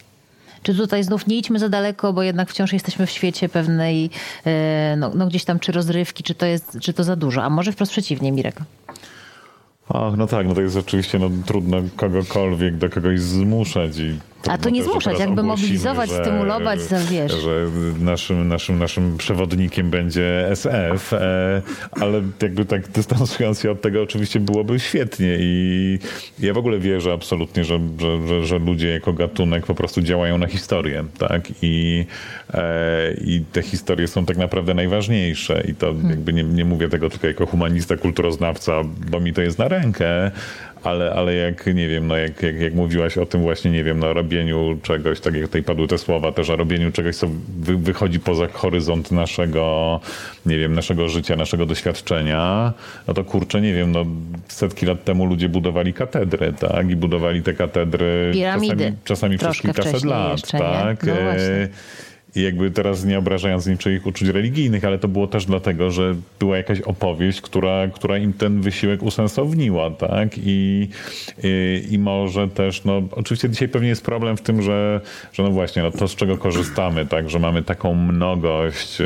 Czy 0.63 0.75
tutaj 0.75 1.03
znów 1.03 1.27
nie 1.27 1.37
idźmy 1.37 1.59
za 1.59 1.69
daleko, 1.69 2.13
bo 2.13 2.23
jednak 2.23 2.49
wciąż 2.49 2.73
jesteśmy 2.73 3.05
w 3.05 3.11
świecie 3.11 3.49
pewnej, 3.49 4.09
e, 4.45 4.95
no, 4.97 5.11
no 5.15 5.27
gdzieś 5.27 5.45
tam, 5.45 5.59
czy 5.59 5.71
rozrywki, 5.71 6.23
czy 6.23 6.35
to 6.35 6.45
jest, 6.45 6.77
czy 6.81 6.93
to 6.93 7.03
za 7.03 7.15
dużo? 7.15 7.43
A 7.43 7.49
może 7.49 7.71
wprost 7.71 7.91
przeciwnie, 7.91 8.31
Mirek? 8.31 8.55
Ach, 9.89 10.17
no 10.17 10.27
tak, 10.27 10.47
no 10.47 10.53
to 10.53 10.61
jest 10.61 10.77
oczywiście 10.77 11.19
no, 11.19 11.29
trudno 11.45 11.77
kogokolwiek 11.95 12.77
do 12.77 12.89
kogoś 12.89 13.19
zmuszać 13.19 13.97
i 13.97 14.19
a 14.49 14.57
to 14.57 14.69
nie 14.69 14.83
zmuszać, 14.83 15.19
jakby 15.19 15.43
mobilizować, 15.43 16.09
że, 16.09 16.21
stymulować, 16.21 16.79
że, 16.89 16.99
wiesz. 17.11 17.31
Że 17.31 17.67
naszym, 17.99 18.47
naszym, 18.47 18.79
naszym 18.79 19.17
przewodnikiem 19.17 19.89
będzie 19.89 20.47
SF, 20.49 21.13
e, 21.13 21.61
ale 21.91 22.21
jakby 22.41 22.65
tak 22.65 22.87
dystansując 22.87 23.61
się 23.61 23.71
od 23.71 23.81
tego 23.81 24.01
oczywiście 24.01 24.39
byłoby 24.39 24.79
świetnie 24.79 25.37
i 25.39 25.99
ja 26.39 26.53
w 26.53 26.57
ogóle 26.57 26.79
wierzę 26.79 27.13
absolutnie, 27.13 27.63
że, 27.63 27.79
że, 28.27 28.45
że, 28.45 28.59
ludzie 28.59 28.89
jako 28.89 29.13
gatunek 29.13 29.65
po 29.65 29.75
prostu 29.75 30.01
działają 30.01 30.37
na 30.37 30.47
historię, 30.47 31.03
tak? 31.17 31.43
I, 31.61 32.05
e, 32.53 33.13
i 33.13 33.43
te 33.51 33.61
historie 33.61 34.07
są 34.07 34.25
tak 34.25 34.37
naprawdę 34.37 34.73
najważniejsze 34.73 35.63
i 35.67 35.75
to 35.75 35.85
hmm. 35.85 36.09
jakby 36.09 36.33
nie, 36.33 36.43
nie 36.43 36.65
mówię 36.65 36.89
tego 36.89 37.09
tylko 37.09 37.27
jako 37.27 37.45
humanista, 37.45 37.97
kulturoznawca, 37.97 38.81
bo 39.09 39.19
mi 39.19 39.33
to 39.33 39.41
jest 39.41 39.59
na 39.59 39.67
rękę, 39.67 40.31
ale, 40.87 41.13
ale 41.13 41.35
jak, 41.35 41.65
nie 41.65 41.87
wiem, 41.87 42.07
no 42.07 42.17
jak, 42.17 42.43
jak, 42.43 42.59
jak 42.59 42.73
mówiłaś 42.73 43.17
o 43.17 43.25
tym 43.25 43.41
właśnie, 43.41 43.71
nie 43.71 43.83
wiem, 43.83 43.99
no 43.99 44.13
robieniu 44.13 44.77
czegoś, 44.83 45.19
tak 45.19 45.33
jak 45.33 45.45
tutaj 45.45 45.63
padły 45.63 45.87
te 45.87 45.97
słowa 45.97 46.31
też, 46.31 46.49
o 46.49 46.55
robieniu 46.55 46.91
czegoś, 46.91 47.15
co 47.15 47.27
wy, 47.59 47.77
wychodzi 47.77 48.19
poza 48.19 48.47
horyzont 48.47 49.11
naszego, 49.11 49.99
nie 50.45 50.57
wiem, 50.57 50.73
naszego 50.73 51.09
życia, 51.09 51.35
naszego 51.35 51.65
doświadczenia, 51.65 52.73
no 53.07 53.13
to 53.13 53.23
kurczę, 53.23 53.61
nie 53.61 53.73
wiem, 53.73 53.91
no 53.91 54.05
setki 54.47 54.85
lat 54.85 55.03
temu 55.03 55.25
ludzie 55.25 55.49
budowali 55.49 55.93
katedry, 55.93 56.53
tak, 56.59 56.89
i 56.89 56.95
budowali 56.95 57.41
te 57.41 57.53
katedry 57.53 58.31
Piramidy. 58.33 58.75
czasami, 58.75 58.97
czasami 59.03 59.37
przez 59.37 59.61
kilkaset 59.61 60.03
lat, 60.03 60.31
jeszcze, 60.31 60.57
tak. 60.57 61.03
No 61.03 61.13
i 62.35 62.41
jakby 62.41 62.71
teraz 62.71 63.05
nie 63.05 63.19
obrażając 63.19 63.67
niczyich 63.67 64.05
uczuć 64.05 64.27
religijnych, 64.27 64.85
ale 64.85 64.99
to 64.99 65.07
było 65.07 65.27
też 65.27 65.45
dlatego, 65.45 65.91
że 65.91 66.15
była 66.39 66.57
jakaś 66.57 66.81
opowieść, 66.81 67.41
która, 67.41 67.87
która 67.87 68.17
im 68.17 68.33
ten 68.33 68.61
wysiłek 68.61 69.03
usensowniła, 69.03 69.91
tak? 69.91 70.29
I, 70.37 70.89
i, 71.43 71.87
i 71.91 71.99
może 71.99 72.47
też, 72.47 72.83
no 72.83 73.01
oczywiście 73.11 73.49
dzisiaj 73.49 73.67
pewnie 73.69 73.89
jest 73.89 74.05
problem 74.05 74.37
w 74.37 74.41
tym, 74.41 74.61
że, 74.61 75.01
że 75.33 75.43
no 75.43 75.49
właśnie, 75.49 75.83
no 75.83 75.91
to 75.91 76.07
z 76.07 76.15
czego 76.15 76.37
korzystamy, 76.37 77.05
tak? 77.05 77.29
Że 77.29 77.39
mamy 77.39 77.63
taką 77.63 77.95
mnogość 77.95 79.01
e, 79.01 79.05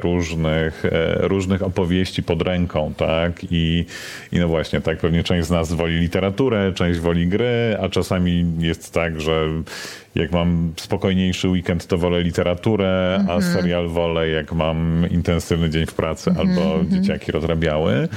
różnych, 0.00 0.84
e, 0.84 1.28
różnych 1.28 1.62
opowieści 1.62 2.22
pod 2.22 2.42
ręką, 2.42 2.92
tak? 2.96 3.40
I, 3.50 3.84
I 4.32 4.38
no 4.38 4.48
właśnie, 4.48 4.80
tak, 4.80 4.98
pewnie 4.98 5.22
część 5.22 5.46
z 5.46 5.50
nas 5.50 5.72
woli 5.72 5.98
literaturę, 5.98 6.72
część 6.72 7.00
woli 7.00 7.26
gry, 7.26 7.76
a 7.80 7.88
czasami 7.88 8.44
jest 8.58 8.92
tak, 8.92 9.20
że 9.20 9.46
jak 10.16 10.32
mam 10.32 10.72
spokojniejszy 10.76 11.48
weekend, 11.48 11.86
to 11.86 11.98
wolę 11.98 12.22
literaturę, 12.22 12.65
a 13.18 13.34
mhm. 13.34 13.42
serial 13.42 13.88
wolę, 13.88 14.28
jak 14.28 14.52
mam 14.52 15.06
intensywny 15.10 15.70
dzień 15.70 15.86
w 15.86 15.94
pracy 15.94 16.30
-hmm. 16.30 16.38
albo 16.38 16.80
mhm. 16.80 16.90
dzieciaki 16.90 17.32
rozrabiały. 17.32 18.08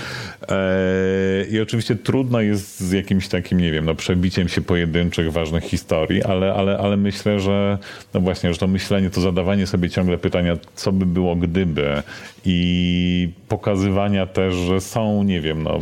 E, 0.49 1.45
I 1.51 1.59
oczywiście 1.59 1.95
trudno 1.95 2.41
jest 2.41 2.79
z 2.79 2.91
jakimś 2.91 3.27
takim, 3.27 3.59
nie 3.59 3.71
wiem, 3.71 3.85
no, 3.85 3.95
przebiciem 3.95 4.49
się 4.49 4.61
pojedynczych 4.61 5.31
ważnych 5.31 5.63
historii, 5.63 6.23
ale, 6.23 6.53
ale, 6.53 6.77
ale 6.77 6.97
myślę, 6.97 7.39
że 7.39 7.77
no 8.13 8.19
właśnie, 8.19 8.53
że 8.53 8.59
to 8.59 8.67
myślenie, 8.67 9.09
to 9.09 9.21
zadawanie 9.21 9.67
sobie 9.67 9.89
ciągle 9.89 10.17
pytania, 10.17 10.57
co 10.75 10.91
by 10.91 11.05
było 11.05 11.35
gdyby 11.35 12.03
i 12.45 13.29
pokazywania 13.47 14.25
też, 14.25 14.53
że 14.55 14.81
są, 14.81 15.23
nie 15.23 15.41
wiem, 15.41 15.63
no 15.63 15.79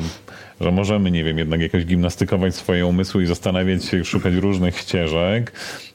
że 0.61 0.71
możemy, 0.71 1.11
nie 1.11 1.23
wiem, 1.23 1.37
jednak 1.37 1.61
jakoś 1.61 1.85
gimnastykować 1.85 2.55
swoje 2.55 2.85
umysły 2.85 3.23
i 3.23 3.25
zastanawiać 3.25 3.85
się, 3.85 4.05
szukać 4.05 4.33
różnych 4.33 4.77
ścieżek, 4.77 5.51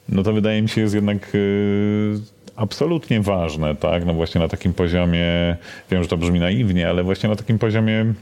no 0.09 0.23
to 0.23 0.33
wydaje 0.33 0.61
mi 0.61 0.69
się 0.69 0.81
jest 0.81 0.95
jednak 0.95 1.33
yy, 1.33 2.19
absolutnie 2.55 3.21
ważne, 3.21 3.75
tak? 3.75 4.05
No 4.05 4.13
właśnie 4.13 4.41
na 4.41 4.47
takim 4.47 4.73
poziomie, 4.73 5.57
wiem, 5.91 6.03
że 6.03 6.09
to 6.09 6.17
brzmi 6.17 6.39
naiwnie, 6.39 6.89
ale 6.89 7.03
właśnie 7.03 7.29
na 7.29 7.35
takim 7.35 7.59
poziomie 7.59 8.13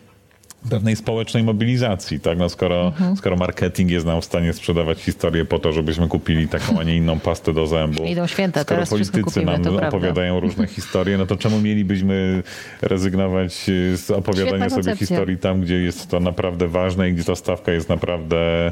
pewnej 0.69 0.95
społecznej 0.95 1.43
mobilizacji, 1.43 2.19
tak? 2.19 2.37
No 2.37 2.49
skoro, 2.49 2.87
mhm. 2.87 3.17
skoro 3.17 3.35
marketing 3.35 3.91
jest 3.91 4.05
nam 4.05 4.21
w 4.21 4.25
stanie 4.25 4.53
sprzedawać 4.53 4.99
historię 4.99 5.45
po 5.45 5.59
to, 5.59 5.73
żebyśmy 5.73 6.07
kupili 6.07 6.47
taką, 6.47 6.79
a 6.79 6.83
nie 6.83 6.97
inną 6.97 7.19
pastę 7.19 7.53
do 7.53 7.67
zębów. 7.67 8.07
Idą 8.07 8.27
święta, 8.27 8.61
skoro 8.61 8.75
teraz 8.75 8.89
politycy 8.89 9.21
kupimy, 9.21 9.59
nam 9.59 9.77
opowiadają 9.77 10.39
różne 10.39 10.67
historie, 10.77 11.17
no 11.17 11.25
to 11.25 11.37
czemu 11.37 11.61
mielibyśmy 11.61 12.43
rezygnować 12.81 13.53
z 13.95 14.11
opowiadania 14.11 14.69
sobie 14.69 14.95
historii 14.95 15.37
tam, 15.37 15.61
gdzie 15.61 15.75
jest 15.75 16.09
to 16.09 16.19
naprawdę 16.19 16.67
ważne 16.67 17.09
i 17.09 17.13
gdzie 17.13 17.23
ta 17.23 17.35
stawka 17.35 17.71
jest 17.71 17.89
naprawdę 17.89 18.71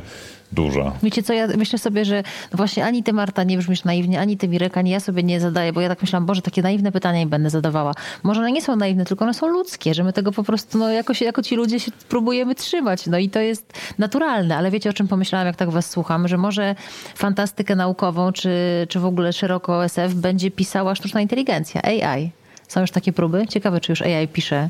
duża. 0.52 0.91
Wiecie 1.04 1.24
co, 1.24 1.34
ja 1.34 1.47
myślę 1.47 1.80
sobie, 1.80 2.06
że 2.06 2.24
no 2.52 2.58
właśnie 2.58 2.86
ani 2.86 3.04
ty 3.04 3.14
Marta 3.14 3.43
nie 3.43 3.58
brzmisz 3.58 3.84
naiwnie, 3.84 4.20
ani 4.20 4.38
ty 4.38 4.47
Mirek, 4.47 4.78
ani 4.78 4.89
ja 4.89 5.00
sobie 5.00 5.24
nie 5.24 5.39
zadaję, 5.39 5.74
bo 5.74 5.82
ja 5.82 5.89
tak 5.89 6.02
myślałam, 6.02 6.26
Boże, 6.26 6.41
takie 6.41 6.62
naiwne 6.62 6.91
pytania 6.91 7.22
im 7.22 7.30
będę 7.30 7.50
zadawała. 7.50 7.93
Może 8.24 8.41
one 8.41 8.52
nie 8.52 8.62
są 8.62 8.76
naiwne, 8.76 9.06
tylko 9.06 9.26
one 9.26 9.34
są 9.34 9.47
ludzkie, 9.47 9.93
że 9.93 10.04
my 10.04 10.14
tego 10.14 10.32
po 10.32 10.43
prostu, 10.43 10.78
no 10.78 10.89
jakoś, 10.89 11.22
jako 11.22 11.43
ci 11.43 11.56
ludzie 11.56 11.80
się 11.80 11.91
próbujemy 12.10 12.56
trzymać, 12.56 13.08
no 13.08 13.18
i 13.18 13.30
to 13.30 13.39
jest 13.39 13.74
naturalne, 13.97 14.58
ale 14.58 14.72
wiecie 14.72 14.89
o 14.89 14.93
czym 14.93 15.08
pomyślałam, 15.08 15.47
jak 15.47 15.56
tak 15.56 15.70
was 15.70 15.89
słucham, 15.89 16.28
że 16.28 16.38
może 16.38 16.76
fantastykę 17.16 17.76
naukową, 17.76 18.32
czy, 18.32 18.52
czy 18.89 19.00
w 19.00 19.06
ogóle 19.06 19.34
szeroko 19.34 19.86
SF 19.86 20.14
będzie 20.14 20.52
pisała 20.52 20.95
sztuczna 20.95 21.22
inteligencja, 21.22 21.82
AI. 21.82 22.32
Są 22.68 22.82
już 22.82 22.91
takie 22.91 23.14
próby? 23.14 23.47
Ciekawe, 23.47 23.82
czy 23.82 23.91
już 23.91 24.02
AI 24.02 24.28
pisze. 24.28 24.70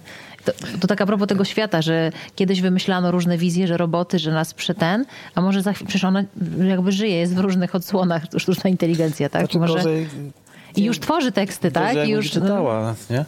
To, 0.71 0.77
to 0.79 0.87
tak 0.87 1.01
a 1.01 1.05
propos 1.05 1.27
tego 1.27 1.45
świata, 1.45 1.81
że 1.81 2.11
kiedyś 2.35 2.61
wymyślano 2.61 3.11
różne 3.11 3.37
wizje, 3.37 3.67
że 3.67 3.77
roboty, 3.77 4.19
że 4.19 4.31
nas 4.31 4.53
przeten, 4.53 5.05
a 5.35 5.41
może 5.41 5.61
za 5.61 5.73
chwilę, 5.73 5.87
przecież 5.87 6.03
ona 6.03 6.23
jakby 6.67 6.91
żyje, 6.91 7.17
jest 7.17 7.35
w 7.35 7.39
różnych 7.39 7.75
odsłonach 7.75 8.23
sztuczna 8.37 8.69
inteligencja, 8.69 9.29
tak? 9.29 9.41
Znaczy, 9.41 9.59
może... 9.59 9.73
gorzej, 9.73 10.07
I 10.75 10.83
już 10.83 10.99
tworzy 10.99 11.31
teksty, 11.31 11.71
tak? 11.71 12.07
I 12.07 12.09
już 12.09 12.31
czytała, 12.31 12.95
nie? 13.09 13.25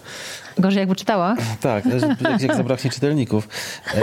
Gorzej 0.57 0.79
jakby 0.79 0.95
czytała? 0.95 1.35
Tak, 1.61 1.85
jak, 2.31 2.41
jak 2.41 2.55
zabraknie 2.55 2.91
czytelników. 2.91 3.49
E, 3.95 4.01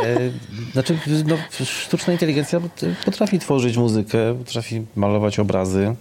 znaczy, 0.72 0.98
no, 1.26 1.36
sztuczna 1.64 2.12
inteligencja 2.12 2.60
potrafi 3.04 3.38
tworzyć 3.38 3.76
muzykę, 3.76 4.34
potrafi 4.34 4.86
malować 4.96 5.38
obrazy. 5.38 5.94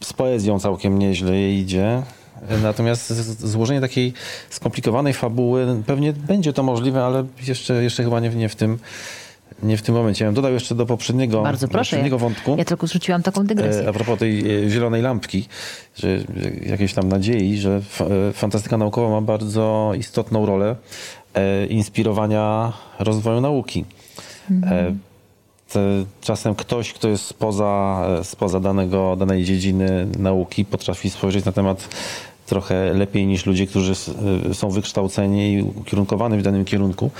Z 0.00 0.12
poezją 0.12 0.60
całkiem 0.60 0.98
nieźle 0.98 1.36
jej 1.36 1.58
idzie. 1.58 2.02
Natomiast 2.62 3.12
złożenie 3.40 3.80
takiej 3.80 4.12
skomplikowanej 4.50 5.12
fabuły, 5.12 5.82
pewnie 5.86 6.12
będzie 6.12 6.52
to 6.52 6.62
możliwe, 6.62 7.04
ale 7.04 7.24
jeszcze, 7.46 7.82
jeszcze 7.82 8.04
chyba 8.04 8.20
nie, 8.20 8.28
nie 8.28 8.48
w 8.48 8.56
tym 8.56 8.78
nie 9.62 9.76
w 9.76 9.82
tym 9.82 9.94
momencie. 9.94 10.24
Ja 10.24 10.28
bym 10.28 10.34
dodał 10.34 10.52
jeszcze 10.52 10.74
do 10.74 10.86
poprzedniego, 10.86 11.42
Bardzo 11.42 11.68
proszę. 11.68 11.78
poprzedniego 11.78 12.18
wątku. 12.18 12.56
Ja 12.58 12.64
tylko 12.64 12.86
zrzuciłam 12.86 13.22
taką 13.22 13.46
dygresję. 13.46 13.82
E, 13.82 13.88
a 13.88 13.92
propos 13.92 14.18
tej 14.18 14.64
e, 14.64 14.70
zielonej 14.70 15.02
lampki, 15.02 15.48
że 15.96 16.18
jakiejś 16.66 16.94
tam 16.94 17.08
nadziei, 17.08 17.58
że 17.58 17.80
e, 18.00 18.32
fantastyka 18.32 18.78
naukowa 18.78 19.08
ma 19.08 19.20
bardzo 19.20 19.92
istotną 19.98 20.46
rolę 20.46 20.76
inspirowania 21.68 22.72
rozwoju 22.98 23.40
nauki. 23.40 23.84
Mhm 24.50 24.98
czasem 26.20 26.54
ktoś, 26.54 26.92
kto 26.92 27.08
jest 27.08 27.24
spoza, 27.24 28.02
spoza 28.22 28.60
danego, 28.60 29.16
danej 29.16 29.44
dziedziny 29.44 30.06
nauki, 30.18 30.64
potrafi 30.64 31.10
spojrzeć 31.10 31.44
na 31.44 31.52
temat 31.52 31.88
trochę 32.54 32.94
lepiej 32.94 33.26
niż 33.26 33.46
ludzie, 33.46 33.66
którzy 33.66 33.94
są 34.52 34.70
wykształceni 34.70 35.52
i 35.52 35.62
ukierunkowani 35.62 36.38
w 36.38 36.42
danym 36.42 36.64
kierunku. 36.64 37.10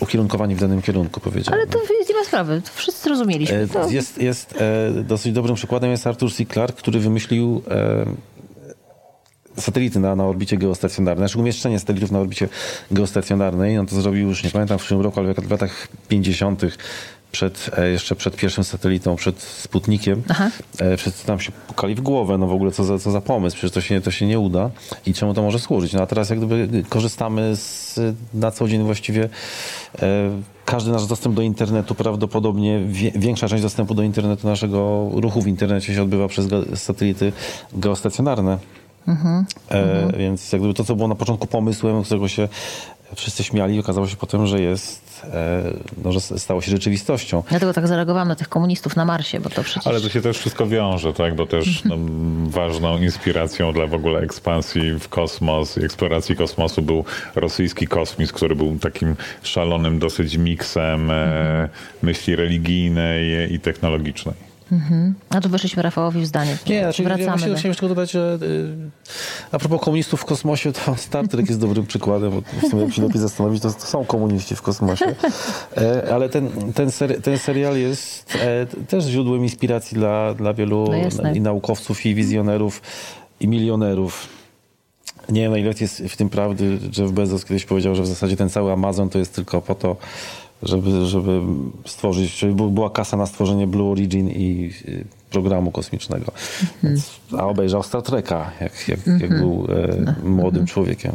ukierunkowani 0.00 0.54
w 0.54 0.60
danym 0.60 0.82
kierunku, 0.82 1.20
powiedziałem. 1.20 1.60
Ale 1.60 1.70
to 1.70 1.78
nie 2.08 2.14
ma 2.14 2.24
sprawy, 2.24 2.62
to 2.64 2.70
wszyscy 2.74 3.02
zrozumieliśmy. 3.02 3.68
To... 3.68 3.90
Jest, 3.90 4.18
jest 4.18 4.54
dosyć 5.04 5.32
dobrym 5.32 5.54
przykładem 5.54 5.90
jest 5.90 6.06
Arthur 6.06 6.32
C. 6.32 6.44
Clarke, 6.44 6.78
który 6.78 6.98
wymyślił 7.00 7.62
satelity 9.56 10.00
na, 10.00 10.16
na 10.16 10.24
orbicie 10.24 10.56
geostacjonarnej, 10.56 11.28
znaczy 11.28 11.38
umieszczenie 11.38 11.78
satelitów 11.78 12.10
na 12.10 12.18
orbicie 12.18 12.48
geostacjonarnej, 12.90 13.76
no 13.76 13.86
to 13.86 14.00
zrobił 14.00 14.28
już, 14.28 14.44
nie 14.44 14.50
pamiętam 14.50 14.78
w 14.78 14.84
którym 14.84 15.02
roku, 15.02 15.20
ale 15.20 15.34
w 15.34 15.50
latach 15.50 15.88
50 16.08 16.62
przed, 17.32 17.70
e, 17.78 17.90
jeszcze 17.90 18.16
przed 18.16 18.36
pierwszym 18.36 18.64
satelitą, 18.64 19.16
przed 19.16 19.42
Sputnikiem, 19.42 20.22
Aha. 20.28 20.50
E, 20.78 20.96
wszyscy 20.96 21.26
tam 21.26 21.40
się 21.40 21.52
pukali 21.52 21.94
w 21.94 22.00
głowę, 22.00 22.38
no 22.38 22.46
w 22.46 22.52
ogóle 22.52 22.70
co 22.70 22.84
za, 22.84 22.98
co 22.98 23.10
za 23.10 23.20
pomysł, 23.20 23.56
przecież 23.56 23.74
to 23.74 23.80
się, 23.80 24.00
to 24.00 24.10
się 24.10 24.26
nie 24.26 24.38
uda 24.38 24.70
i 25.06 25.14
czemu 25.14 25.34
to 25.34 25.42
może 25.42 25.58
służyć. 25.58 25.92
No 25.92 26.02
a 26.02 26.06
teraz 26.06 26.30
jak 26.30 26.38
gdyby 26.38 26.84
korzystamy 26.88 27.56
z, 27.56 28.00
na 28.34 28.50
co 28.50 28.68
dzień 28.68 28.82
właściwie 28.82 29.28
e, 30.02 30.30
każdy 30.64 30.90
nasz 30.90 31.06
dostęp 31.06 31.34
do 31.34 31.42
internetu, 31.42 31.94
prawdopodobnie 31.94 32.80
większa 33.14 33.48
część 33.48 33.62
dostępu 33.62 33.94
do 33.94 34.02
internetu, 34.02 34.48
naszego 34.48 35.10
ruchu 35.12 35.42
w 35.42 35.46
internecie 35.46 35.94
się 35.94 36.02
odbywa 36.02 36.28
przez 36.28 36.46
satelity 36.74 37.32
geostacjonarne. 37.72 38.58
Mhm, 39.08 39.44
e, 39.70 39.94
mhm. 39.94 40.18
Więc 40.18 40.52
jakby 40.52 40.74
to, 40.74 40.84
co 40.84 40.96
było 40.96 41.08
na 41.08 41.14
początku 41.14 41.46
pomysłem, 41.46 42.02
którego 42.02 42.28
się 42.28 42.48
wszyscy 43.14 43.44
śmiali, 43.44 43.80
okazało 43.80 44.06
się 44.06 44.16
potem, 44.16 44.46
że 44.46 44.60
jest, 44.60 45.09
e, 45.24 45.62
no, 46.04 46.12
że 46.12 46.20
stało 46.20 46.60
się 46.60 46.70
rzeczywistością. 46.70 47.42
Dlatego 47.48 47.72
tak 47.72 47.88
zareagowałam 47.88 48.28
na 48.28 48.36
tych 48.36 48.48
komunistów 48.48 48.96
na 48.96 49.04
Marsie, 49.04 49.40
bo 49.40 49.50
to 49.50 49.62
przecież... 49.62 49.86
Ale 49.86 50.00
to 50.00 50.08
się 50.08 50.20
też 50.20 50.38
wszystko 50.38 50.66
wiąże, 50.66 51.12
tak? 51.12 51.34
Bo 51.34 51.46
też 51.46 51.84
no, 51.84 51.96
ważną 52.60 52.98
inspiracją 52.98 53.72
dla 53.72 53.86
w 53.86 53.94
ogóle 53.94 54.20
ekspansji 54.20 54.92
w 55.00 55.08
kosmos 55.08 55.78
i 55.78 55.84
eksploracji 55.84 56.36
kosmosu 56.36 56.82
był 56.82 57.04
rosyjski 57.34 57.86
kosmizm, 57.86 58.34
który 58.34 58.56
był 58.56 58.78
takim 58.78 59.16
szalonym 59.42 59.98
dosyć 59.98 60.36
miksem 60.36 61.10
e, 61.10 61.14
mhm. 61.14 61.68
myśli 62.02 62.36
religijnej 62.36 63.52
i 63.52 63.60
technologicznej. 63.60 64.49
Mhm. 64.72 65.14
A 65.30 65.40
tu 65.40 65.48
weszliśmy 65.48 65.82
Rafałowi 65.82 66.20
w 66.20 66.26
zdanie. 66.26 66.56
Nie, 66.66 66.80
znaczy, 66.80 67.04
Wracamy 67.04 67.28
ja 67.28 67.36
chciałem 67.36 67.70
jeszcze 67.70 67.88
dodać, 67.88 68.10
że 68.10 68.38
y, 68.42 68.90
a 69.52 69.58
propos 69.58 69.80
komunistów 69.80 70.20
w 70.20 70.24
kosmosie, 70.24 70.72
to 70.72 70.96
Star 71.08 71.28
Trek 71.28 71.48
jest 71.48 71.60
dobrym 71.60 71.86
przykładem, 71.86 72.30
bo 72.30 72.66
w 72.66 72.70
sumie 72.70 72.82
jak 72.82 72.92
się 72.92 73.02
lepiej 73.02 73.20
zastanowić, 73.20 73.62
to 73.62 73.70
są 73.70 74.04
komuniści 74.04 74.56
w 74.56 74.62
kosmosie. 74.62 75.14
E, 75.76 76.14
ale 76.14 76.28
ten, 76.28 76.72
ten, 76.72 76.90
ser, 76.90 77.22
ten 77.22 77.38
serial 77.38 77.76
jest 77.76 78.36
e, 78.36 78.66
też 78.66 79.04
źródłem 79.04 79.42
inspiracji 79.42 79.94
dla, 79.94 80.34
dla 80.34 80.54
wielu 80.54 80.88
no 81.22 81.32
i 81.32 81.40
naukowców, 81.40 82.06
i 82.06 82.14
wizjonerów, 82.14 82.82
i 83.40 83.48
milionerów. 83.48 84.28
Nie 85.28 85.42
wiem, 85.42 85.52
na 85.52 85.58
ile 85.58 85.74
jest 85.80 86.02
w 86.02 86.16
tym 86.16 86.30
prawdy. 86.30 86.78
Jeff 86.98 87.10
Bezos 87.10 87.44
kiedyś 87.44 87.64
powiedział, 87.64 87.94
że 87.94 88.02
w 88.02 88.06
zasadzie 88.06 88.36
ten 88.36 88.50
cały 88.50 88.72
Amazon 88.72 89.08
to 89.08 89.18
jest 89.18 89.34
tylko 89.34 89.62
po 89.62 89.74
to, 89.74 89.96
żeby, 90.62 91.06
żeby 91.06 91.40
stworzyć, 91.84 92.38
żeby 92.38 92.70
była 92.70 92.90
kasa 92.90 93.16
na 93.16 93.26
stworzenie 93.26 93.66
Blue 93.66 93.92
Origin 93.92 94.28
i 94.28 94.70
y, 94.88 95.04
programu 95.30 95.70
kosmicznego. 95.70 96.32
Mhm. 96.84 97.02
A 97.38 97.46
obejrzał 97.46 97.82
Star 97.82 98.02
Treka, 98.02 98.50
jak, 98.60 98.88
jak, 98.88 99.06
jak 99.06 99.22
mhm. 99.22 99.40
był 99.40 99.66
e, 99.70 100.14
młodym 100.24 100.66
człowiekiem. 100.66 101.12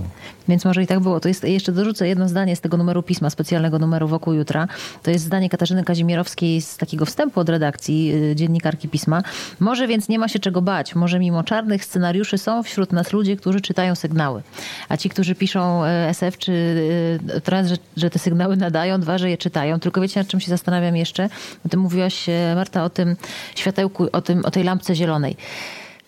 Więc 0.48 0.66
może 0.66 0.84
i 0.84 0.88
tak 0.88 1.00
było. 1.00 1.20
To 1.20 1.28
jest, 1.28 1.44
jeszcze 1.44 1.72
dorzucę 1.72 2.08
jedno 2.08 2.28
zdanie 2.30 2.56
z 2.56 2.62
tego 2.62 2.78
numeru 2.78 3.04
pisma, 3.04 3.30
specjalnego 3.30 3.80
numeru 3.80 4.08
wokół 4.08 4.34
jutra. 4.34 4.68
To 5.04 5.12
jest 5.12 5.26
zdanie 5.26 5.50
Katarzyny 5.50 5.84
Kazimierowskiej 5.84 6.62
z 6.62 6.78
takiego 6.78 7.06
wstępu 7.06 7.40
od 7.40 7.50
redakcji 7.50 8.14
y, 8.32 8.36
dziennikarki 8.36 8.90
pisma. 8.90 9.24
Może 9.60 9.88
więc 9.88 10.10
nie 10.10 10.20
ma 10.20 10.28
się 10.28 10.40
czego 10.40 10.62
bać. 10.62 10.96
Może 10.96 11.20
mimo 11.20 11.44
czarnych 11.44 11.86
scenariuszy 11.86 12.38
są 12.38 12.64
wśród 12.64 12.94
nas 12.94 13.14
ludzie, 13.14 13.38
którzy 13.38 13.62
czytają 13.62 13.96
sygnały. 13.96 14.42
A 14.90 14.98
ci, 14.98 15.10
którzy 15.10 15.36
piszą 15.36 15.86
e, 15.86 16.10
SF, 16.10 16.38
czy 16.38 16.52
y, 16.52 17.42
raz, 17.48 17.68
że, 17.68 17.78
że 17.98 18.10
te 18.10 18.20
sygnały 18.20 18.58
nadają, 18.58 19.00
dwa, 19.00 19.18
że 19.18 19.30
je 19.30 19.38
czytają. 19.38 19.80
Tylko 19.80 20.02
wiecie, 20.02 20.20
nad 20.20 20.28
czym 20.28 20.40
się 20.40 20.50
zastanawiam 20.50 20.96
jeszcze? 20.96 21.30
Bo 21.64 21.70
ty 21.70 21.78
mówiłaś, 21.78 22.26
Marta, 22.56 22.84
o 22.84 22.90
tym 22.90 23.16
światełku, 23.56 24.08
o, 24.12 24.22
tym, 24.22 24.46
o 24.46 24.52
tej 24.52 24.64
lampce 24.64 24.96
zielonej. 24.96 25.38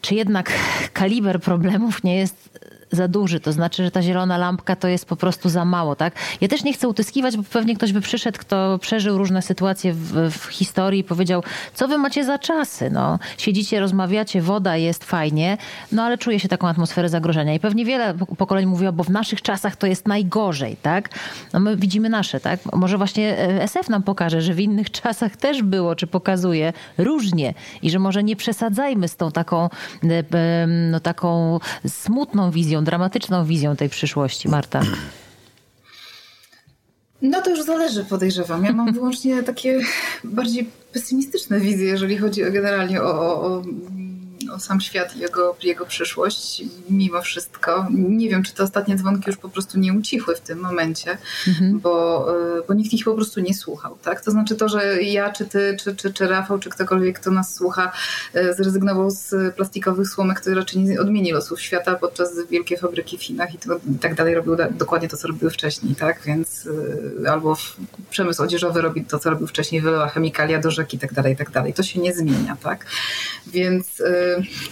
Czy 0.01 0.15
jednak 0.15 0.51
kaliber 0.93 1.41
problemów 1.41 2.03
nie 2.03 2.15
jest 2.15 2.59
za 2.91 3.07
duży, 3.07 3.39
to 3.39 3.51
znaczy, 3.51 3.83
że 3.83 3.91
ta 3.91 4.01
zielona 4.01 4.37
lampka 4.37 4.75
to 4.75 4.87
jest 4.87 5.05
po 5.05 5.15
prostu 5.15 5.49
za 5.49 5.65
mało, 5.65 5.95
tak? 5.95 6.13
Ja 6.41 6.47
też 6.47 6.63
nie 6.63 6.73
chcę 6.73 6.87
utyskiwać, 6.87 7.37
bo 7.37 7.43
pewnie 7.43 7.75
ktoś 7.75 7.93
by 7.93 8.01
przyszedł, 8.01 8.39
kto 8.39 8.79
przeżył 8.81 9.17
różne 9.17 9.41
sytuacje 9.41 9.93
w, 9.93 10.31
w 10.31 10.45
historii 10.45 10.99
i 10.99 11.03
powiedział, 11.03 11.43
co 11.73 11.87
wy 11.87 11.97
macie 11.97 12.25
za 12.25 12.39
czasy, 12.39 12.89
no? 12.89 13.19
Siedzicie, 13.37 13.79
rozmawiacie, 13.79 14.41
woda 14.41 14.77
jest 14.77 15.03
fajnie, 15.03 15.57
no 15.91 16.03
ale 16.03 16.17
czuje 16.17 16.39
się 16.39 16.47
taką 16.47 16.67
atmosferę 16.67 17.09
zagrożenia 17.09 17.53
i 17.53 17.59
pewnie 17.59 17.85
wiele 17.85 18.13
pokoleń 18.37 18.65
mówiło, 18.65 18.91
bo 18.91 19.03
w 19.03 19.09
naszych 19.09 19.41
czasach 19.41 19.75
to 19.75 19.87
jest 19.87 20.07
najgorzej, 20.07 20.77
tak? 20.81 21.09
No 21.53 21.59
my 21.59 21.77
widzimy 21.77 22.09
nasze, 22.09 22.39
tak? 22.39 22.59
Może 22.73 22.97
właśnie 22.97 23.37
e, 23.37 23.63
SF 23.63 23.89
nam 23.89 24.03
pokaże, 24.03 24.41
że 24.41 24.53
w 24.53 24.59
innych 24.59 24.91
czasach 24.91 25.35
też 25.35 25.63
było, 25.63 25.95
czy 25.95 26.07
pokazuje 26.07 26.73
różnie 26.97 27.53
i 27.81 27.89
że 27.89 27.99
może 27.99 28.23
nie 28.23 28.35
przesadzajmy 28.35 29.07
z 29.07 29.15
tą 29.15 29.31
taką, 29.31 29.69
e, 30.33 30.67
no 30.67 30.99
taką 30.99 31.59
smutną 31.87 32.51
wizją 32.51 32.76
wizją, 32.77 32.83
dramatyczną 32.83 33.45
wizją 33.45 33.75
tej 33.75 33.89
przyszłości, 33.89 34.49
Marta? 34.49 34.81
No 37.21 37.41
to 37.41 37.49
już 37.49 37.63
zależy, 37.63 38.05
podejrzewam. 38.05 38.65
Ja 38.65 38.73
mam 38.73 38.93
wyłącznie 38.93 39.43
takie 39.43 39.79
bardziej 40.23 40.69
pesymistyczne 40.93 41.59
wizje, 41.59 41.85
jeżeli 41.87 42.17
chodzi 42.17 42.43
o 42.43 42.51
generalnie 42.51 43.01
o, 43.01 43.11
o, 43.11 43.45
o 43.45 43.63
o 44.51 44.59
sam 44.59 44.81
świat 44.81 45.15
i 45.15 45.19
jego, 45.19 45.55
jego 45.63 45.85
przyszłość 45.85 46.63
mimo 46.89 47.21
wszystko. 47.21 47.87
Nie 47.91 48.29
wiem, 48.29 48.43
czy 48.43 48.53
te 48.53 48.63
ostatnie 48.63 48.95
dzwonki 48.95 49.23
już 49.27 49.37
po 49.37 49.49
prostu 49.49 49.79
nie 49.79 49.93
ucichły 49.93 50.35
w 50.35 50.39
tym 50.39 50.59
momencie, 50.59 51.17
mhm. 51.47 51.79
bo, 51.79 52.27
e, 52.57 52.61
bo 52.67 52.73
nikt 52.73 52.93
ich 52.93 53.05
po 53.05 53.13
prostu 53.13 53.39
nie 53.39 53.53
słuchał. 53.53 53.97
Tak? 54.03 54.21
To 54.21 54.31
znaczy 54.31 54.55
to, 54.55 54.69
że 54.69 55.03
ja, 55.03 55.31
czy 55.31 55.45
ty, 55.45 55.77
czy, 55.83 55.95
czy, 55.95 56.13
czy 56.13 56.27
Rafał, 56.27 56.59
czy 56.59 56.69
ktokolwiek, 56.69 57.19
kto 57.19 57.31
nas 57.31 57.55
słucha, 57.55 57.91
e, 58.33 58.53
zrezygnował 58.53 59.09
z 59.09 59.55
plastikowych 59.55 60.09
słomek, 60.09 60.41
to 60.41 60.53
raczej 60.53 60.81
nie 60.81 61.01
odmieni 61.01 61.31
losów 61.31 61.61
świata, 61.61 61.95
podczas 61.95 62.29
wielkie 62.49 62.77
fabryki 62.77 63.17
w 63.17 63.23
Chinach 63.23 63.53
i, 63.53 63.57
to, 63.57 63.75
i 63.95 63.99
tak 63.99 64.15
dalej 64.15 64.35
robił 64.35 64.55
dokładnie 64.71 65.09
to, 65.09 65.17
co 65.17 65.27
robiły 65.27 65.51
wcześniej. 65.51 65.95
Tak? 65.95 66.21
Więc 66.25 66.69
e, 67.23 67.31
albo 67.31 67.57
przemysł 68.09 68.43
odzieżowy 68.43 68.81
robi 68.81 69.05
to, 69.05 69.19
co 69.19 69.29
robił 69.29 69.47
wcześniej, 69.47 69.81
wylewa 69.81 70.07
chemikalia 70.07 70.59
do 70.59 70.71
rzeki 70.71 70.97
i 70.97 70.99
tak 70.99 71.13
dalej, 71.13 71.33
i 71.33 71.35
tak 71.35 71.51
dalej. 71.51 71.73
To 71.73 71.83
się 71.83 71.99
nie 71.99 72.13
zmienia. 72.13 72.57
Tak? 72.63 72.85
Więc 73.47 74.01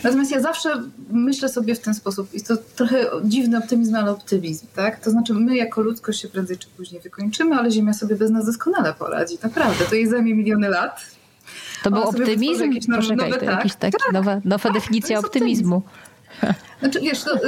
Natomiast 0.04 0.32
ja 0.32 0.42
zawsze 0.42 0.84
myślę 1.12 1.50
sobie 1.50 1.76
w 1.76 1.80
ten 1.80 1.94
sposób, 1.94 2.34
i 2.34 2.42
to 2.42 2.58
trochę 2.76 3.06
dziwny 3.24 3.58
optymizm, 3.58 3.96
ale 3.96 4.12
optymizm, 4.12 4.68
tak? 4.76 5.00
To 5.00 5.12
znaczy 5.12 5.34
my 5.34 5.56
jako 5.56 5.82
ludzkość 5.82 6.22
się 6.22 6.28
prędzej 6.28 6.58
czy 6.58 6.68
później 6.68 7.02
wykończymy, 7.02 7.56
ale 7.56 7.72
Ziemia 7.72 7.94
sobie 7.94 8.16
bez 8.16 8.32
nas 8.32 8.46
doskonale 8.46 8.94
poradzi, 8.94 9.38
naprawdę. 9.44 9.86
To 9.86 9.96
jej 9.96 10.08
zajmie 10.08 10.36
miliony 10.36 10.70
lat. 10.70 11.06
To 11.84 11.92
był 11.92 12.04
optymizm? 12.04 12.74
Poczekaj, 12.96 13.18
nowe, 13.18 13.40
to 13.40 13.46
tak, 13.46 13.56
jakiś 13.56 13.76
taki 13.76 13.98
tak, 14.04 14.14
nowa, 14.14 14.42
nowa 14.46 14.64
tak, 14.64 14.74
definicja 14.74 15.20
optymizmu. 15.20 15.76
Optymizm. 15.76 16.06
Znaczy 16.80 17.00
wiesz, 17.02 17.24
to, 17.24 17.32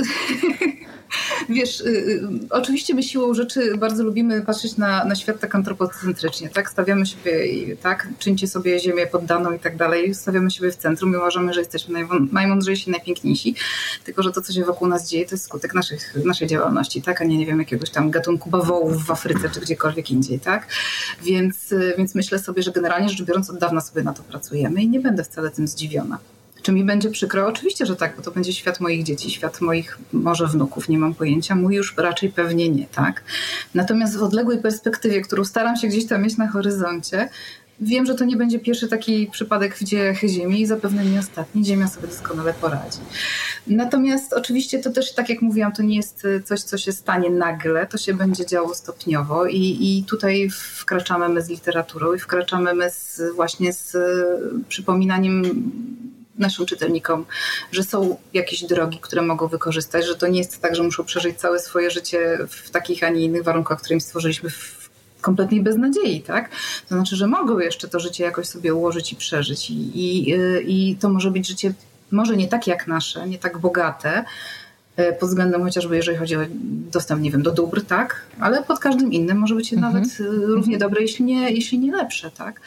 Wiesz, 1.50 1.82
y, 1.82 1.86
y, 1.86 2.30
oczywiście 2.50 2.94
my 2.96 3.04
siłą 3.04 3.34
rzeczy 3.34 3.78
bardzo 3.78 4.04
lubimy 4.04 4.42
patrzeć 4.42 4.78
na, 4.78 5.06
na 5.06 5.16
świat 5.16 5.40
tak 5.40 5.56
antropocentrycznie, 5.56 6.50
tak? 6.50 6.70
Stawiamy 6.70 7.06
siebie, 7.06 7.78
tak? 7.78 8.08
Czyńcie 8.20 8.48
sobie 8.48 8.80
ziemię 8.80 9.08
poddaną 9.08 9.52
i 9.52 9.60
tak 9.60 9.78
dalej. 9.78 10.16
Stawiamy 10.16 10.52
siebie 10.52 10.72
w 10.72 10.76
centrum 10.76 11.14
i 11.14 11.16
uważamy, 11.16 11.54
że 11.54 11.60
jesteśmy 11.60 12.08
najmądrzejsi, 12.32 12.92
najpiękniejsi. 12.92 13.56
Tylko, 14.04 14.24
że 14.24 14.32
to, 14.32 14.42
co 14.42 14.54
się 14.54 14.66
wokół 14.66 14.88
nas 14.88 15.10
dzieje, 15.10 15.26
to 15.26 15.36
jest 15.36 15.46
skutek 15.46 15.74
naszych, 15.74 16.16
naszej 16.26 16.48
działalności, 16.48 17.02
tak? 17.02 17.22
A 17.22 17.24
nie, 17.24 17.38
nie 17.38 17.46
wiem, 17.46 17.60
jakiegoś 17.60 17.90
tam 17.90 18.12
gatunku 18.12 18.50
bawołów 18.50 19.06
w 19.06 19.12
Afryce 19.12 19.50
czy 19.50 19.60
gdziekolwiek 19.60 20.12
indziej, 20.12 20.40
tak? 20.40 20.68
Więc, 21.24 21.72
y, 21.72 21.94
więc 21.98 22.16
myślę 22.16 22.40
sobie, 22.40 22.64
że 22.64 22.72
generalnie 22.72 23.10
rzecz 23.10 23.24
biorąc 23.24 23.50
od 23.50 23.58
dawna 23.58 23.82
sobie 23.82 24.04
na 24.04 24.14
to 24.14 24.24
pracujemy 24.24 24.82
i 24.84 24.90
nie 24.90 25.00
będę 25.00 25.24
wcale 25.24 25.52
tym 25.52 25.68
zdziwiona. 25.68 26.18
Czy 26.68 26.74
mi 26.74 26.84
będzie 26.84 27.10
przykro? 27.10 27.48
Oczywiście, 27.48 27.86
że 27.86 27.96
tak, 27.96 28.16
bo 28.16 28.22
to 28.22 28.32
będzie 28.32 28.54
świat 28.54 28.80
moich 28.80 29.04
dzieci, 29.04 29.32
świat 29.32 29.62
moich 29.62 29.98
może 30.14 30.48
wnuków, 30.48 30.90
nie 30.90 30.98
mam 30.98 31.14
pojęcia. 31.14 31.56
Mój 31.56 31.76
już 31.76 31.98
raczej 31.98 32.30
pewnie 32.30 32.70
nie, 32.70 32.88
tak? 32.88 33.24
Natomiast 33.74 34.18
w 34.18 34.24
odległej 34.24 34.58
perspektywie, 34.58 35.22
którą 35.22 35.46
staram 35.46 35.76
się 35.76 35.88
gdzieś 35.88 36.08
tam 36.08 36.24
mieć 36.24 36.38
na 36.38 36.48
horyzoncie, 36.48 37.30
Wiem, 37.82 38.06
że 38.06 38.16
to 38.16 38.26
nie 38.26 38.38
będzie 38.38 38.60
pierwszy 38.60 38.88
taki 38.88 39.28
przypadek 39.32 39.76
w 39.76 39.84
dziejach 39.84 40.20
Ziemi 40.20 40.62
i 40.62 40.66
zapewne 40.66 41.06
nie 41.06 41.20
ostatni. 41.20 41.66
Ziemia 41.66 41.88
sobie 41.88 42.08
doskonale 42.08 42.54
poradzi. 42.54 43.00
Natomiast 43.68 44.34
oczywiście 44.34 44.80
to 44.80 44.90
też, 44.90 45.14
tak 45.14 45.30
jak 45.30 45.42
mówiłam, 45.42 45.72
to 45.72 45.84
nie 45.84 45.96
jest 45.96 46.28
coś, 46.46 46.62
co 46.62 46.78
się 46.78 46.92
stanie 46.92 47.30
nagle, 47.30 47.88
to 47.88 47.98
się 47.98 48.14
będzie 48.14 48.46
działo 48.46 48.76
stopniowo 48.76 49.46
i, 49.46 49.78
i 49.82 50.04
tutaj 50.04 50.50
wkraczamy 50.50 51.30
my 51.30 51.42
z 51.42 51.50
literaturą 51.50 52.14
i 52.14 52.20
wkraczamy 52.20 52.74
my 52.74 52.90
z, 52.90 53.22
właśnie 53.36 53.74
z 53.74 53.98
przypominaniem 54.68 55.44
naszym 56.38 56.66
czytelnikom, 56.66 57.26
że 57.72 57.84
są 57.84 58.18
jakieś 58.34 58.64
drogi, 58.64 59.00
które 59.02 59.22
mogą 59.22 59.48
wykorzystać, 59.48 60.06
że 60.06 60.16
to 60.16 60.28
nie 60.28 60.38
jest 60.38 60.62
tak, 60.62 60.76
że 60.76 60.84
muszą 60.84 61.04
przeżyć 61.04 61.40
całe 61.40 61.60
swoje 61.60 61.92
życie 61.92 62.38
w 62.50 62.70
takich, 62.70 63.04
a 63.04 63.10
nie 63.10 63.22
innych 63.22 63.44
warunkach, 63.44 63.80
które 63.80 63.94
im 63.94 64.02
stworzyliśmy 64.02 64.50
w 64.50 64.90
kompletnej 65.22 65.62
beznadziei, 65.62 66.22
tak? 66.22 66.50
To 66.90 66.96
znaczy, 66.96 67.16
że 67.16 67.28
mogą 67.28 67.60
jeszcze 67.60 67.88
to 67.88 68.00
życie 68.00 68.24
jakoś 68.24 68.48
sobie 68.48 68.74
ułożyć 68.74 69.14
i 69.14 69.16
przeżyć 69.16 69.70
i, 69.70 70.00
i, 70.00 70.34
i 70.68 70.96
to 70.96 71.10
może 71.10 71.32
być 71.32 71.48
życie 71.48 71.74
może 72.12 72.38
nie 72.38 72.48
tak 72.48 72.68
jak 72.68 72.88
nasze, 72.88 73.28
nie 73.28 73.38
tak 73.38 73.58
bogate, 73.58 74.26
pod 75.20 75.30
względem 75.30 75.64
chociażby, 75.64 75.96
jeżeli 75.96 76.18
chodzi 76.18 76.36
o 76.36 76.40
dostęp, 76.92 77.22
nie 77.22 77.32
wiem, 77.32 77.44
do 77.44 77.52
dóbr, 77.52 77.86
tak, 77.86 78.22
ale 78.40 78.64
pod 78.64 78.80
każdym 78.80 79.14
innym 79.14 79.38
może 79.38 79.56
być 79.56 79.74
mhm. 79.74 79.94
nawet 79.94 80.18
e, 80.20 80.24
równie 80.46 80.78
dobre, 80.78 81.02
jeśli 81.02 81.26
nie, 81.26 81.52
jeśli 81.52 81.80
nie 81.80 81.92
lepsze, 81.92 82.32
tak. 82.32 82.62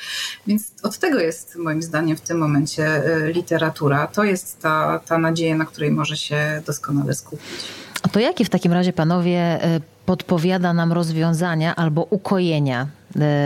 Więc 0.47 0.73
od 0.83 0.99
tego 0.99 1.19
jest 1.19 1.57
moim 1.57 1.83
zdaniem 1.83 2.17
w 2.17 2.21
tym 2.21 2.39
momencie 2.39 2.87
e, 2.87 3.33
literatura. 3.33 4.07
To 4.07 4.25
jest 4.25 4.61
ta, 4.61 5.01
ta 5.07 5.19
nadzieja, 5.19 5.57
na 5.57 5.65
której 5.65 5.91
może 5.91 6.17
się 6.17 6.63
doskonale 6.67 7.15
skupić. 7.15 7.65
A 8.03 8.09
to 8.09 8.21
jakie 8.21 8.45
w 8.45 8.51
takim 8.51 8.73
razie 8.73 8.93
panowie 8.93 9.59
podpowiada 10.07 10.73
nam 10.73 10.93
rozwiązania 10.93 11.77
albo 11.77 12.07
ukojenia 12.11 12.83
e, 12.83 13.00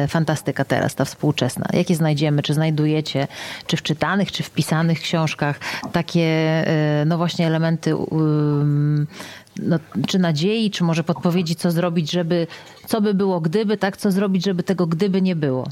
fantastyka 0.09 0.65
teraz, 0.65 0.95
ta 0.95 1.05
współczesna? 1.05 1.67
Jakie 1.73 1.97
znajdziemy? 1.97 2.43
Czy 2.43 2.55
znajdujecie, 2.55 3.29
czy 3.67 3.77
w 3.77 3.83
czytanych, 3.83 4.33
czy 4.33 4.43
w 4.43 4.51
pisanych 4.51 5.01
książkach 5.01 5.61
takie, 5.93 6.23
e, 6.23 7.05
no 7.07 7.19
właśnie 7.19 7.47
elementy 7.47 7.95
no, 9.63 9.79
czy 10.07 10.19
nadziei, 10.19 10.71
czy 10.71 10.85
może 10.85 11.05
podpowiedzi, 11.05 11.57
co 11.57 11.71
zrobić, 11.71 12.11
żeby, 12.11 12.47
co 12.87 13.01
by 13.01 13.15
było 13.15 13.41
gdyby, 13.41 13.77
tak, 13.77 13.97
co 13.97 14.13
zrobić, 14.13 14.45
żeby 14.45 14.63
tego 14.63 14.87
gdyby 14.87 15.23
nie 15.23 15.37
było? 15.37 15.69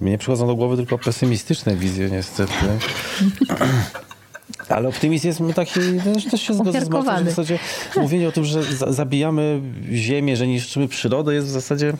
Mnie 0.00 0.18
przychodzą 0.18 0.46
do 0.46 0.56
głowy 0.56 0.76
tylko 0.76 0.98
pesymistyczne 0.98 1.76
wizje, 1.76 2.10
niestety. 2.10 2.52
Ale 4.68 4.88
optymizm 4.88 5.52
taki, 5.52 5.80
też, 6.14 6.24
też 6.24 6.42
się 6.42 6.54
zgodzę 6.54 6.84
z 6.84 6.88
Martą, 6.88 7.24
w 7.24 7.28
zasadzie 7.28 7.58
mówienie 7.96 8.28
o 8.28 8.32
tym, 8.32 8.44
że 8.44 8.62
zabijamy 8.92 9.60
ziemię, 9.92 10.36
że 10.36 10.46
niszczymy 10.46 10.88
przyrodę 10.88 11.34
jest 11.34 11.46
w 11.46 11.50
zasadzie 11.50 11.92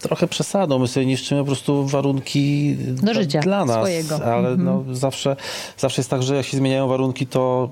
trochę 0.00 0.28
przesadą. 0.28 0.78
My 0.78 0.88
sobie 0.88 1.06
niszczymy 1.06 1.40
po 1.40 1.46
prostu 1.46 1.86
warunki 1.86 2.76
Do 3.02 3.14
życia 3.14 3.40
dla 3.40 3.64
nas. 3.64 3.76
Swojego. 3.76 4.24
Ale 4.24 4.48
mhm. 4.48 4.64
no, 4.64 4.94
zawsze, 4.94 5.36
zawsze 5.78 6.00
jest 6.00 6.10
tak, 6.10 6.22
że 6.22 6.36
jak 6.36 6.46
się 6.46 6.56
zmieniają 6.56 6.88
warunki, 6.88 7.26
to 7.26 7.70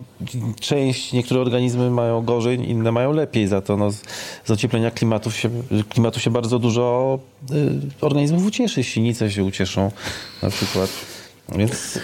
część, 0.61 1.13
niektóre 1.13 1.41
organizmy 1.41 1.91
mają 1.91 2.23
gorzej, 2.25 2.71
inne 2.71 2.93
mają 2.93 3.13
lepiej. 3.13 3.49
Za 3.49 3.61
to 3.61 3.77
no, 3.77 3.91
z 4.45 4.51
ocieplenia 4.51 4.91
klimatu 4.91 5.31
się, 5.31 5.51
klimatu 5.89 6.21
się 6.21 6.31
bardzo 6.31 6.59
dużo 6.59 7.19
y, 7.53 7.55
organizmów 8.01 8.47
ucieszy. 8.47 8.85
Sinice 8.85 9.31
się 9.31 9.45
ucieszą 9.45 9.91
na 10.43 10.51
przykład. 10.51 11.16
Więc 11.49 11.99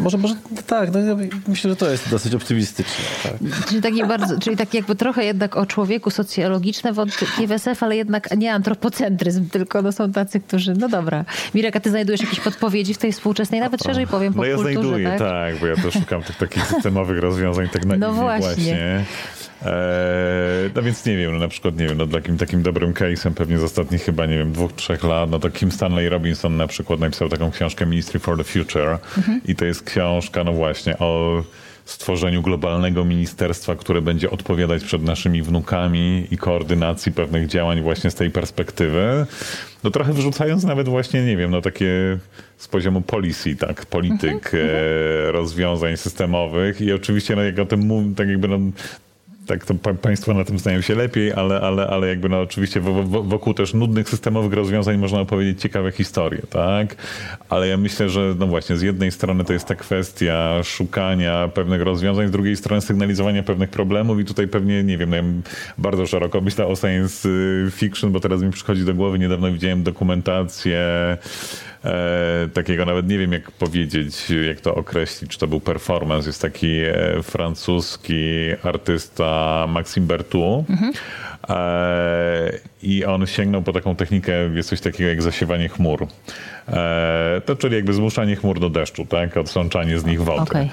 może, 0.00 0.18
może 0.18 0.34
tak, 0.66 0.92
no 0.92 0.98
ja 0.98 1.16
myślę, 1.48 1.70
że 1.70 1.76
to 1.76 1.90
jest 1.90 2.10
dosyć 2.10 2.34
optymistyczne. 2.34 3.04
Tak. 3.22 3.32
Czyli, 3.68 3.82
taki 3.82 4.04
bardzo, 4.04 4.38
czyli 4.38 4.56
tak 4.56 4.74
jakby 4.74 4.94
trochę 4.94 5.24
jednak 5.24 5.56
o 5.56 5.66
człowieku 5.66 6.10
socjologiczne 6.10 6.92
wątki 6.92 7.46
w 7.46 7.52
SF, 7.52 7.82
ale 7.82 7.96
jednak 7.96 8.36
nie 8.36 8.54
antropocentryzm, 8.54 9.48
tylko 9.48 9.82
no 9.82 9.92
są 9.92 10.12
tacy, 10.12 10.40
którzy, 10.40 10.74
no 10.74 10.88
dobra. 10.88 11.24
Mirek, 11.54 11.76
a 11.76 11.80
ty 11.80 11.90
znajdujesz 11.90 12.20
jakieś 12.20 12.40
podpowiedzi 12.40 12.94
w 12.94 12.98
tej 12.98 13.12
współczesnej, 13.12 13.60
nawet 13.60 13.84
szerzej 13.84 14.06
powiem, 14.06 14.32
po 14.34 14.38
No 14.40 14.44
ja 14.44 14.54
kulturze, 14.54 14.80
znajduję, 14.80 15.08
tak? 15.08 15.18
tak? 15.18 15.56
bo 15.60 15.66
ja 15.66 15.76
też 15.76 15.94
szukam 15.94 16.22
tych 16.22 16.36
takich 16.36 16.66
systemowych 16.74 17.18
rozwiązań 17.20 17.68
tak 17.68 17.84
na 17.84 17.96
No 17.96 18.12
właśnie. 18.12 18.46
właśnie. 18.46 19.04
Eee, 19.64 20.70
no 20.74 20.82
więc 20.82 21.06
nie 21.06 21.16
wiem, 21.16 21.32
no 21.32 21.38
na 21.38 21.48
przykład, 21.48 21.78
nie 21.78 21.86
wiem, 21.86 21.98
no 21.98 22.06
takim, 22.06 22.38
takim 22.38 22.62
dobrym 22.62 22.92
case'em 22.92 23.34
pewnie 23.34 23.58
z 23.58 23.62
ostatnich 23.62 24.02
chyba, 24.02 24.26
nie 24.26 24.38
wiem, 24.38 24.52
dwóch, 24.52 24.72
trzech 24.72 25.04
lat, 25.04 25.30
no 25.30 25.38
to 25.38 25.50
Kim 25.50 25.72
Stanley 25.72 26.08
Robinson 26.08 26.56
na 26.56 26.66
przykład 26.66 27.00
napisał 27.00 27.28
taką 27.28 27.50
książkę 27.50 27.86
Ministry 27.86 28.20
for 28.20 28.36
the 28.38 28.44
Future 28.44 28.98
mhm. 29.16 29.40
i 29.44 29.54
to 29.54 29.64
jest 29.64 29.82
książka, 29.82 30.44
no 30.44 30.52
właśnie, 30.52 30.98
o 30.98 31.42
stworzeniu 31.84 32.42
globalnego 32.42 33.04
ministerstwa, 33.04 33.76
które 33.76 34.02
będzie 34.02 34.30
odpowiadać 34.30 34.84
przed 34.84 35.02
naszymi 35.02 35.42
wnukami 35.42 36.26
i 36.30 36.38
koordynacji 36.38 37.12
pewnych 37.12 37.46
działań 37.46 37.82
właśnie 37.82 38.10
z 38.10 38.14
tej 38.14 38.30
perspektywy. 38.30 39.26
No 39.84 39.90
trochę 39.90 40.12
wyrzucając 40.12 40.64
nawet 40.64 40.88
właśnie, 40.88 41.24
nie 41.24 41.36
wiem, 41.36 41.50
no 41.50 41.60
takie 41.60 42.18
z 42.56 42.68
poziomu 42.68 43.00
policy, 43.00 43.56
tak, 43.56 43.86
polityk, 43.86 44.54
mhm. 44.54 44.68
e, 45.28 45.32
rozwiązań 45.32 45.96
systemowych 45.96 46.80
i 46.80 46.92
oczywiście, 46.92 47.36
no 47.36 47.42
jak 47.42 47.58
o 47.58 47.66
tym 47.66 47.80
mówię, 47.80 48.14
tak 48.16 48.28
jakby 48.28 48.48
no, 48.48 48.58
tak 49.46 49.64
to 49.64 49.74
pa 49.74 49.94
państwo 49.94 50.34
na 50.34 50.44
tym 50.44 50.58
znają 50.58 50.80
się 50.80 50.94
lepiej, 50.94 51.32
ale, 51.32 51.60
ale, 51.60 51.86
ale 51.86 52.08
jakby 52.08 52.28
no 52.28 52.40
oczywiście 52.40 52.80
wokół 53.04 53.54
też 53.54 53.74
nudnych 53.74 54.08
systemowych 54.08 54.52
rozwiązań 54.52 54.98
można 54.98 55.20
opowiedzieć 55.20 55.60
ciekawe 55.60 55.92
historie, 55.92 56.42
tak? 56.50 56.96
Ale 57.48 57.68
ja 57.68 57.76
myślę, 57.76 58.08
że 58.08 58.34
no 58.38 58.46
właśnie 58.46 58.76
z 58.76 58.82
jednej 58.82 59.10
strony 59.10 59.44
to 59.44 59.52
jest 59.52 59.66
ta 59.66 59.74
kwestia 59.74 60.62
szukania 60.62 61.48
pewnych 61.54 61.82
rozwiązań, 61.82 62.28
z 62.28 62.30
drugiej 62.30 62.56
strony 62.56 62.80
sygnalizowania 62.80 63.42
pewnych 63.42 63.70
problemów 63.70 64.20
i 64.20 64.24
tutaj 64.24 64.48
pewnie, 64.48 64.84
nie 64.84 64.98
wiem, 64.98 65.10
no 65.10 65.16
ja 65.16 65.22
bardzo 65.78 66.06
szeroko 66.06 66.40
myślę 66.40 66.66
o 66.66 66.76
science 66.76 67.28
fiction, 67.70 68.12
bo 68.12 68.20
teraz 68.20 68.42
mi 68.42 68.50
przychodzi 68.50 68.84
do 68.84 68.94
głowy, 68.94 69.18
niedawno 69.18 69.52
widziałem 69.52 69.82
dokumentację 69.82 70.78
takiego, 72.54 72.84
nawet 72.84 73.08
nie 73.08 73.18
wiem 73.18 73.32
jak 73.32 73.50
powiedzieć, 73.50 74.30
jak 74.48 74.60
to 74.60 74.74
określić, 74.74 75.30
czy 75.30 75.38
to 75.38 75.46
był 75.46 75.60
performance. 75.60 76.28
Jest 76.28 76.42
taki 76.42 76.80
e, 76.80 77.22
francuski 77.22 78.36
artysta 78.62 79.66
Maxime 79.68 80.06
Bertou. 80.06 80.64
Mhm. 80.70 80.92
E, 81.48 82.50
I 82.82 83.04
on 83.04 83.26
sięgnął 83.26 83.62
po 83.62 83.72
taką 83.72 83.96
technikę, 83.96 84.32
jest 84.54 84.68
coś 84.68 84.80
takiego 84.80 85.10
jak 85.10 85.22
zasiewanie 85.22 85.68
chmur. 85.68 86.06
E, 86.68 87.42
to 87.46 87.56
czyli 87.56 87.74
jakby 87.74 87.92
zmuszanie 87.92 88.36
chmur 88.36 88.60
do 88.60 88.70
deszczu, 88.70 89.06
tak? 89.06 89.36
Odsączanie 89.36 89.98
z 89.98 90.04
nich 90.04 90.22
wody. 90.22 90.42
Okay. 90.42 90.68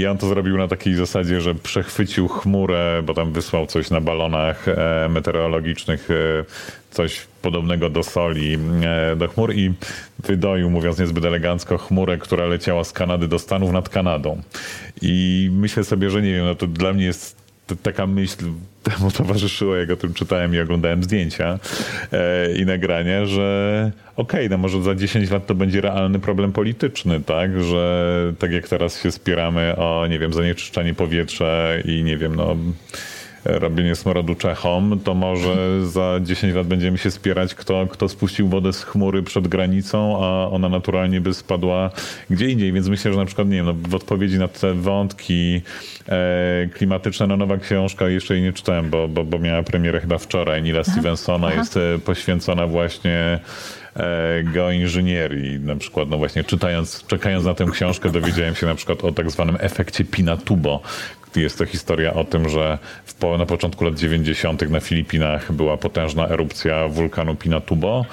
E, 0.00 0.02
I 0.02 0.06
on 0.06 0.18
to 0.18 0.28
zrobił 0.28 0.56
na 0.56 0.68
takiej 0.68 0.94
zasadzie, 0.94 1.40
że 1.40 1.54
przechwycił 1.54 2.28
chmurę, 2.28 3.02
bo 3.06 3.14
tam 3.14 3.32
wysłał 3.32 3.66
coś 3.66 3.90
na 3.90 4.00
balonach 4.00 4.68
e, 4.68 5.08
meteorologicznych, 5.10 6.08
coś 6.90 7.26
podobnego 7.42 7.90
do 7.90 8.02
soli 8.02 8.58
do 9.16 9.28
chmur 9.28 9.54
i 9.54 9.72
wydoił, 10.18 10.70
mówiąc 10.70 10.98
niezbyt 10.98 11.24
elegancko, 11.24 11.78
chmurę, 11.78 12.18
która 12.18 12.46
leciała 12.46 12.84
z 12.84 12.92
Kanady 12.92 13.28
do 13.28 13.38
Stanów 13.38 13.72
nad 13.72 13.88
Kanadą. 13.88 14.42
I 15.02 15.48
myślę 15.52 15.84
sobie, 15.84 16.10
że 16.10 16.22
nie 16.22 16.32
wiem, 16.32 16.44
no 16.44 16.54
to 16.54 16.66
dla 16.66 16.92
mnie 16.92 17.04
jest 17.04 17.39
taka 17.76 18.06
myśl 18.06 18.44
temu 18.82 19.10
towarzyszyła, 19.10 19.78
jak 19.78 19.90
o 19.90 19.96
tym 19.96 20.14
czytałem 20.14 20.54
i 20.54 20.60
oglądałem 20.60 21.02
zdjęcia 21.02 21.58
e, 22.12 22.52
i 22.52 22.66
nagrania, 22.66 23.26
że 23.26 23.90
okej, 24.16 24.40
okay, 24.40 24.48
no 24.48 24.58
może 24.58 24.82
za 24.82 24.94
10 24.94 25.30
lat 25.30 25.46
to 25.46 25.54
będzie 25.54 25.80
realny 25.80 26.18
problem 26.18 26.52
polityczny, 26.52 27.20
tak? 27.20 27.62
Że 27.62 28.32
tak 28.38 28.52
jak 28.52 28.68
teraz 28.68 29.02
się 29.02 29.12
spieramy 29.12 29.76
o, 29.76 30.06
nie 30.06 30.18
wiem, 30.18 30.32
zanieczyszczenie 30.32 30.94
powietrza 30.94 31.78
i 31.84 32.02
nie 32.04 32.16
wiem, 32.16 32.36
no 32.36 32.56
robienie 33.44 33.94
smrodu 33.94 34.34
Czechom, 34.34 35.00
to 35.04 35.14
może 35.14 35.86
za 35.86 36.20
10 36.22 36.54
lat 36.54 36.66
będziemy 36.66 36.98
się 36.98 37.10
spierać, 37.10 37.54
kto, 37.54 37.86
kto 37.86 38.08
spuścił 38.08 38.48
wodę 38.48 38.72
z 38.72 38.84
chmury 38.84 39.22
przed 39.22 39.48
granicą, 39.48 40.24
a 40.24 40.48
ona 40.50 40.68
naturalnie 40.68 41.20
by 41.20 41.34
spadła 41.34 41.90
gdzie 42.30 42.48
indziej. 42.48 42.72
Więc 42.72 42.88
myślę, 42.88 43.12
że 43.12 43.18
na 43.18 43.24
przykład, 43.24 43.48
nie 43.48 43.56
wiem, 43.56 43.66
no, 43.66 43.74
w 43.88 43.94
odpowiedzi 43.94 44.38
na 44.38 44.48
te 44.48 44.74
wątki 44.74 45.62
e, 46.08 46.68
klimatyczne, 46.74 47.26
no 47.26 47.36
nowa 47.36 47.56
książka, 47.56 48.08
jeszcze 48.08 48.34
jej 48.34 48.42
nie 48.42 48.52
czytałem, 48.52 48.90
bo, 48.90 49.08
bo, 49.08 49.24
bo 49.24 49.38
miała 49.38 49.62
premierę 49.62 50.00
chyba 50.00 50.18
wczoraj, 50.18 50.62
Nila 50.62 50.80
Aha. 50.80 50.92
Stevensona, 50.92 51.46
Aha. 51.46 51.56
jest 51.56 51.76
e, 51.76 51.98
poświęcona 52.04 52.66
właśnie 52.66 53.38
e, 53.96 54.42
geoinżynierii. 54.42 55.60
Na 55.60 55.76
przykład, 55.76 56.08
no 56.08 56.18
właśnie 56.18 56.44
czytając, 56.44 57.06
czekając 57.06 57.44
na 57.44 57.54
tę 57.54 57.66
książkę, 57.72 58.10
dowiedziałem 58.10 58.54
się 58.54 58.66
na 58.66 58.74
przykład 58.74 59.04
o 59.04 59.12
tak 59.12 59.30
zwanym 59.30 59.56
efekcie 59.60 60.04
Pinatubo, 60.04 60.80
jest 61.36 61.58
to 61.58 61.66
historia 61.66 62.14
o 62.14 62.24
tym, 62.24 62.48
że 62.48 62.78
w, 63.04 63.38
na 63.38 63.46
początku 63.46 63.84
lat 63.84 63.94
90. 63.94 64.70
na 64.70 64.80
Filipinach 64.80 65.52
była 65.52 65.76
potężna 65.76 66.28
erupcja 66.28 66.88
wulkanu 66.88 67.34
Pinatubo 67.34 68.04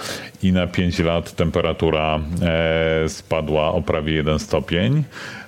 i 0.44 0.52
na 0.52 0.68
5 0.68 1.00
lat 1.00 1.36
temperatura 1.36 2.20
e, 2.42 3.10
spadła 3.10 3.72
o 3.72 3.82
prawie 3.82 4.14
1 4.14 4.40
stopień. 4.40 5.04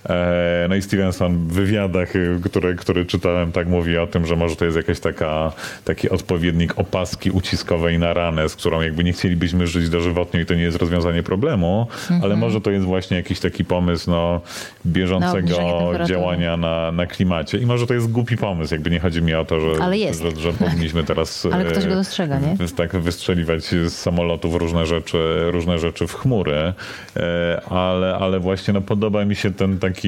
E, 0.10 0.66
no 0.70 0.76
i 0.76 0.82
Stevenson 0.82 1.48
w 1.48 1.54
wywiadach, 1.54 2.16
y, 2.16 2.40
które, 2.44 2.76
które 2.76 3.06
czytałem, 3.06 3.52
tak 3.52 3.68
mówi 3.68 3.98
o 3.98 4.08
tym, 4.08 4.26
że 4.26 4.36
może 4.36 4.56
to 4.56 4.66
jest 4.66 4.78
jakaś 4.78 5.00
taka, 5.00 5.52
taki 5.86 6.10
odpowiednik 6.10 6.80
opaski 6.80 7.32
uciskowej 7.32 8.00
na 8.00 8.14
ranę, 8.14 8.50
z 8.50 8.56
którą 8.56 8.82
jakby 8.82 9.04
nie 9.04 9.14
chcielibyśmy 9.14 9.68
żyć 9.68 9.90
dożywotnio 9.90 10.40
i 10.40 10.46
to 10.46 10.54
nie 10.54 10.62
jest 10.62 10.78
rozwiązanie 10.78 11.24
problemu, 11.24 11.88
mhm. 11.92 12.24
ale 12.24 12.36
może 12.36 12.62
to 12.62 12.72
jest 12.72 12.86
właśnie 12.86 13.18
jakiś 13.18 13.40
taki 13.40 13.66
pomysł 13.66 14.12
no, 14.12 14.42
bieżącego 14.86 15.58
no, 16.00 16.06
działania 16.06 16.58
na, 16.58 16.92
na 16.92 17.06
klimacie. 17.06 17.58
I 17.58 17.66
może 17.66 17.88
to 17.88 17.94
jest 17.94 18.12
głupi 18.12 18.38
pomysł, 18.38 18.74
jakby 18.74 18.90
nie 18.90 19.00
chodzi 19.00 19.22
mi 19.22 19.34
o 19.34 19.46
to, 19.46 19.60
że, 19.60 19.76
że, 20.14 20.32
że 20.42 20.54
powinniśmy 20.54 21.04
teraz 21.04 21.46
ale 21.52 21.66
ktoś 21.66 21.88
go 21.88 21.96
dostrzega, 21.96 22.40
nie? 22.40 22.58
tak 22.76 22.96
wystrzeliwać 22.96 23.64
z 23.64 23.94
samolotów 23.94 24.56
różne 24.56 24.86
rzeczy, 24.86 25.18
różne 25.52 25.80
rzeczy 25.80 26.08
w 26.08 26.14
chmury, 26.14 26.74
e, 27.18 27.62
ale, 27.70 28.16
ale 28.16 28.40
właśnie 28.40 28.74
no, 28.74 28.82
podoba 28.82 29.26
mi 29.26 29.36
się 29.36 29.52
ten 29.52 29.80
taki 29.80 29.99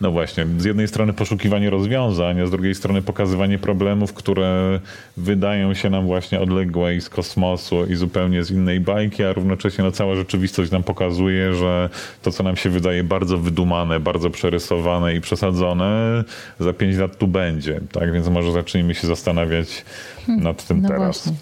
no 0.00 0.10
właśnie, 0.10 0.46
z 0.58 0.64
jednej 0.64 0.88
strony 0.88 1.12
poszukiwanie 1.12 1.70
rozwiązań, 1.70 2.40
a 2.40 2.46
z 2.46 2.50
drugiej 2.50 2.74
strony 2.74 3.02
pokazywanie 3.02 3.58
problemów, 3.58 4.12
które 4.12 4.80
wydają 5.16 5.74
się 5.74 5.90
nam 5.90 6.06
właśnie 6.06 6.40
odległe 6.40 6.94
i 6.94 7.00
z 7.00 7.08
kosmosu 7.08 7.86
i 7.86 7.94
zupełnie 7.94 8.44
z 8.44 8.50
innej 8.50 8.80
bajki, 8.80 9.24
a 9.24 9.32
równocześnie 9.32 9.84
no, 9.84 9.92
cała 9.92 10.14
rzeczywistość 10.14 10.70
nam 10.70 10.82
pokazuje, 10.82 11.54
że 11.54 11.88
to, 12.22 12.30
co 12.30 12.42
nam 12.42 12.56
się 12.56 12.70
wydaje 12.70 13.04
bardzo 13.04 13.38
wydumane, 13.38 14.00
bardzo 14.00 14.30
przerysowane 14.30 15.14
i 15.14 15.20
przesadzone, 15.20 16.24
za 16.60 16.72
pięć 16.72 16.96
lat 16.96 17.18
tu 17.18 17.26
będzie. 17.26 17.80
Tak 17.92 18.12
więc 18.12 18.28
może 18.28 18.52
zacznijmy 18.52 18.94
się 18.94 19.06
zastanawiać 19.06 19.84
hmm, 20.26 20.44
nad 20.44 20.66
tym 20.66 20.82
no 20.82 20.88
teraz. 20.88 21.16
Właśnie. 21.16 21.32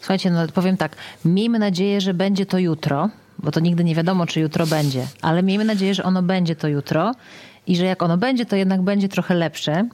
Słuchajcie, 0.00 0.30
no 0.30 0.46
powiem 0.54 0.76
tak, 0.76 0.96
miejmy 1.24 1.58
nadzieję, 1.58 2.00
że 2.00 2.14
będzie 2.14 2.46
to 2.46 2.58
jutro, 2.58 3.10
bo 3.42 3.50
to 3.50 3.60
nigdy 3.60 3.84
nie 3.84 3.94
wiadomo, 3.94 4.26
czy 4.26 4.40
jutro 4.40 4.66
będzie, 4.66 5.06
ale 5.22 5.42
miejmy 5.42 5.64
nadzieję, 5.64 5.94
że 5.94 6.02
ono 6.02 6.22
będzie 6.22 6.56
to 6.56 6.68
jutro 6.68 7.12
i 7.66 7.76
że 7.76 7.84
jak 7.84 8.02
ono 8.02 8.16
będzie, 8.16 8.46
to 8.46 8.56
jednak 8.56 8.82
będzie 8.82 9.08
trochę 9.08 9.34
lepsze. 9.34 9.88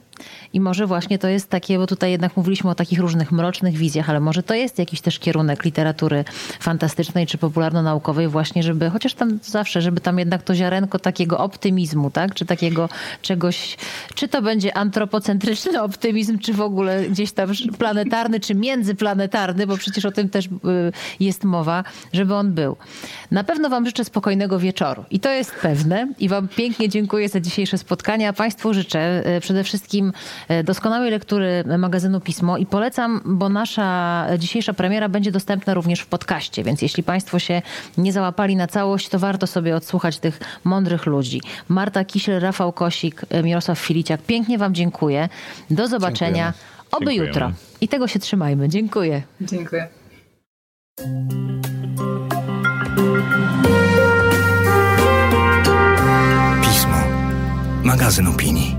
I 0.53 0.59
może 0.59 0.87
właśnie 0.87 1.19
to 1.19 1.27
jest 1.27 1.49
takie, 1.49 1.77
bo 1.77 1.87
tutaj 1.87 2.11
jednak 2.11 2.37
mówiliśmy 2.37 2.69
o 2.69 2.75
takich 2.75 2.99
różnych 2.99 3.31
mrocznych 3.31 3.77
wizjach, 3.77 4.09
ale 4.09 4.19
może 4.19 4.43
to 4.43 4.53
jest 4.53 4.79
jakiś 4.79 5.01
też 5.01 5.19
kierunek 5.19 5.65
literatury 5.65 6.25
fantastycznej 6.59 7.27
czy 7.27 7.37
popularno-naukowej 7.37 8.27
właśnie, 8.27 8.63
żeby 8.63 8.89
chociaż 8.89 9.13
tam 9.13 9.39
zawsze, 9.43 9.81
żeby 9.81 10.01
tam 10.01 10.19
jednak 10.19 10.43
to 10.43 10.55
ziarenko 10.55 10.99
takiego 10.99 11.37
optymizmu, 11.37 12.11
tak? 12.11 12.33
Czy 12.33 12.45
takiego 12.45 12.89
czegoś, 13.21 13.77
czy 14.15 14.27
to 14.27 14.41
będzie 14.41 14.77
antropocentryczny 14.77 15.81
optymizm, 15.89 16.39
czy 16.39 16.53
w 16.53 16.61
ogóle 16.61 17.09
gdzieś 17.09 17.31
tam 17.31 17.49
planetarny, 17.77 18.39
czy 18.39 18.55
międzyplanetarny, 18.55 19.67
bo 19.67 19.77
przecież 19.77 20.05
o 20.05 20.11
tym 20.11 20.29
też 20.29 20.45
y, 20.45 20.49
jest 21.19 21.43
mowa, 21.43 21.83
żeby 22.13 22.35
on 22.35 22.53
był. 22.53 22.77
Na 23.31 23.43
pewno 23.43 23.69
wam 23.69 23.85
życzę 23.85 24.05
spokojnego 24.05 24.59
wieczoru 24.59 25.05
i 25.11 25.19
to 25.19 25.31
jest 25.31 25.51
pewne 25.61 26.07
i 26.19 26.29
wam 26.29 26.47
pięknie 26.47 26.89
dziękuję 26.89 27.29
za 27.29 27.39
dzisiejsze 27.39 27.77
spotkanie, 27.77 28.29
a 28.29 28.33
państwu 28.33 28.73
życzę 28.73 29.23
y, 29.37 29.41
przede 29.41 29.63
wszystkim 29.63 30.08
E, 30.47 30.63
doskonałej 30.63 31.11
lektury 31.11 31.63
magazynu 31.77 32.21
Pismo 32.21 32.57
i 32.57 32.65
polecam, 32.65 33.21
bo 33.25 33.49
nasza 33.49 34.25
dzisiejsza 34.37 34.73
premiera 34.73 35.09
będzie 35.09 35.31
dostępna 35.31 35.73
również 35.73 35.99
w 35.99 36.07
podcaście, 36.07 36.63
więc 36.63 36.81
jeśli 36.81 37.03
Państwo 37.03 37.39
się 37.39 37.61
nie 37.97 38.13
załapali 38.13 38.55
na 38.55 38.67
całość, 38.67 39.09
to 39.09 39.19
warto 39.19 39.47
sobie 39.47 39.75
odsłuchać 39.75 40.19
tych 40.19 40.39
mądrych 40.63 41.05
ludzi. 41.05 41.41
Marta 41.67 42.05
Kisiel, 42.05 42.39
Rafał 42.39 42.73
Kosik, 42.73 43.25
e, 43.29 43.43
Mirosław 43.43 43.79
Filiciak. 43.79 44.21
Pięknie 44.21 44.57
Wam 44.57 44.73
dziękuję. 44.73 45.29
Do 45.69 45.87
zobaczenia. 45.87 46.53
Dziękujemy. 46.53 46.79
Oby 46.91 47.05
Dziękujemy. 47.05 47.27
jutro. 47.27 47.51
I 47.81 47.87
tego 47.87 48.07
się 48.07 48.19
trzymajmy. 48.19 48.69
Dziękuję. 48.69 49.21
Dziękuję. 49.41 49.87
Pismo. 56.61 56.97
Magazyn 57.83 58.27
opinii. 58.27 58.78